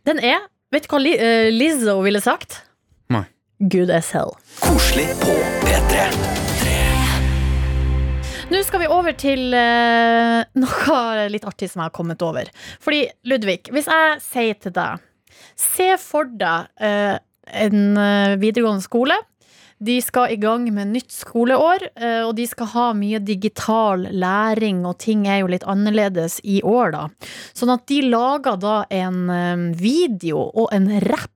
Den 0.08 0.22
er 0.22 0.48
Vet 0.70 0.84
du 0.86 0.92
hva 0.92 1.00
eh, 1.02 1.48
Lizzo 1.50 1.96
ville 2.04 2.20
sagt? 2.22 2.60
Nei. 3.10 3.24
Good 3.58 3.90
as 3.90 4.12
hell. 4.14 4.36
Koselig 4.62 5.08
på 5.18 5.32
P3. 5.64 6.04
Nå 8.50 8.60
skal 8.66 8.84
vi 8.84 8.86
over 8.86 9.16
til 9.18 9.50
eh, 9.50 10.44
noe 10.62 11.26
litt 11.34 11.48
artig 11.50 11.72
som 11.72 11.82
jeg 11.82 11.88
har 11.88 11.96
kommet 11.96 12.22
over. 12.22 12.52
Fordi, 12.78 13.02
Ludvig, 13.26 13.64
hvis 13.74 13.90
jeg 13.90 14.22
sier 14.22 14.62
til 14.62 14.76
deg 14.78 15.02
Se 15.58 15.88
for 15.98 16.30
deg 16.38 16.70
eh, 16.78 17.18
en 17.64 17.82
videregående 18.38 18.84
skole. 18.84 19.16
De 19.80 19.96
skal 20.04 20.34
i 20.34 20.36
gang 20.36 20.66
med 20.76 20.90
nytt 20.92 21.12
skoleår, 21.14 21.86
eh, 21.96 22.20
og 22.26 22.34
de 22.36 22.44
skal 22.44 22.68
ha 22.74 22.86
mye 22.92 23.16
digital 23.24 24.02
læring, 24.12 24.82
og 24.84 24.98
ting 25.00 25.24
er 25.24 25.40
jo 25.40 25.48
litt 25.48 25.64
annerledes 25.64 26.36
i 26.44 26.58
år, 26.60 26.92
da. 26.92 27.06
Sånn 27.56 27.72
at 27.72 27.86
de 27.88 28.02
lager 28.04 28.60
da 28.60 28.74
en 28.92 29.22
eh, 29.32 29.62
video 29.80 30.42
og 30.50 30.68
en 30.76 30.90
rapp 31.08 31.32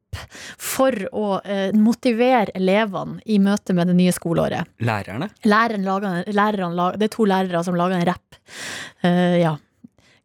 for 0.60 0.92
å 1.16 1.40
eh, 1.40 1.72
motivere 1.72 2.52
elevene 2.54 3.24
i 3.24 3.40
møte 3.40 3.74
med 3.76 3.88
det 3.90 3.96
nye 3.98 4.12
skoleåret. 4.14 4.68
Lærerne. 4.84 5.30
Lærerne 5.48 5.88
lager, 5.88 6.30
læreren 6.36 6.76
lager, 6.76 7.00
det 7.00 7.08
er 7.08 7.16
to 7.16 7.28
lærere 7.32 7.64
som 7.64 7.80
lager 7.80 7.96
en 7.96 8.08
rapp. 8.12 8.40
Uh, 9.04 9.40
ja. 9.40 9.56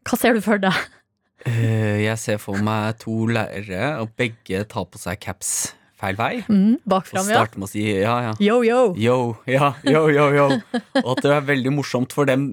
Hva 0.03 0.19
ser 0.19 0.35
du 0.35 0.43
for 0.43 0.59
deg? 0.61 0.75
Uh, 1.47 1.97
jeg 2.03 2.19
ser 2.19 2.43
for 2.43 2.59
meg 2.59 2.99
to 2.99 3.23
lærere, 3.31 3.95
og 4.03 4.11
begge 4.19 4.67
tar 4.67 4.91
på 4.91 4.99
seg 5.01 5.23
caps 5.23 5.71
feil 5.99 6.17
vei. 6.19 6.31
Mm, 6.47 6.77
Bakfram, 6.89 7.25
og 7.25 7.29
starte 7.33 7.59
med 7.59 7.67
å 7.67 7.71
si 7.71 7.83
ja, 7.87 8.15
ja. 8.29 8.33
Yo, 8.43 8.61
yo. 8.65 8.79
Yo, 8.99 9.17
ja, 9.49 9.73
yo, 9.87 10.05
yo, 10.13 10.29
yo. 10.35 10.47
Og 11.03 11.11
at 11.17 11.23
det 11.25 11.35
er 11.35 11.45
veldig 11.51 11.75
morsomt 11.75 12.15
for 12.15 12.29
dem, 12.29 12.51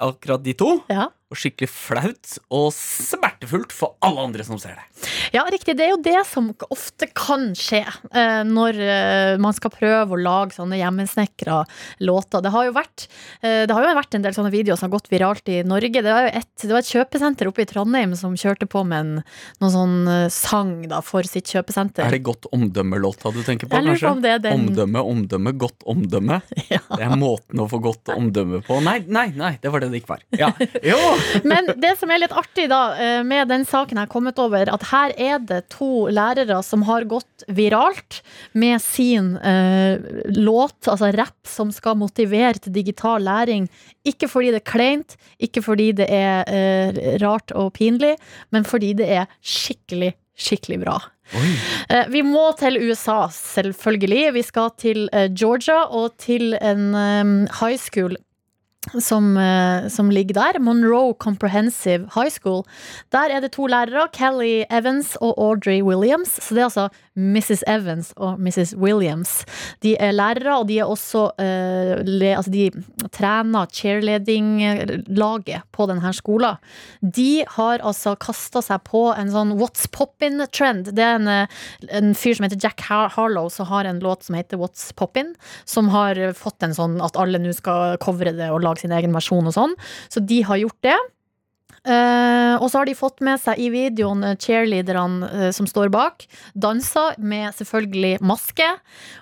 akkurat 0.00 0.44
de 0.44 0.56
to. 0.56 0.72
Ja. 0.92 1.10
Og 1.26 1.38
skikkelig 1.40 1.66
flaut 1.72 2.36
og 2.54 2.68
smertefullt 2.70 3.72
for 3.74 3.96
alle 4.06 4.22
andre 4.28 4.44
som 4.46 4.60
ser 4.62 4.76
det. 4.78 4.84
Ja, 5.34 5.42
riktig. 5.50 5.74
Det 5.74 5.82
er 5.82 5.90
jo 5.90 5.98
det 6.04 6.20
som 6.28 6.52
ofte 6.70 7.08
kan 7.18 7.48
skje 7.58 7.80
eh, 7.82 8.44
når 8.46 8.78
eh, 8.78 9.32
man 9.42 9.56
skal 9.56 9.72
prøve 9.74 10.14
å 10.14 10.20
lage 10.22 10.54
sånne 10.54 10.78
hjemmesnekra 10.78 11.64
låter. 12.06 12.44
Det 12.46 12.52
har, 12.54 12.68
jo 12.68 12.74
vært, 12.76 13.08
eh, 13.42 13.64
det 13.66 13.74
har 13.74 13.88
jo 13.88 13.96
vært 13.98 14.14
en 14.14 14.22
del 14.22 14.36
sånne 14.36 14.52
videoer 14.54 14.78
som 14.78 14.86
har 14.86 14.94
gått 14.94 15.10
viralt 15.10 15.50
i 15.50 15.58
Norge. 15.66 15.98
Det 15.98 16.14
var 16.14 16.28
jo 16.28 16.30
et, 16.38 16.48
det 16.62 16.70
var 16.70 16.84
et 16.84 16.92
kjøpesenter 16.94 17.50
oppe 17.50 17.64
i 17.66 17.68
Trondheim 17.72 18.14
som 18.22 18.38
kjørte 18.38 18.70
på 18.70 18.84
med 18.86 19.02
en 19.02 19.12
noen 19.64 19.74
sånn 19.74 19.96
eh, 20.14 20.28
sang 20.30 20.72
da, 20.94 21.02
for 21.02 21.26
sitt 21.26 21.50
kjøpesenter. 21.50 22.06
Er 22.06 22.14
det 22.14 22.22
godt 22.30 22.46
omdømme-låta 22.54 23.34
du 23.34 23.42
tenker 23.42 23.66
på 23.66 23.82
kanskje? 23.82 24.14
om 24.14 24.22
det 24.22 24.36
er 24.36 24.44
den- 24.46 24.62
Omdømme, 24.62 25.02
omdømme, 25.02 25.56
godt 25.58 25.82
omdømme. 25.90 26.38
Ja. 26.76 26.80
Det 26.90 27.02
er 27.06 27.12
måten 27.18 27.60
å 27.62 27.66
få 27.70 27.78
godt 27.82 28.10
omdømme 28.14 28.58
på. 28.66 28.78
Nei, 28.82 28.98
nei, 29.10 29.28
nei, 29.38 29.52
det 29.62 29.70
var 29.74 29.82
det 29.82 29.90
det 29.92 30.00
ikke 30.04 30.14
var. 30.16 30.24
Ja. 30.38 30.48
Jo! 30.86 31.15
Men 31.44 31.70
det 31.80 31.94
som 32.00 32.10
er 32.12 32.22
litt 32.22 32.34
artig 32.36 32.68
da 32.72 32.80
eh, 33.00 33.20
med 33.26 33.50
den 33.52 33.66
saken 33.68 33.98
jeg 33.98 34.06
har 34.06 34.12
kommet 34.12 34.40
over, 34.42 34.68
at 34.72 34.86
her 34.90 35.14
er 35.16 35.40
det 35.48 35.62
to 35.74 36.06
lærere 36.12 36.58
som 36.66 36.84
har 36.88 37.06
gått 37.08 37.46
viralt 37.48 38.20
med 38.56 38.82
sin 38.82 39.34
eh, 39.38 39.98
låt, 40.36 40.78
altså 40.88 41.12
rapp, 41.16 41.38
som 41.48 41.72
skal 41.74 41.98
motivere 42.00 42.58
til 42.60 42.74
digital 42.76 43.24
læring. 43.26 43.68
Ikke 44.06 44.30
fordi 44.30 44.52
det 44.54 44.62
er 44.62 44.70
kleint, 44.72 45.18
ikke 45.42 45.64
fordi 45.64 45.90
det 46.02 46.08
er 46.12 46.46
eh, 46.50 47.02
rart 47.22 47.54
og 47.56 47.74
pinlig, 47.78 48.16
men 48.54 48.66
fordi 48.68 48.94
det 48.98 49.10
er 49.22 49.28
skikkelig, 49.44 50.14
skikkelig 50.36 50.82
bra. 50.84 51.00
Oi. 51.34 51.48
Vi 52.12 52.22
må 52.22 52.44
til 52.58 52.78
USA, 52.86 53.26
selvfølgelig. 53.34 54.34
Vi 54.36 54.42
skal 54.46 54.70
til 54.78 55.08
eh, 55.12 55.26
Georgia 55.34 55.82
og 55.90 56.14
til 56.22 56.54
en 56.60 56.94
eh, 56.94 57.58
high 57.58 57.78
school 57.80 58.14
som, 59.00 59.36
eh, 59.36 59.88
som 59.88 60.10
ligger 60.10 60.34
der. 60.34 60.58
Monroe 60.58 61.14
Comprehensive 61.14 62.08
High 62.14 62.30
School. 62.30 62.64
Der 63.12 63.30
er 63.30 63.40
det 63.40 63.52
to 63.52 63.66
lærere, 63.66 64.08
Kelly 64.12 64.64
Evans 64.70 65.16
og 65.20 65.34
Audrey 65.38 65.82
Williams. 65.82 66.38
Så 66.42 66.54
det 66.54 66.60
er 66.60 66.64
altså 66.70 66.88
Mrs. 67.16 67.64
Evans 67.66 68.12
og 68.16 68.40
Mrs. 68.40 68.74
Williams. 68.76 69.44
De 69.82 69.96
er 69.96 70.12
lærere, 70.12 70.58
og 70.58 70.68
de 70.68 70.78
er 70.78 70.84
også 70.84 71.30
uh, 71.40 72.04
le, 72.04 72.34
altså 72.36 72.52
de 72.52 72.70
trener 73.12 73.66
cheerleading-laget 73.72 75.64
på 75.72 75.86
denne 75.88 76.12
skolen. 76.12 76.56
De 77.00 77.44
har 77.56 77.80
altså 77.80 78.16
kasta 78.20 78.60
seg 78.64 78.84
på 78.84 79.08
en 79.16 79.32
sånn 79.32 79.54
What's 79.56 79.88
Poppin'-trend. 79.92 80.92
Det 80.96 81.04
er 81.04 81.16
en, 81.16 81.28
eh, 81.28 81.46
en 81.96 82.12
fyr 82.16 82.36
som 82.36 82.44
heter 82.46 82.60
Jack 82.60 82.84
Har 82.90 83.08
Harlow, 83.16 83.48
som 83.52 83.66
har 83.70 83.88
en 83.88 84.00
låt 84.04 84.26
som 84.26 84.36
heter 84.36 84.60
What's 84.60 84.92
Poppin', 84.96 85.34
som 85.64 85.88
har 85.94 86.20
fått 86.36 86.62
en 86.66 86.76
sånn 86.76 87.00
at 87.04 87.16
alle 87.16 87.40
nå 87.40 87.54
skal 87.56 87.96
covre 88.02 88.36
det 88.36 88.50
og 88.52 88.60
lage 88.64 88.75
sin 88.80 88.94
egen 88.96 89.14
versjon 89.16 89.46
og 89.48 89.54
sånn. 89.56 89.76
Så 90.12 90.22
de 90.24 90.42
har 90.46 90.60
gjort 90.62 90.80
det. 90.86 90.96
Uh, 91.86 92.58
og 92.58 92.66
så 92.66 92.80
har 92.80 92.88
de 92.88 92.96
fått 92.98 93.22
med 93.22 93.38
seg 93.38 93.60
i 93.62 93.68
videoen 93.70 94.24
eh, 94.26 94.38
cheerleaderne 94.42 95.28
uh, 95.30 95.50
som 95.54 95.68
står 95.70 95.92
bak, 95.94 96.24
danser 96.58 97.14
med 97.22 97.54
selvfølgelig 97.54 98.16
maske, 98.26 98.66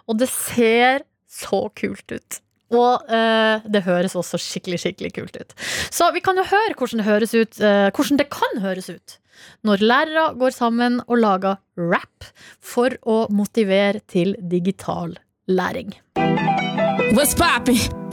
og 0.08 0.16
det 0.22 0.30
ser 0.32 1.04
så 1.28 1.66
kult 1.76 2.14
ut. 2.14 2.38
Og 2.72 3.04
uh, 3.10 3.60
det 3.68 3.84
høres 3.84 4.16
også 4.16 4.40
skikkelig, 4.40 4.80
skikkelig 4.80 5.12
kult 5.18 5.36
ut. 5.36 5.52
Så 5.92 6.08
vi 6.16 6.24
kan 6.24 6.40
jo 6.40 6.46
høre 6.48 6.78
hvordan 6.78 7.02
det 7.02 7.08
høres 7.10 7.36
ut, 7.36 7.60
hvordan 7.60 8.22
det 8.22 8.30
kan 8.32 8.64
høres 8.64 8.88
ut 8.88 9.18
når 9.66 9.82
lærere 9.82 10.28
går 10.38 10.54
sammen 10.54 11.00
og 11.08 11.18
lager 11.18 11.58
rap 11.76 12.28
for 12.62 12.94
å 13.02 13.24
motivere 13.34 14.00
til 14.08 14.36
digital 14.40 15.18
læring. 15.50 15.92
What's? 17.14 17.34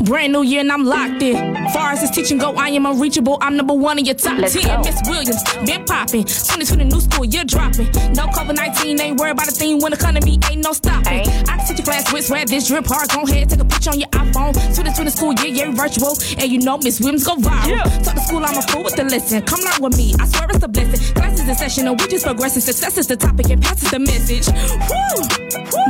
Brand 0.04 0.34
new 0.34 0.41
year 0.41 0.62
and 0.62 0.72
I'm 0.72 0.84
locked 0.84 1.22
in. 1.22 1.56
Far 1.72 1.91
as 1.91 2.02
this 2.02 2.10
teaching 2.10 2.38
go, 2.39 2.54
I 2.56 2.70
am 2.70 2.86
unreachable. 2.86 3.38
I'm 3.39 3.56
number 3.56 3.74
one 3.74 3.99
in 3.99 4.06
your 4.06 4.16
top 4.16 4.39
Let's 4.39 4.54
10. 4.54 4.64
go. 4.64 4.84
Miss 4.84 4.99
Williams, 5.08 5.43
been 5.66 5.86
poppin'. 5.86 6.24
2020 6.24 6.86
new 6.86 6.99
school, 6.99 7.26
you're 7.26 7.43
dropping. 7.43 7.86
No 8.14 8.26
COVID 8.28 8.56
19, 8.56 8.99
ain't 8.99 9.20
worried 9.20 9.32
about 9.32 9.47
a 9.47 9.52
thing 9.52 9.80
when 9.80 9.91
the 9.91 9.97
economy 9.97 10.39
ain't 10.49 10.64
no 10.64 10.74
stopping. 10.74 11.28
I 11.47 11.58
can 11.58 11.66
teach 11.68 11.78
your 11.78 11.86
class 11.86 12.12
with 12.12 12.26
sweat, 12.26 12.47
this 12.47 12.68
drip 12.68 12.86
hard. 12.88 13.10
Go 13.10 13.22
ahead, 13.24 13.49
take 13.49 13.60
a 13.60 13.66
picture 13.66 13.91
on 13.91 13.99
your 13.99 14.10
iPhone. 14.10 14.54
2020 14.54 15.12
school, 15.12 15.34
year, 15.34 15.54
yeah, 15.54 15.72
virtual. 15.72 16.18
And 16.39 16.52
you 16.52 16.60
know 16.60 16.78
Miss 16.80 16.99
Williams 16.99 17.24
go 17.26 17.36
viral. 17.36 17.84
Talk 18.04 18.16
to 18.16 18.22
school, 18.22 18.43
I'm 18.43 18.58
a 18.58 18.62
fool 18.64 18.84
with 18.84 18.95
the 18.95 19.04
lesson. 19.04 19.43
Come 19.43 19.62
learn 19.62 19.82
with 19.82 19.97
me, 19.97 20.16
I 20.20 20.26
swear 20.26 20.47
it's 20.49 20.64
a 20.64 20.68
blessing. 20.68 21.14
Classes 21.14 21.47
in 21.47 21.56
session, 21.56 21.88
and 21.88 21.99
we 21.99 22.08
just 22.08 22.26
progressing. 22.26 22.62
Success 22.62 22.97
is 22.97 23.08
the 23.08 23.18
topic, 23.18 23.49
and 23.49 23.62
pass 23.62 23.84
is 23.84 23.91
the 23.91 23.99
message. 23.99 24.47
Woo! 24.49 25.41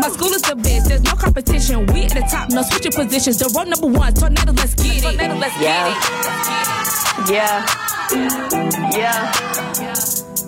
My 0.01 0.09
school 0.09 0.33
is 0.33 0.41
the 0.41 0.55
best, 0.55 0.89
there's 0.89 1.01
no 1.03 1.13
competition. 1.13 1.85
We 1.87 2.05
at 2.05 2.11
the 2.11 2.21
top, 2.29 2.49
no 2.49 2.61
switching 2.63 2.91
positions. 2.91 3.37
The 3.39 3.51
road 3.55 3.67
number 3.67 3.87
one, 3.87 4.00
tornado, 4.09 4.51
let's 4.53 4.73
get 4.75 4.97
it. 4.97 5.03
Tornado, 5.03 5.35
let's 5.39 5.55
Yeah. 5.61 5.85
get 5.85 5.93
it. 5.93 7.29
Yeah. 7.29 7.65
Yeah. 8.97 9.31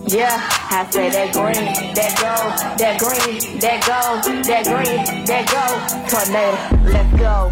Yeah. 0.07 0.41
I 0.71 0.85
say 0.91 1.09
that 1.09 1.31
green, 1.33 1.65
that 1.93 2.13
gold, 2.19 2.53
that 2.79 2.95
green, 2.99 3.59
that 3.59 3.79
gold, 3.85 4.43
that 4.43 4.63
green, 4.65 5.25
that 5.25 5.45
gold. 5.53 5.79
Tornado, 6.09 6.57
let's 6.91 7.11
go. 7.21 7.51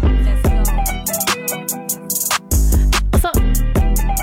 Altså, 3.12 3.30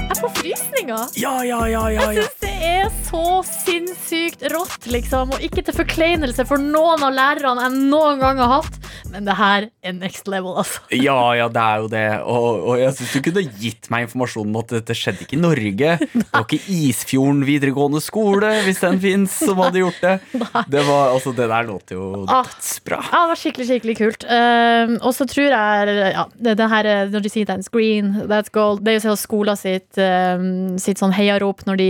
jeg 0.09 0.17
får 0.21 0.31
frysninger. 0.41 1.03
Ja, 1.21 1.35
ja, 1.47 1.59
ja, 1.65 1.83
ja, 1.87 2.09
Jeg 2.11 2.23
syns 2.23 2.39
det 2.43 2.55
er 2.69 2.89
så 3.09 3.23
sinnssykt 3.47 4.43
rått, 4.53 4.87
liksom. 4.91 5.31
Og 5.35 5.41
ikke 5.41 5.63
til 5.65 5.73
forkleinelse 5.77 6.45
for 6.49 6.57
noen 6.61 7.03
av 7.07 7.13
lærerne 7.15 7.61
jeg 7.65 7.71
noen 7.89 8.19
gang 8.19 8.37
har 8.43 8.59
hatt, 8.59 8.79
men 9.11 9.25
det 9.27 9.35
her 9.39 9.67
er 9.83 9.93
next 9.97 10.27
level, 10.31 10.55
altså. 10.61 10.81
Ja, 11.09 11.17
ja, 11.37 11.47
det 11.51 11.61
er 11.63 11.83
jo 11.83 11.87
det. 11.91 12.03
Og, 12.23 12.47
og 12.71 12.79
jeg 12.81 12.93
syns 12.97 13.13
du 13.15 13.23
kunne 13.25 13.43
gitt 13.61 13.89
meg 13.93 14.05
informasjon 14.07 14.47
om 14.49 14.59
at 14.61 14.73
dette 14.75 14.95
skjedde 14.97 15.25
ikke 15.25 15.37
i 15.37 15.41
Norge. 15.41 15.95
Det 16.19 16.25
var 16.33 16.45
ikke 16.45 16.73
Isfjorden 16.75 17.41
videregående 17.47 18.01
skole, 18.03 18.51
hvis 18.65 18.81
den 18.83 18.99
fins, 19.01 19.33
som 19.41 19.59
hadde 19.63 19.81
gjort 19.81 19.99
det. 20.05 20.15
Det, 20.73 20.83
var, 20.87 21.13
altså, 21.15 21.33
det 21.35 21.49
der 21.49 21.67
låter 21.67 21.97
jo 21.97 22.09
Ah. 22.29 22.43
dødsbra. 22.45 22.99
Ja, 23.09 23.19
det 23.23 23.31
var 23.33 23.39
skikkelig, 23.39 23.67
skikkelig 23.69 23.95
kult. 23.97 24.25
Uh, 24.29 24.95
og 25.01 25.13
så 25.15 25.25
tror 25.29 25.49
jeg 25.49 25.97
ja, 26.13 26.25
det, 26.37 26.55
det 26.59 26.69
her, 26.71 26.89
Når 27.09 27.23
de 27.25 27.31
sier 27.31 27.47
that's 27.49 27.69
green, 27.71 28.11
that's 28.29 28.51
gold 28.53 28.83
Det 28.85 28.91
er 28.93 28.97
jo 28.99 29.03
sånn 29.07 29.19
skolen 29.19 29.57
sitt, 29.59 29.97
um, 29.97 30.77
sitt 30.81 31.01
sånn 31.01 31.13
heiarop 31.15 31.63
når 31.67 31.79
de 31.81 31.89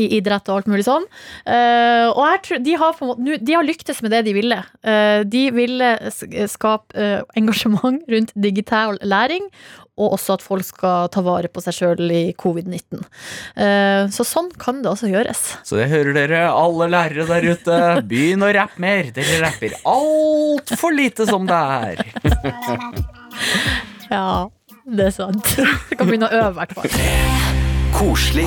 i 0.00 0.06
idrett 0.16 0.48
og 0.48 0.62
alt 0.62 0.68
mulig 0.72 0.86
sånn. 0.86 1.04
Uh, 1.44 2.08
og 2.14 2.22
jeg 2.48 2.62
de, 2.64 2.76
har 2.80 2.96
måte, 3.04 3.20
nu- 3.20 3.36
de 3.36 3.56
har 3.56 3.66
lyktes 3.66 4.00
med 4.02 4.14
det 4.14 4.22
de 4.24 4.32
ville. 4.36 4.56
Uh, 4.80 5.20
de 5.28 5.42
ville 5.52 5.90
skape 6.48 6.96
uh, 6.96 7.20
engasjement 7.36 8.00
rundt 8.08 8.32
digital 8.32 8.96
læring, 9.04 9.50
og 10.00 10.16
også 10.16 10.38
at 10.38 10.42
folk 10.42 10.64
skal 10.66 11.10
ta 11.14 11.20
vare 11.22 11.50
på 11.52 11.62
seg 11.62 11.76
sjøl 11.76 12.08
i 12.10 12.22
covid-19. 12.40 13.04
Uh, 13.60 14.08
så 14.10 14.24
sånn 14.26 14.48
kan 14.58 14.80
det 14.82 14.90
også 14.90 15.12
gjøres. 15.12 15.42
Så 15.68 15.76
det 15.78 15.90
hører 15.92 16.16
dere, 16.16 16.40
alle 16.48 16.88
lærere 16.90 17.28
der 17.28 17.46
ute. 17.52 17.78
Begynn 18.08 18.42
å 18.42 18.50
rappe 18.56 18.80
mer. 18.82 19.12
Dere 19.14 19.42
rapper 19.44 19.76
altfor 19.84 20.96
lite 20.96 21.28
som 21.28 21.44
det 21.50 21.60
er. 21.60 22.02
Ja, 24.08 24.48
det 24.88 25.10
er 25.10 25.14
sant. 25.14 25.54
vi 25.90 26.00
kan 26.00 26.08
begynne 26.08 26.32
å 26.32 26.40
øve, 26.48 26.56
i 26.56 26.58
hvert 26.62 26.74
fall. 26.80 27.60
Koselig 27.94 28.46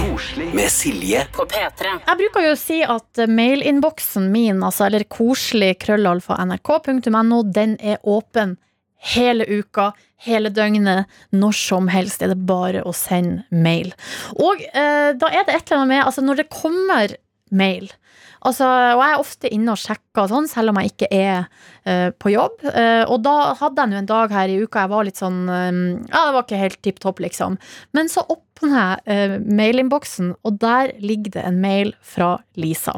med 0.54 0.72
Silje. 0.72 1.28
på 1.32 1.46
P3. 1.46 1.92
Jeg 2.08 2.20
bruker 2.20 2.44
jo 2.44 2.54
å 2.54 2.60
si 2.60 2.82
at 2.84 3.22
mailinnboksen 3.32 4.28
min, 4.32 4.60
altså, 4.64 4.88
eller 4.90 5.06
koselig 5.08 5.78
krøllalfa 5.86 6.36
nrk.no, 6.44 7.42
den 7.56 7.78
er 7.80 8.02
åpen 8.04 8.58
hele 9.14 9.46
uka, 9.48 9.94
hele 10.28 10.52
døgnet, 10.52 11.08
når 11.32 11.56
som 11.56 11.88
helst 11.94 12.26
er 12.26 12.34
det 12.34 12.42
bare 12.50 12.84
å 12.84 12.92
sende 12.92 13.46
mail. 13.52 13.94
Og 14.36 14.66
eh, 14.68 15.14
da 15.16 15.32
er 15.32 15.48
det 15.48 15.56
et 15.56 15.72
eller 15.72 15.80
annet 15.80 15.94
med 15.94 16.04
Altså, 16.04 16.26
når 16.28 16.42
det 16.42 16.50
kommer 16.52 17.16
mail 17.50 17.88
Altså, 18.46 18.68
og 18.68 19.02
jeg 19.02 19.14
er 19.16 19.24
ofte 19.24 19.52
inne 19.54 19.74
og 19.74 19.82
sjekker 19.82 20.30
sånn, 20.30 20.50
selv 20.52 20.72
om 20.72 20.80
jeg 20.82 20.94
ikke 20.94 21.10
er 21.14 21.48
uh, 21.88 22.10
på 22.20 22.34
jobb. 22.34 22.62
Uh, 22.68 23.04
og 23.10 23.22
da 23.26 23.36
hadde 23.58 23.84
jeg 23.84 23.94
nå 23.94 24.00
en 24.02 24.10
dag 24.10 24.36
her 24.36 24.54
i 24.54 24.60
uka 24.62 24.86
jeg 24.86 24.94
var 24.94 25.08
litt 25.08 25.20
sånn 25.20 25.40
eh, 25.50 25.82
Ja, 26.12 26.22
det 26.28 26.36
var 26.36 26.46
ikke 26.46 26.62
helt 26.62 26.80
tipp 26.86 27.02
topp, 27.04 27.22
liksom. 27.24 27.58
Men 27.98 28.12
så 28.12 28.24
åpner 28.30 28.78
jeg 28.78 29.18
uh, 29.18 29.36
mailinnboksen, 29.44 30.36
og 30.46 30.62
der 30.62 30.94
ligger 31.02 31.40
det 31.40 31.46
en 31.50 31.62
mail 31.64 31.94
fra 32.06 32.38
Lisa. 32.60 32.98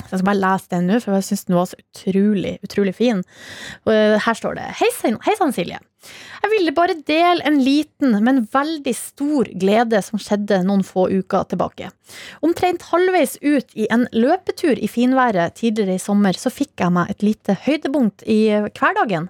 Så 0.00 0.14
jeg 0.14 0.22
skal 0.22 0.28
bare 0.30 0.40
lese 0.40 0.72
den 0.72 0.88
nå, 0.88 0.98
for 1.02 1.18
jeg 1.18 1.26
syns 1.28 1.46
den 1.48 1.58
var 1.58 1.68
så 1.68 1.78
utrolig, 1.82 2.54
utrolig 2.64 2.94
fin. 2.96 3.20
Her 3.84 4.38
står 4.38 4.56
det 4.56 4.70
hei 4.80 4.88
sann, 4.96 5.52
Silje. 5.52 5.76
Jeg 6.40 6.50
ville 6.54 6.72
bare 6.72 6.96
dele 7.06 7.44
en 7.44 7.58
liten, 7.60 8.14
men 8.24 8.46
veldig 8.52 8.92
stor 8.96 9.48
glede 9.60 10.00
som 10.02 10.20
skjedde 10.20 10.62
noen 10.64 10.82
få 10.86 11.06
uker 11.12 11.44
tilbake. 11.50 11.90
Omtrent 12.44 12.86
halvveis 12.88 13.36
ut 13.42 13.74
i 13.76 13.84
en 13.92 14.06
løpetur 14.16 14.80
i 14.80 14.88
finværet 14.90 15.58
tidligere 15.60 15.98
i 15.98 16.02
sommer, 16.02 16.36
så 16.40 16.52
fikk 16.52 16.80
jeg 16.80 16.94
meg 16.96 17.12
et 17.12 17.24
lite 17.26 17.56
høydepunkt 17.66 18.24
i 18.24 18.38
hverdagen. 18.78 19.28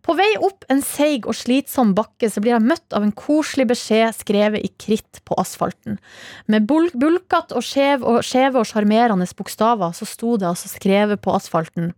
På 0.00 0.16
vei 0.16 0.30
opp 0.40 0.64
en 0.72 0.80
seig 0.84 1.28
og 1.28 1.36
slitsom 1.36 1.92
bakke 1.98 2.30
så 2.32 2.40
blir 2.40 2.56
jeg 2.56 2.64
møtt 2.64 2.96
av 2.96 3.04
en 3.04 3.14
koselig 3.16 3.68
beskjed 3.74 4.16
skrevet 4.16 4.64
i 4.64 4.72
kritt 4.80 5.20
på 5.28 5.36
asfalten. 5.40 6.00
Med 6.48 6.64
bul 6.70 6.88
bulkete 6.96 7.56
og 7.58 7.66
skjeve 7.66 8.16
og 8.56 8.68
sjarmerende 8.68 9.28
bokstaver 9.36 9.92
så 9.96 10.08
sto 10.08 10.36
det 10.40 10.48
altså 10.48 10.72
skrevet 10.72 11.20
på 11.20 11.36
asfalten. 11.36 11.92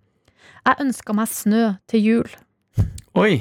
Jeg 0.67 0.83
ønska 0.85 1.15
meg 1.17 1.31
snø 1.31 1.65
til 1.89 2.05
jul. 2.05 2.39
Oi! 3.19 3.41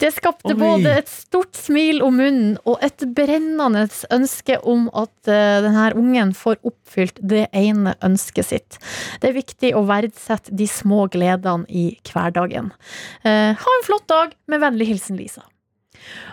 Det 0.00 0.10
skapte 0.16 0.54
Oi. 0.54 0.58
både 0.58 0.96
et 1.02 1.10
stort 1.10 1.54
smil 1.58 2.02
om 2.04 2.16
munnen 2.18 2.56
og 2.68 2.82
et 2.84 3.04
brennende 3.16 3.86
ønske 4.14 4.58
om 4.68 4.88
at 4.98 5.30
eh, 5.30 5.60
denne 5.64 5.86
ungen 5.98 6.34
får 6.36 6.58
oppfylt 6.66 7.20
det 7.22 7.46
ene 7.56 7.94
ønsket 8.04 8.48
sitt. 8.48 8.80
Det 9.22 9.30
er 9.30 9.38
viktig 9.38 9.72
å 9.78 9.84
verdsette 9.88 10.54
de 10.58 10.66
små 10.70 11.06
gledene 11.12 11.68
i 11.68 11.92
hverdagen. 12.10 12.72
Eh, 13.22 13.52
ha 13.58 13.78
en 13.78 13.86
flott 13.86 14.08
dag, 14.10 14.36
med 14.50 14.62
vennlig 14.62 14.90
hilsen 14.92 15.18
Lisa. 15.20 15.46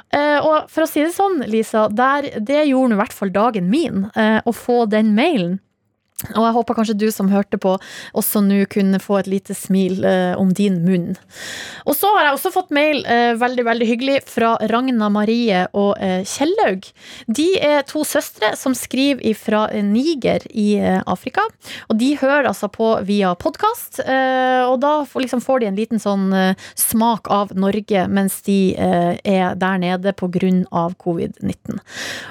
Uh, 0.09 0.39
og 0.41 0.69
for 0.73 0.85
å 0.85 0.89
si 0.89 1.03
det 1.03 1.13
sånn, 1.13 1.43
Lisa, 1.49 1.85
der, 1.93 2.25
det 2.41 2.63
gjorde 2.71 2.95
i 2.95 2.99
hvert 3.03 3.13
fall 3.13 3.29
dagen 3.33 3.69
min, 3.69 4.07
uh, 4.17 4.39
å 4.41 4.53
få 4.55 4.83
den 4.89 5.13
mailen. 5.17 5.59
Og 6.35 6.43
jeg 6.43 6.55
håper 6.57 6.75
kanskje 6.75 6.97
du 6.99 7.07
som 7.15 7.29
hørte 7.31 7.59
på, 7.61 7.77
også 8.17 8.41
nå 8.43 8.65
kunne 8.71 8.99
få 8.99 9.21
et 9.21 9.29
lite 9.31 9.55
smil 9.55 10.03
eh, 10.03 10.33
om 10.39 10.51
din 10.55 10.81
munn. 10.83 11.13
Og 11.87 11.95
så 11.95 12.09
har 12.15 12.27
jeg 12.27 12.35
også 12.35 12.51
fått 12.53 12.73
mail, 12.75 13.01
eh, 13.07 13.37
veldig 13.39 13.65
veldig 13.67 13.87
hyggelig, 13.87 14.17
fra 14.27 14.55
Ragna 14.71 15.07
Marie 15.13 15.63
og 15.77 15.93
eh, 16.03 16.25
Kjellaug. 16.27 16.89
De 17.31 17.47
er 17.63 17.85
to 17.87 18.03
søstre 18.07 18.51
som 18.59 18.75
skriver 18.75 19.37
fra 19.37 19.65
Niger 19.85 20.43
i 20.51 20.73
eh, 20.81 20.99
Afrika. 21.07 21.45
Og 21.87 21.99
de 22.01 22.11
hører 22.19 22.49
altså 22.49 22.67
på 22.71 22.91
via 23.07 23.31
podkast, 23.39 24.01
eh, 24.03 24.63
og 24.67 24.79
da 24.83 24.93
får, 25.07 25.23
liksom, 25.25 25.43
får 25.45 25.63
de 25.63 25.69
en 25.69 25.79
liten 25.79 26.03
sånn 26.03 26.27
eh, 26.35 26.67
smak 26.79 27.29
av 27.31 27.55
Norge 27.55 28.05
mens 28.11 28.41
de 28.47 28.59
eh, 28.75 29.15
er 29.23 29.55
der 29.59 29.79
nede 29.81 30.13
pga. 30.19 30.27
covid-19. 30.99 31.79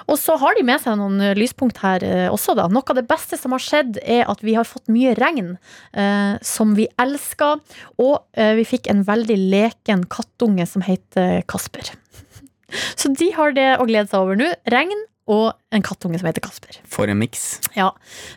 Og 0.09 0.16
så 0.20 0.36
har 0.41 0.57
de 0.57 0.64
med 0.66 0.80
seg 0.82 0.97
noen 1.01 1.32
lyspunkt 1.39 1.80
her 1.82 2.05
også, 2.32 2.55
da. 2.57 2.68
Noe 2.72 2.86
av 2.89 2.99
det 2.99 3.07
beste 3.09 3.39
som 3.39 3.53
har 3.55 3.62
skjedd, 3.62 3.78
er 4.03 4.24
at 4.31 4.43
vi 4.45 4.57
har 4.59 4.68
fått 4.68 4.91
mye 4.93 5.14
regn, 5.18 5.57
eh, 5.93 6.35
som 6.45 6.74
vi 6.79 6.89
elsker. 7.01 7.61
Og 8.03 8.16
eh, 8.39 8.55
vi 8.59 8.66
fikk 8.68 8.91
en 8.93 9.05
veldig 9.07 9.39
leken 9.55 10.07
kattunge 10.12 10.66
som 10.68 10.85
heter 10.87 11.43
Kasper. 11.51 11.93
Så 13.01 13.12
de 13.16 13.31
har 13.37 13.55
det 13.57 13.70
å 13.79 13.87
glede 13.89 14.11
seg 14.11 14.20
over 14.20 14.39
nå. 14.39 14.51
Regn 14.72 15.07
og 15.29 15.53
en 15.76 15.85
kattunge 15.85 16.18
som 16.20 16.29
heter 16.31 16.43
Kasper. 16.45 16.79
For 16.89 17.11
en 17.11 17.18
miks. 17.20 17.59
Ja, 17.76 17.91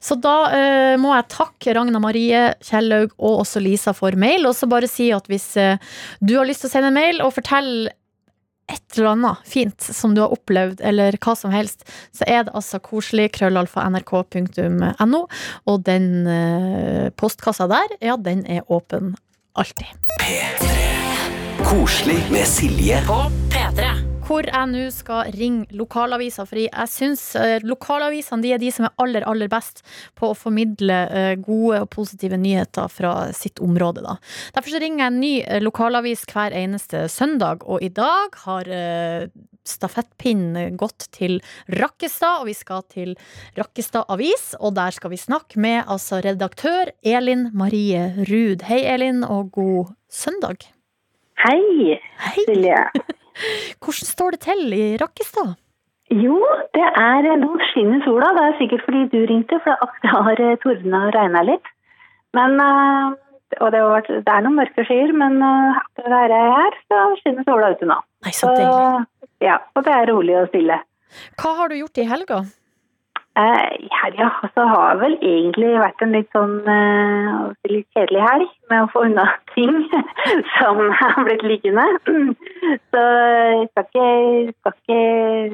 Så 0.03 0.17
da 0.19 0.35
eh, 0.51 0.95
må 0.99 1.13
jeg 1.15 1.29
takke 1.31 1.75
Ragna 1.77 2.01
Marie, 2.03 2.49
Kjellaug 2.67 3.15
og 3.15 3.45
også 3.45 3.63
Lisa 3.63 3.93
for 3.95 4.15
mail. 4.19 4.45
Og 4.49 4.57
så 4.57 4.67
bare 4.71 4.89
si 4.91 5.07
at 5.15 5.29
hvis 5.31 5.53
eh, 5.59 5.79
du 6.19 6.35
har 6.35 6.47
lyst 6.49 6.65
til 6.65 6.71
å 6.71 6.73
sende 6.73 6.91
en 6.91 6.99
mail 6.99 7.23
og 7.23 7.33
fortelle 7.37 7.95
et 8.71 8.97
eller 8.97 9.11
annet 9.13 9.47
fint 9.47 9.81
som 9.81 10.15
du 10.15 10.21
har 10.23 10.33
opplevd, 10.33 10.81
eller 10.83 11.17
hva 11.21 11.35
som 11.37 11.53
helst, 11.53 11.85
så 12.15 12.27
er 12.27 12.45
det 12.47 12.55
altså 12.57 12.81
koselig 12.83 13.31
krøllalfa 13.37 13.87
nrk.no. 13.91 15.23
Og 15.71 15.83
den 15.87 16.07
eh, 16.27 17.09
postkassa 17.15 17.69
der, 17.71 17.97
ja, 18.03 18.17
den 18.17 18.45
er 18.47 18.63
åpen 18.71 19.15
alltid. 19.59 19.91
P3. 20.21 20.79
Koselig 21.67 22.23
med 22.31 22.47
Silje. 22.49 23.03
Hvor 24.31 24.45
jeg 24.47 24.67
nå 24.71 24.85
skal 24.95 25.33
ringe 25.35 25.75
lokalavisa, 25.75 26.45
fordi 26.47 26.69
jeg 26.69 26.87
syns 26.87 27.23
eh, 27.35 27.57
lokalavisene 27.67 28.45
de 28.45 28.53
er 28.55 28.61
de 28.61 28.69
som 28.71 28.85
er 28.87 28.93
aller, 29.03 29.25
aller 29.27 29.51
best 29.51 29.81
på 30.15 30.29
å 30.31 30.37
formidle 30.39 30.99
eh, 31.11 31.33
gode 31.35 31.81
og 31.83 31.89
positive 31.91 32.39
nyheter 32.39 32.87
fra 32.87 33.11
sitt 33.35 33.59
område. 33.59 34.05
Da. 34.05 34.15
Derfor 34.55 34.71
så 34.71 34.79
ringer 34.79 35.03
jeg 35.03 35.11
en 35.11 35.19
ny 35.19 35.33
eh, 35.41 35.59
lokalavis 35.59 36.23
hver 36.31 36.55
eneste 36.55 37.03
søndag, 37.11 37.67
og 37.67 37.83
i 37.83 37.91
dag 37.91 38.39
har 38.45 38.71
stafettpinnen 39.67 40.79
gått 40.79 41.11
til 41.11 41.41
Rakkestad, 41.81 42.45
og 42.45 42.47
vi 42.53 42.55
skal 42.55 42.87
til 42.87 43.15
Rakkestad 43.59 44.07
Avis, 44.15 44.53
og 44.63 44.77
der 44.79 44.95
skal 44.95 45.11
vi 45.11 45.19
snakke 45.19 45.59
med 45.59 45.83
altså 45.91 46.23
redaktør 46.23 46.95
Elin 47.03 47.49
Marie 47.51 48.13
Ruud. 48.31 48.63
Hei, 48.71 48.85
Elin, 48.95 49.25
og 49.27 49.51
god 49.59 49.97
søndag. 50.07 50.71
Hei, 51.43 51.99
Hei. 52.31 52.45
Silje. 52.47 52.85
Hvordan 53.81 54.07
står 54.09 54.35
det 54.35 54.41
til 54.45 54.73
i 54.75 54.85
Rakkestad? 55.01 55.55
Jo, 56.11 56.37
det 56.75 56.87
er 56.99 57.27
Nå 57.39 57.51
skinner 57.71 58.01
sola. 58.03 58.31
Det 58.35 58.43
er 58.47 58.57
sikkert 58.59 58.85
fordi 58.87 59.03
du 59.13 59.19
ringte, 59.29 59.59
for 59.63 59.91
det 60.03 60.11
har 60.11 60.41
eh, 60.43 60.57
tordna 60.63 61.05
og 61.07 61.15
regna 61.15 61.43
litt. 61.47 61.69
Men 62.35 62.59
eh, 62.59 63.19
Og 63.61 63.71
det, 63.71 63.79
har 63.83 63.89
vært, 63.91 64.09
det 64.23 64.31
er 64.31 64.43
noen 64.45 64.55
mørke 64.59 64.83
skyer, 64.87 65.11
men 65.11 65.41
akkurat 65.43 66.13
der 66.13 66.33
jeg 66.35 66.51
er, 66.65 66.77
så 66.87 66.99
skinner 67.19 67.43
sola 67.47 67.73
ute 67.73 67.87
nå. 67.89 67.97
Nei, 68.23 68.31
så 68.35 68.51
deilig. 68.55 69.07
ja, 69.43 69.57
og 69.75 69.83
det 69.83 69.91
er 69.97 70.07
rolig 70.11 70.37
og 70.39 70.47
stille. 70.53 70.77
Hva 71.41 71.51
har 71.57 71.67
du 71.71 71.75
gjort 71.81 71.99
i 71.99 72.05
helga? 72.07 72.37
Eh, 73.39 73.87
helga 74.03 74.27
så 74.55 74.63
har 74.67 74.97
vel 74.99 75.13
egentlig 75.23 75.69
vært 75.79 76.01
en 76.03 76.11
litt 76.11 76.33
sånn 76.35 76.57
eh, 76.67 77.37
litt 77.71 77.87
kjedelig 77.95 78.23
helg 78.25 78.49
med 78.67 78.83
å 78.83 78.89
få 78.91 79.05
unna 79.07 79.23
ting 79.53 79.77
som 80.57 80.81
har 80.99 81.19
blitt 81.27 81.45
liggende. 81.47 81.85
Så 82.91 83.03
jeg 83.03 83.69
skal 83.71 83.85
ikke, 83.87 84.09
skal 84.59 84.75
ikke 84.75 84.99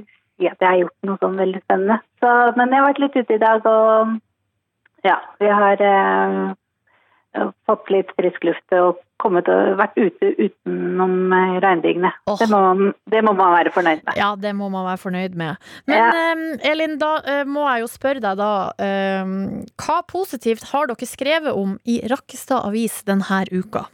si 0.01 0.49
at 0.49 0.57
jeg 0.57 0.69
har 0.69 0.79
gjort 0.81 1.09
noe 1.09 1.21
sånn 1.21 1.37
veldig 1.37 1.61
spennende. 1.67 1.99
Så, 2.17 2.33
men 2.57 2.73
jeg 2.73 2.81
har 2.81 2.89
vært 2.89 3.03
litt 3.03 3.19
ute 3.21 3.37
i 3.37 3.43
dag, 3.45 3.69
og 3.69 5.05
ja, 5.05 5.19
vi 5.37 5.53
har 5.61 5.85
eh, 5.91 7.47
fått 7.69 7.93
litt 7.93 8.09
frisk 8.17 8.49
luft 8.49 8.77
og 8.77 9.03
kommet 9.21 9.47
og 9.49 9.77
vært 9.79 9.97
ute 9.97 10.29
utenom 10.45 11.33
regndigene. 11.63 12.11
Oh. 12.29 12.37
Det, 12.39 12.47
må, 12.51 12.91
det 13.11 13.23
må 13.25 13.33
man 13.37 13.53
være 13.57 13.71
fornøyd 13.75 14.03
med. 14.05 14.13
Ja, 14.19 14.31
det 14.37 14.53
må 14.55 14.69
man 14.73 14.85
være 14.85 15.01
fornøyd 15.03 15.35
med. 15.39 15.55
Men 15.87 15.97
Ja. 15.97 16.07
eh, 16.13 16.71
Elin, 16.71 16.97
da 17.01 17.11
eh, 17.25 17.43
må 17.45 17.65
jeg 17.71 17.81
jo 17.85 17.91
spørre 17.91 18.21
deg 18.23 18.37
da. 18.37 18.51
eh, 18.79 19.35
hva 19.81 19.99
positivt 20.07 20.67
har 20.71 20.87
dere 20.91 21.07
skrevet 21.09 21.53
om 21.57 21.77
i 21.85 21.99
Rakkestad 22.09 22.65
Avis 22.69 23.01
denne 23.07 23.43
uka? 23.51 23.85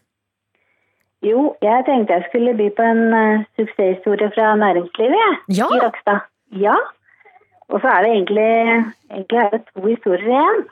Jo, 1.23 1.53
jeg 1.63 1.85
tenkte 1.87 2.17
jeg 2.17 2.25
skulle 2.27 2.51
by 2.59 2.65
på 2.75 2.83
en 2.83 3.03
uh, 3.15 3.43
suksesshistorie 3.55 4.27
fra 4.35 4.49
næringslivet 4.59 5.53
Ja. 5.55 5.69
i 5.71 5.79
Rakstad. 5.79 6.25
Ja. 6.59 6.75
Og 7.71 7.79
så 7.79 7.87
er 7.87 8.03
det 8.03 8.09
egentlig, 8.11 8.49
egentlig 9.09 9.39
er 9.39 9.49
det 9.53 9.61
to 9.71 9.85
historier 9.87 10.27
igjen. 10.27 10.65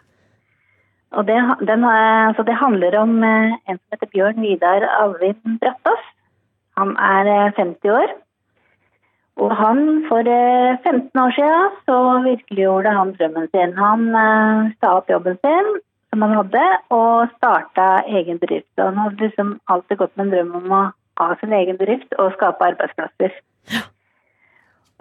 Og 1.11 1.27
det, 1.27 1.37
den, 1.67 1.83
altså 1.83 2.43
det 2.47 2.55
handler 2.55 2.97
om 2.99 3.23
eh, 3.23 3.53
en 3.67 3.77
som 3.77 3.95
heter 3.95 4.11
Bjørn 4.13 4.41
Vidar 4.41 4.85
Alvin 5.01 5.57
Brattås. 5.59 6.03
Han 6.79 6.95
er 6.95 7.27
eh, 7.27 7.53
50 7.57 7.91
år. 7.91 8.13
Og 9.41 9.55
han, 9.55 9.79
for 10.07 10.27
eh, 10.27 10.77
15 10.83 11.19
år 11.23 11.35
siden, 11.35 11.77
så 11.87 11.97
virkeliggjorde 12.23 12.95
han 12.97 13.13
drømmen 13.17 13.47
sin. 13.51 13.77
Han 13.77 14.07
eh, 14.23 14.71
sa 14.79 14.97
opp 14.99 15.11
jobben 15.11 15.37
sin, 15.43 15.71
som 16.09 16.25
han 16.25 16.35
hadde, 16.39 16.65
og 16.95 17.31
starta 17.37 17.87
egen 18.07 18.39
bedrift. 18.39 18.71
Og 18.77 18.85
han 18.89 18.99
hadde 19.03 19.25
liksom 19.25 19.55
alltid 19.67 20.01
gått 20.03 20.15
med 20.15 20.27
en 20.27 20.35
drøm 20.35 20.57
om 20.61 20.75
å 20.79 20.83
ha 21.21 21.31
sin 21.39 21.55
egen 21.55 21.79
bedrift 21.79 22.15
og 22.19 22.35
skape 22.37 22.71
arbeidsplasser. 22.71 23.35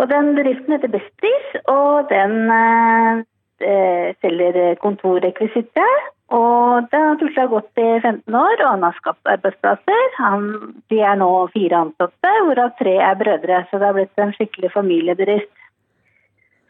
Og 0.00 0.08
den 0.08 0.34
bedriften 0.36 0.72
heter 0.72 0.88
Bestpris, 0.94 1.48
og 1.68 2.08
den 2.08 2.36
eh, 2.48 3.20
eh, 3.20 3.24
selger 3.60 4.74
kontorrekvisitter. 4.80 6.08
Og 6.30 6.86
det 6.92 6.98
har 7.02 7.16
tusla 7.18 7.46
gått 7.50 7.80
i 7.82 7.88
15 7.98 8.34
år, 8.38 8.60
og 8.62 8.68
han 8.68 8.84
har 8.86 8.98
skapt 9.00 9.30
arbeidsplasser. 9.32 10.04
Han, 10.20 10.44
de 10.92 11.00
er 11.02 11.18
nå 11.18 11.30
fire 11.54 11.80
ansatte, 11.86 12.34
hvorav 12.46 12.70
tre 12.78 12.94
er 13.02 13.18
brødre, 13.18 13.64
så 13.70 13.80
det 13.80 13.88
har 13.88 13.96
blitt 13.98 14.22
en 14.22 14.34
skikkelig 14.36 14.70
familiebedrift. 14.76 15.50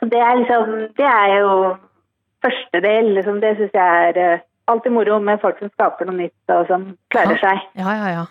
Så 0.01 0.09
det 0.09 0.23
er 0.25 0.39
liksom, 0.41 0.73
det 0.97 1.09
er 1.11 1.35
jo 1.43 1.53
første 2.41 2.81
del, 2.81 3.13
liksom, 3.19 3.41
det 3.45 3.53
syns 3.59 3.77
jeg 3.77 4.09
er 4.09 4.21
eh, 4.25 4.45
alltid 4.73 4.97
moro 4.97 5.19
med 5.21 5.43
folk 5.43 5.61
som 5.61 5.69
skaper 5.75 6.09
noe 6.09 6.17
nytt 6.23 6.55
og 6.55 6.69
som 6.71 6.87
klarer 7.13 7.37
seg. 7.43 7.67
Ja, 7.77 7.97
ja, 8.01 8.13
ja. 8.17 8.25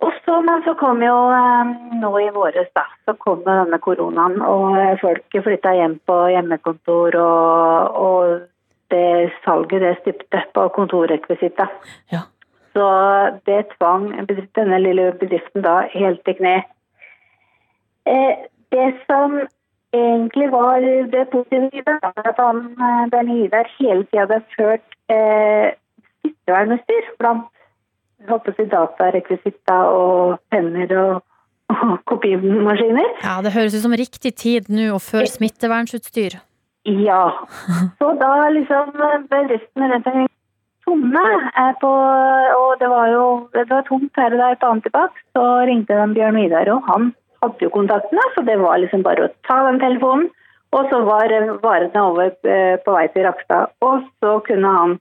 Og 0.00 0.12
så, 0.24 0.40
men 0.40 0.62
så 0.64 0.74
kom 0.80 1.02
jo 1.04 1.16
eh, 1.36 1.72
nå 2.00 2.10
i 2.22 2.30
våres, 2.32 2.70
da, 2.76 2.86
så 3.04 3.12
kom 3.20 3.42
denne 3.44 3.78
koronaen, 3.84 4.40
og 4.40 4.78
eh, 4.80 4.96
folk 5.02 5.36
flytta 5.44 5.74
hjem 5.76 5.98
på 6.08 6.16
hjemmekontor, 6.32 7.18
og, 7.20 7.98
og 8.00 8.94
det 8.94 9.30
salget 9.44 9.84
det 9.84 9.94
stupte 10.00 10.42
på 10.56 10.66
kontorrekvisitta. 10.76 11.68
Ja. 12.14 12.24
Så 12.72 12.86
det 13.46 13.64
tvang 13.76 14.08
denne 14.56 14.78
lille 14.78 15.10
bedriften 15.20 15.66
da 15.66 15.82
helt 15.92 16.24
til 16.24 16.38
kne. 16.38 16.56
Eh, 18.06 18.34
det 18.72 18.88
som 19.04 19.40
egentlig 19.92 20.50
var 20.52 20.80
det 21.12 21.28
positive 21.32 21.98
var 22.02 22.28
at 22.32 22.38
han, 22.38 22.68
Bernie 23.10 23.44
Idar 23.44 23.68
hele 23.78 24.04
tida 24.04 24.24
hadde 24.24 24.42
ført 24.56 24.86
eh, 25.10 25.74
smittevernutstyr 26.20 27.10
blant 27.18 27.48
håper 28.28 28.56
si 28.56 28.66
datarekvisitta 28.70 29.80
og 29.94 30.38
penner 30.52 30.94
og, 30.98 31.20
kopimaskiner. 32.10 33.12
Ja, 33.22 33.38
Det 33.44 33.52
høres 33.54 33.76
ut 33.76 33.84
som 33.84 33.94
riktig 33.94 34.34
tid 34.34 34.70
nå 34.72 34.88
og 34.96 35.02
før 35.04 35.28
smittevernsutstyr. 35.30 36.40
Ja. 36.84 37.22
Så 38.00 38.10
da 38.18 38.32
liksom 38.50 38.90
bedriftene 39.30 39.92
rundt 39.92 40.06
omkring 40.10 40.28
tomme 40.84 41.24
eh, 41.60 41.72
på, 41.80 41.92
og 42.58 42.70
det 42.80 42.90
var 42.90 43.08
jo 43.12 43.24
det 43.54 43.66
var 43.70 43.86
tomt 43.88 44.16
her 44.16 44.34
og 44.34 44.42
der 44.42 44.58
på 44.60 44.70
Antibac, 44.74 45.16
så 45.36 45.44
ringte 45.68 45.98
den 45.98 46.14
Bjørn 46.16 46.38
Vidar, 46.40 46.70
og 46.74 46.86
han 46.88 47.12
hadde 47.44 47.66
jo 47.66 47.72
kontaktene, 47.74 48.24
så 48.34 48.44
det 48.48 48.58
var 48.60 48.80
liksom 48.82 49.04
bare 49.06 49.28
å 49.28 49.34
ta 49.48 49.62
den 49.68 49.80
telefonen. 49.82 50.30
Og 50.70 50.86
så 50.86 51.00
var 51.02 51.32
eh, 51.34 51.52
varene 51.62 52.02
over 52.06 52.30
eh, 52.46 52.76
på 52.84 52.94
vei 52.94 53.06
til 53.10 53.26
Rakstad, 53.26 53.72
og 53.82 54.04
så 54.22 54.36
kunne 54.46 54.74
han 54.76 54.98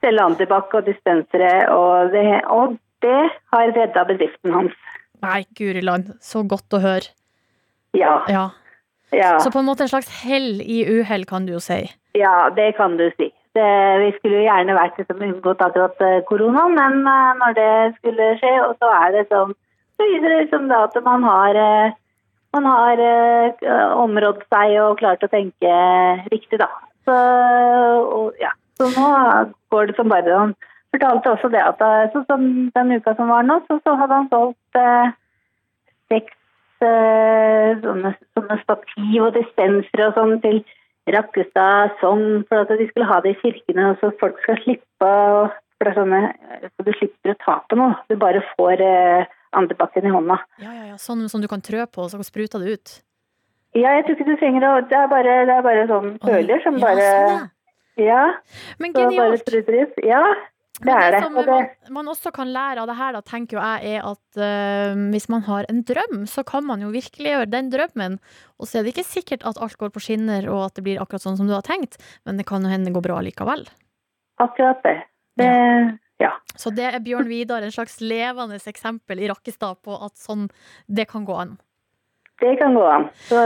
selge 0.00 0.24
Antibac 0.24 0.74
og 0.76 0.86
dispensere, 0.88 1.52
og 1.72 2.14
det, 2.14 2.24
og 2.48 2.76
det 3.04 3.22
har 3.52 3.72
redda 3.76 4.04
bedriften 4.08 4.54
hans. 4.54 4.76
Nei, 5.24 5.42
guri 5.56 5.82
land, 5.84 6.14
så 6.24 6.42
godt 6.48 6.76
å 6.76 6.80
høre. 6.82 7.12
Ja. 7.96 8.20
Ja. 8.30 8.46
ja. 9.12 9.34
Så 9.42 9.52
på 9.52 9.60
en 9.60 9.68
måte 9.68 9.84
en 9.84 9.92
slags 9.92 10.10
hell 10.22 10.62
i 10.62 10.82
uhell, 10.88 11.26
kan 11.28 11.46
du 11.46 11.56
jo 11.56 11.62
si. 11.64 11.82
Ja, 12.18 12.50
det 12.56 12.72
kan 12.78 12.96
du 13.00 13.08
si. 13.18 13.30
Det, 13.54 13.70
vi 14.04 14.10
skulle 14.16 14.40
jo 14.40 14.46
gjerne 14.46 14.76
vært 14.76 14.98
liksom 15.00 15.22
unngått 15.26 15.62
akkurat 15.64 16.04
eh, 16.06 16.20
koronaen, 16.28 16.76
men 16.76 17.00
uh, 17.02 17.32
når 17.40 17.56
det 17.56 17.72
skulle 17.98 18.28
skje, 18.38 18.52
og 18.62 18.76
så 18.78 18.92
er 18.94 19.16
det 19.16 19.24
sånn, 19.30 19.56
så 19.98 20.06
viser 20.06 20.28
det 20.28 20.38
liksom 20.44 20.68
da 20.70 20.84
at 20.86 20.94
man 21.02 21.26
har, 21.26 21.58
uh, 21.58 21.96
man 22.54 22.68
har 22.70 23.02
eh, 23.02 23.66
områdd 23.98 24.44
seg 24.46 24.76
og 24.84 25.02
klart 25.02 25.26
å 25.26 25.32
tenke 25.32 25.74
riktig, 26.30 26.62
da. 26.62 26.70
Så, 27.08 27.16
og, 28.06 28.38
ja. 28.38 28.54
Så 28.80 28.90
nå 28.96 29.06
går 29.70 29.90
det 29.90 29.96
som 29.98 30.10
bare 30.10 30.42
Han 30.42 30.56
fortalte 30.90 31.32
også 31.36 31.52
det 31.52 31.62
at 31.62 31.84
sånn 32.16 32.26
som 32.26 32.50
den 32.74 32.92
uka 32.98 33.14
som 33.14 33.30
var 33.30 33.46
nå, 33.46 33.60
så, 33.68 33.78
så 33.84 33.94
hadde 34.00 34.18
han 34.18 34.28
solgt 34.32 34.80
eh, 34.80 35.12
seks 36.10 36.34
eh, 36.82 37.78
sånne, 37.84 38.14
sånne 38.34 38.60
stativ 38.64 39.28
og 39.28 39.34
dispensere 39.38 40.10
og 40.10 40.18
sånn 40.18 40.38
til 40.42 40.62
Rakkestad, 41.10 41.96
Sogn, 42.02 42.44
for 42.48 42.62
at 42.62 42.70
de 42.78 42.86
skulle 42.90 43.08
ha 43.08 43.18
det 43.24 43.32
i 43.32 43.38
kirkene, 43.40 43.92
og 43.92 44.02
så 44.02 44.10
folk 44.20 44.36
skal 44.44 44.58
slippe 44.64 45.14
er 45.80 45.96
sånne, 45.96 46.20
så 46.76 46.84
Du 46.84 46.90
slipper 46.96 47.32
å 47.32 47.38
ta 47.40 47.60
på 47.68 47.78
noe, 47.78 47.94
du 48.08 48.16
bare 48.20 48.42
får 48.54 48.82
eh, 48.84 49.30
antibac-en 49.56 50.08
i 50.08 50.12
hånda. 50.14 50.36
Ja, 50.62 50.72
ja, 50.72 50.84
ja, 50.92 50.98
Sånn 51.00 51.24
som 51.32 51.42
du 51.42 51.48
kan 51.50 51.62
trø 51.64 51.86
på, 51.86 52.04
og 52.04 52.12
så 52.12 52.20
spruter 52.26 52.62
det 52.62 52.76
ut. 52.76 52.96
Ja, 53.78 53.94
jeg 53.96 54.04
tror 54.04 54.16
ikke 54.16 54.26
du 54.26 54.36
trenger 54.40 54.64
å 54.66 54.70
Det 54.82 54.96
er 54.98 55.06
bare, 55.06 55.34
det 55.46 55.54
er 55.54 55.62
bare 55.62 55.82
sånn 55.86 56.14
føler 56.24 56.62
som 56.64 56.78
ja, 56.80 56.82
bare 56.82 57.10
sånn, 57.14 57.50
Ja. 58.00 58.24
Men 58.80 58.94
så 58.94 59.04
bare 59.04 59.38
genialt. 59.42 60.00
Ja, 60.06 60.24
det 60.80 60.88
Men 60.88 60.96
er 60.96 61.12
det. 61.12 61.22
som 61.22 61.34
det 61.36 61.46
man, 61.46 61.66
man 61.92 62.08
også 62.08 62.30
kan 62.32 62.48
lære 62.54 62.80
av 62.80 62.88
det 62.88 62.96
her, 62.96 63.12
da, 63.12 63.20
tenker 63.20 63.58
jo 63.58 63.64
jeg, 63.64 63.98
er 63.98 64.06
at 64.08 64.38
uh, 64.40 65.02
hvis 65.12 65.28
man 65.28 65.42
har 65.44 65.66
en 65.68 65.82
drøm, 65.84 66.22
så 66.24 66.44
kan 66.48 66.64
man 66.64 66.80
jo 66.80 66.88
virkeliggjøre 66.94 67.50
den 67.52 67.68
drømmen. 67.72 68.16
Og 68.56 68.68
så 68.68 68.80
er 68.80 68.86
det 68.86 68.94
ikke 68.94 69.04
sikkert 69.04 69.44
at 69.44 69.60
alt 69.60 69.76
går 69.76 69.92
på 69.92 70.00
skinner, 70.00 70.48
og 70.48 70.70
at 70.70 70.78
det 70.78 70.86
blir 70.86 71.02
akkurat 71.02 71.26
sånn 71.26 71.36
som 71.36 71.50
du 71.50 71.52
har 71.52 71.66
tenkt, 71.66 72.00
men 72.24 72.40
det 72.40 72.48
kan 72.48 72.64
jo 72.64 72.72
hende 72.72 72.88
det 72.88 72.96
går 72.96 73.04
bra 73.10 73.20
likevel. 73.26 73.66
akkurat 74.40 74.80
det. 74.82 74.96
det 75.36 75.50
ja. 76.20 76.32
Så 76.56 76.72
det 76.72 76.88
er 76.88 77.00
Bjørn 77.04 77.28
Vidar, 77.28 77.64
en 77.64 77.72
slags 77.72 78.00
levende 78.00 78.56
eksempel 78.56 79.20
i 79.20 79.28
Rakkestad 79.28 79.82
på 79.84 80.00
at 80.04 80.16
sånn, 80.20 80.48
det 80.88 81.08
kan 81.12 81.28
gå 81.28 81.36
an. 81.36 81.58
Det 82.40 82.56
kan 82.60 82.72
gå 82.76 82.84
an. 82.88 83.08
Så 83.28 83.36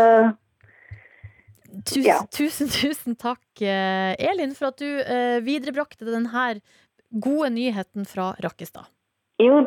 Tusen, 1.83 2.05
Ja. 2.07 2.19
tusen, 2.31 2.69
tusen 2.71 3.17
takk, 3.19 3.43
eh, 3.61 4.15
Elin, 4.31 4.55
for 4.55 4.71
at 4.71 4.79
du 4.79 4.87
eh, 5.01 5.41
viderebrakte 5.43 6.07
den 6.07 6.29
her 6.35 6.61
gode 7.11 7.51
nyheten 7.55 8.07
fra 8.07 8.35
Rakkestad. 8.43 8.87
jo, 9.43 9.67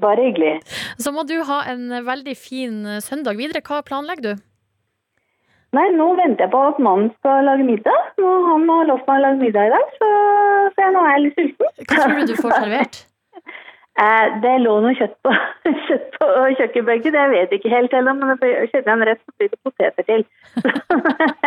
bare 0.00 0.22
hyggelig. 0.28 0.62
Så 0.98 1.12
må 1.12 1.26
du 1.28 1.42
ha 1.44 1.62
en 1.72 1.88
veldig 2.06 2.36
fin 2.38 2.86
eh, 2.86 3.00
søndag 3.04 3.36
videre. 3.36 3.60
Hva 3.62 3.82
planlegger 3.82 4.22
du? 4.22 4.42
Nei, 5.72 5.86
nå 5.96 6.10
venter 6.18 6.44
jeg 6.44 6.52
på 6.52 6.60
at 6.68 6.78
mannen 6.84 7.10
skal 7.16 7.46
lage 7.48 7.64
middag. 7.64 8.10
Nå, 8.20 8.32
han 8.50 8.66
har 8.68 8.88
lovt 8.90 9.06
meg 9.08 9.18
å 9.18 9.22
lage 9.24 9.40
middag 9.40 9.70
i 9.70 9.72
dag, 9.72 9.94
så, 9.96 10.08
så 10.74 10.82
jeg, 10.84 10.92
nå 10.92 11.00
er 11.06 11.14
jeg 11.16 11.22
litt 11.26 11.38
sulten. 11.40 11.70
Hva 11.88 12.02
tror 12.02 12.18
du 12.20 12.26
du 12.32 12.36
får 12.42 12.56
servert? 12.58 12.98
Det 14.42 14.52
lå 14.64 14.72
noe 14.80 14.94
kjøtt 14.96 15.16
på, 15.24 15.32
kjøtt 15.86 16.14
på 16.16 16.26
kjøkkenbenken. 16.58 17.16
Jeg 17.18 17.32
vet 17.34 17.50
ikke 17.56 17.72
helt 17.72 17.92
heller, 17.92 18.16
men 18.16 18.38
kjenner 18.40 18.68
jeg 18.72 18.92
en 18.94 19.04
rett, 19.08 19.20
som 19.20 19.34
blir 19.36 19.50
det 19.52 19.58
poteter 19.64 20.06
til. 20.08 20.24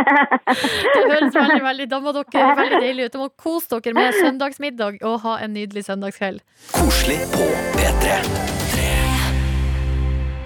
Det 0.06 1.04
høres 1.10 1.36
veldig, 1.36 1.62
veldig 1.66 1.88
Da 1.92 2.02
må 2.04 2.14
dere 2.16 2.52
veldig 2.60 2.82
deilig 2.84 3.08
ut. 3.08 3.14
Da 3.16 3.24
må 3.24 3.30
kose 3.42 3.80
dere 3.80 3.96
med 3.98 4.20
søndagsmiddag 4.22 5.02
og 5.06 5.22
ha 5.26 5.40
en 5.46 5.56
nydelig 5.58 5.86
søndagskveld. 5.90 6.44
Koselig 6.76 7.22
på 7.34 7.50
P3. 7.78 8.20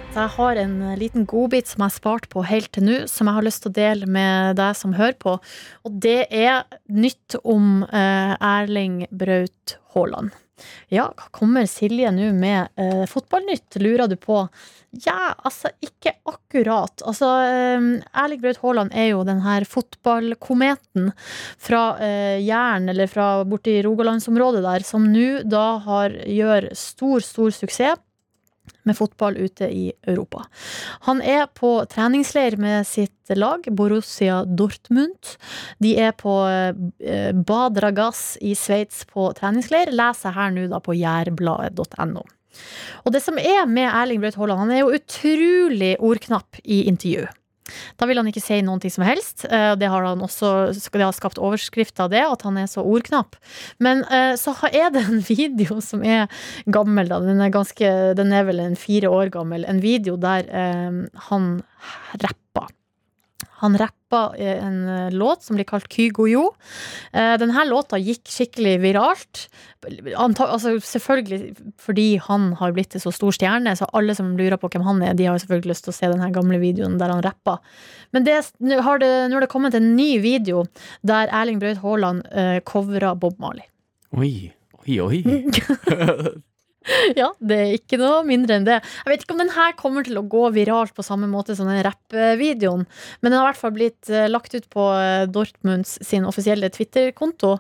Jeg 0.10 0.32
har 0.36 0.58
en 0.58 0.74
liten 0.98 1.26
godbit 1.30 1.70
som 1.70 1.84
jeg 1.84 1.92
har 1.92 1.96
spart 1.96 2.26
på 2.34 2.42
helt 2.50 2.72
til 2.74 2.84
nå, 2.88 2.96
som 3.08 3.30
jeg 3.30 3.38
har 3.38 3.46
lyst 3.46 3.62
til 3.64 3.70
å 3.70 3.78
dele 3.78 4.10
med 4.10 4.58
deg 4.58 4.74
som 4.76 4.96
hører 4.98 5.16
på. 5.22 5.36
Og 5.86 6.00
det 6.04 6.24
er 6.34 6.66
nytt 6.90 7.38
om 7.44 7.84
eh, 7.86 8.34
Erling 8.36 9.04
Braut 9.14 9.78
Haaland. 9.94 10.34
Ja, 10.94 11.10
hva 11.14 11.30
kommer 11.36 11.68
Silje 11.70 12.12
nå 12.16 12.32
med 12.38 12.70
eh, 12.80 13.06
fotballnytt, 13.10 13.80
lurer 13.82 14.10
du 14.10 14.16
på? 14.20 14.42
Ja, 15.06 15.36
altså 15.46 15.70
ikke 15.86 16.16
akkurat. 16.26 17.04
Altså, 17.06 17.30
eh, 17.46 17.88
Erling 18.24 18.42
Braut 18.44 18.62
Haaland 18.64 18.96
er 18.98 19.12
jo 19.12 19.24
den 19.28 19.44
her 19.46 19.68
fotballkometen 19.70 21.12
fra 21.62 21.84
eh, 22.02 22.42
Jæren, 22.42 22.90
eller 22.90 23.12
fra 23.12 23.32
borti 23.46 23.80
Rogalandsområdet 23.86 24.66
der, 24.66 24.86
som 24.88 25.08
nå 25.14 25.44
da 25.50 25.66
har, 25.86 26.16
gjør 26.26 26.72
stor, 26.78 27.26
stor 27.26 27.54
suksess 27.56 28.06
med 28.90 28.98
fotball 28.98 29.38
ute 29.38 29.70
i 29.70 29.86
Europa. 30.10 30.44
Han 31.08 31.22
er 31.22 31.48
på 31.54 31.78
treningsleir 31.92 32.58
med 32.62 32.88
sitt 32.90 33.14
lag, 33.38 33.66
Borussia 33.70 34.42
Dortmund. 34.46 35.36
De 35.84 35.94
er 36.02 36.16
på 36.18 36.34
eh, 36.50 37.32
Bad 37.34 37.80
Ragaz 37.84 38.34
i 38.42 38.56
Sveits 38.58 39.06
på 39.10 39.30
treningsleir. 39.38 39.94
Leser 39.94 40.36
her 40.36 40.54
nå 40.56 40.68
da 40.72 40.82
på 40.84 40.98
jærbladet.no. 40.98 42.26
Og 43.06 43.14
det 43.14 43.22
som 43.24 43.38
er 43.40 43.68
med 43.70 43.88
Erling 43.88 44.22
Braut 44.24 44.38
Haaland, 44.40 44.66
han 44.66 44.74
er 44.74 44.82
jo 44.84 44.96
utrolig 44.98 45.94
ordknapp 46.04 46.60
i 46.64 46.84
intervju. 46.90 47.28
Da 47.98 48.08
vil 48.10 48.18
han 48.22 48.28
ikke 48.32 48.44
si 48.44 48.60
noen 48.66 48.82
ting 48.84 48.94
som 48.94 49.06
helst. 49.08 49.46
Eh, 49.50 49.76
Det 49.80 49.90
har 49.90 50.04
han 50.04 50.22
også 50.26 50.72
det 50.74 51.02
har 51.06 51.14
skapt 51.16 51.40
overskrift 51.40 52.00
av 52.00 52.10
det, 52.12 52.24
at 52.26 52.42
han 52.44 52.58
er 52.58 52.68
så 52.68 52.84
ordknapp. 52.84 53.36
Men 53.80 54.04
eh, 54.12 54.34
så 54.40 54.54
er 54.72 54.90
det 54.92 55.06
en 55.08 55.22
video 55.34 55.80
som 55.82 56.04
er 56.04 56.28
gammel, 56.68 57.08
da. 57.10 57.20
Den 57.24 57.42
er, 57.42 57.50
ganske, 57.54 57.92
den 58.20 58.34
er 58.34 58.44
vel 58.50 58.60
en 58.60 58.76
fire 58.80 59.10
år 59.10 59.32
gammel. 59.34 59.66
En 59.70 59.82
video 59.82 60.18
der 60.18 60.46
eh, 60.50 61.02
han 61.30 61.50
rapper. 62.14 62.36
Han 63.62 63.78
rappa 63.80 64.22
eh, 64.38 64.58
en 64.64 64.78
eh, 64.88 65.12
låt 65.12 65.44
som 65.44 65.58
blir 65.58 65.68
kalt 65.68 65.90
Kygo 65.92 66.28
Jo. 66.30 66.46
Eh, 67.14 67.36
Denne 67.42 67.66
låta 67.68 68.00
gikk 68.00 68.30
skikkelig 68.30 68.78
viralt. 68.84 69.46
Anta, 70.20 70.48
altså 70.48 70.76
selvfølgelig 70.84 71.54
fordi 71.80 72.08
han 72.24 72.54
har 72.60 72.74
blitt 72.76 72.96
en 72.96 73.04
så 73.04 73.14
stor 73.16 73.36
stjerne, 73.36 73.76
så 73.78 73.88
alle 73.96 74.16
som 74.18 74.34
lurer 74.40 74.60
på 74.60 74.72
hvem 74.72 74.86
han 74.88 75.04
er, 75.06 75.16
de 75.16 75.30
har 75.30 75.40
selvfølgelig 75.40 75.74
lyst 75.74 75.88
til 75.88 75.94
å 75.94 76.00
se 76.00 76.12
den 76.12 76.36
gamle 76.36 76.60
videoen 76.62 76.98
der 77.00 77.14
han 77.14 77.24
rappa. 77.26 77.60
Men 78.16 78.28
det, 78.28 78.42
nå 78.64 78.82
har 78.86 79.00
det, 79.04 79.12
nå 79.30 79.38
har 79.38 79.46
det 79.46 79.52
kommet 79.52 79.78
en 79.78 79.94
ny 79.96 80.12
video 80.24 80.66
der 81.06 81.32
Erling 81.32 81.62
Braut 81.62 81.80
Haaland 81.84 82.28
uh, 82.34 82.60
covra 82.68 83.14
Bob 83.16 83.40
Marley. 83.40 83.68
Oi, 84.18 84.52
oi, 84.84 85.00
oi. 85.06 85.24
Ja, 87.20 87.30
det 87.40 87.58
er 87.58 87.74
ikke 87.78 88.00
noe 88.00 88.22
mindre 88.28 88.58
enn 88.58 88.68
det. 88.68 88.80
Jeg 89.04 89.12
vet 89.12 89.24
ikke 89.24 89.36
om 89.36 89.42
den 89.42 89.54
her 89.54 89.76
kommer 89.80 90.06
til 90.06 90.20
å 90.20 90.26
gå 90.30 90.46
viralt 90.56 90.96
på 90.96 91.06
samme 91.06 91.30
måte 91.30 91.56
som 91.58 91.70
den 91.70 91.82
rappvideoen, 91.86 92.86
men 93.20 93.32
den 93.32 93.38
har 93.38 93.48
i 93.48 93.52
hvert 93.52 93.62
fall 93.62 93.76
blitt 93.76 94.12
eh, 94.12 94.30
lagt 94.30 94.56
ut 94.56 94.68
på 94.72 94.86
eh, 94.96 95.26
Dortmunds 95.30 95.98
sin 96.06 96.28
offisielle 96.30 96.72
Twitter-konto. 96.74 97.56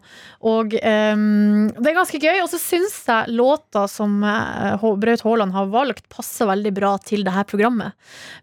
Og 0.49 0.75
um, 0.75 1.67
det 1.75 1.91
er 1.91 1.97
ganske 1.97 2.21
gøy. 2.21 2.39
Og 2.43 2.49
så 2.51 2.59
syns 2.61 2.95
jeg 3.07 3.35
låta 3.35 3.85
som 3.91 4.19
eh, 4.23 4.85
Braut 4.99 5.25
Haaland 5.25 5.55
har 5.55 5.69
valgt, 5.73 6.07
passer 6.11 6.49
veldig 6.49 6.73
bra 6.75 6.95
til 7.03 7.25
det 7.27 7.35
her 7.35 7.47
programmet. 7.49 7.97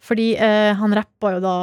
Fordi 0.05 0.33
uh, 0.39 0.72
han 0.79 0.97
rappa 0.97 1.37
jo 1.37 1.43
da 1.45 1.57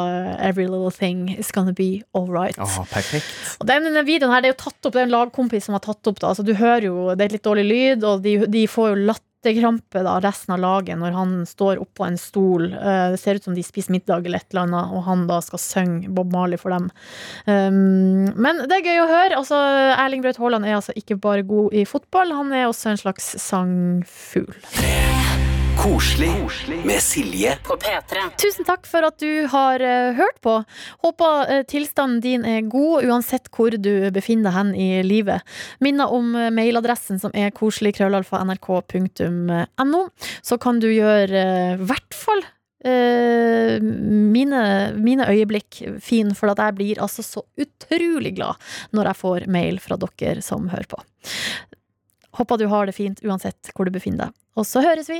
'Every 0.43 0.66
little 0.68 0.91
thing 0.91 1.30
is 1.38 1.51
gonna 1.53 1.74
be 1.76 2.03
alright'. 2.18 2.59
Oh, 2.61 2.84
perfekt. 2.89 3.30
Og 3.59 3.68
den, 3.70 3.88
denne 3.88 4.05
videoen 4.07 4.34
her, 4.34 4.43
det 4.43 4.51
er 4.51 4.55
jo 4.55 4.64
tatt 4.66 4.89
opp, 4.89 4.95
det 4.95 5.03
er 5.03 5.07
en 5.09 5.16
lagkompis 5.16 5.68
som 5.68 5.78
har 5.78 5.84
tatt 5.86 6.09
opp 6.09 6.20
det. 6.20 6.28
Altså, 6.30 6.45
du 6.45 6.53
hører 6.57 6.88
jo, 6.89 6.97
det 7.18 7.28
er 7.28 7.38
litt 7.38 7.45
dårlig 7.45 7.66
lyd, 7.68 8.07
og 8.07 8.24
de, 8.26 8.36
de 8.51 8.66
får 8.70 8.93
jo 8.93 9.03
latterkrampe 9.44 10.04
da, 10.04 10.20
resten 10.20 10.54
av 10.54 10.60
laget 10.60 10.98
når 10.98 11.12
han 11.12 11.46
står 11.46 11.82
oppå 11.82 12.06
en 12.06 12.18
stol. 12.18 12.74
Eh, 12.74 13.12
det 13.12 13.20
ser 13.20 13.36
ut 13.36 13.44
som 13.44 13.56
de 13.56 13.64
spiser 13.64 13.91
middag 13.91 14.26
eller 14.26 14.39
et 14.39 14.52
eller 14.52 14.64
annet, 14.64 14.94
og 14.94 15.04
han 15.04 15.28
da 15.28 15.41
skal 15.41 15.60
synge 15.60 16.10
Bob 16.10 16.32
Marley 16.32 16.58
for 16.58 16.72
dem. 16.72 16.89
Um, 17.46 18.32
men 18.36 18.64
det 18.68 18.80
er 18.80 18.88
gøy 18.88 19.04
å 19.04 19.10
høre. 19.10 19.38
Altså, 19.38 19.60
Erling 19.98 20.24
Braut 20.24 20.39
Haaland 20.39 20.66
er 20.66 20.80
altså 20.80 20.96
ikke 20.96 21.20
bare 21.20 21.44
god 21.44 21.74
i 21.74 21.86
fotball, 21.86 22.34
han 22.34 22.54
er 22.54 22.70
også 22.70 22.94
en 22.94 23.04
slags 23.04 23.34
sangfugl. 23.41 24.54
Koselig 25.78 26.32
med 26.86 27.01
Silje 27.01 27.57
På 27.63 27.76
P3. 27.76 28.17
Tusen 28.38 28.65
takk 28.67 28.88
for 28.88 29.03
at 29.07 29.19
du 29.19 29.47
har 29.51 29.80
eh, 29.84 30.13
hørt 30.17 30.41
på. 30.45 30.63
Håper 31.03 31.51
eh, 31.51 31.63
tilstanden 31.69 32.21
din 32.24 32.45
er 32.47 32.61
god 32.71 33.03
uansett 33.07 33.49
hvor 33.53 33.69
du 33.71 34.11
befinner 34.13 34.43
deg 34.49 34.53
hen 34.57 34.76
i 34.76 35.03
livet. 35.05 35.41
Minner 35.84 36.07
om 36.13 36.36
eh, 36.36 36.51
mailadressen 36.53 37.19
som 37.21 37.32
er 37.36 37.51
koseligkrøllalfa.nrk.no. 37.57 40.01
Så 40.41 40.57
kan 40.61 40.80
du 40.84 40.88
gjøre 40.91 41.43
i 41.74 41.78
hvert 41.84 42.13
fall 42.17 42.43
eh, 42.86 43.82
mine, 43.82 44.91
mine 44.99 45.28
øyeblikk 45.32 45.84
fin, 46.03 46.36
for 46.38 46.47
at 46.53 46.59
jeg 46.63 46.74
blir 46.80 47.01
altså 47.03 47.21
så 47.26 47.41
utrolig 47.57 48.36
glad 48.38 48.55
når 48.95 49.03
jeg 49.11 49.21
får 49.24 49.39
mail 49.51 49.80
fra 49.84 49.95
dere 49.99 50.41
som 50.45 50.69
hører 50.74 50.88
på. 50.95 50.99
Håper 52.34 52.57
du 52.57 52.65
har 52.71 52.86
det 52.89 52.95
fint 52.97 53.19
uansett 53.26 53.69
hvor 53.76 53.86
du 53.86 53.91
befinner 53.93 54.26
deg. 54.28 54.32
Og 54.57 54.65
så 54.69 54.82
høres 54.86 55.09
vi 55.09 55.19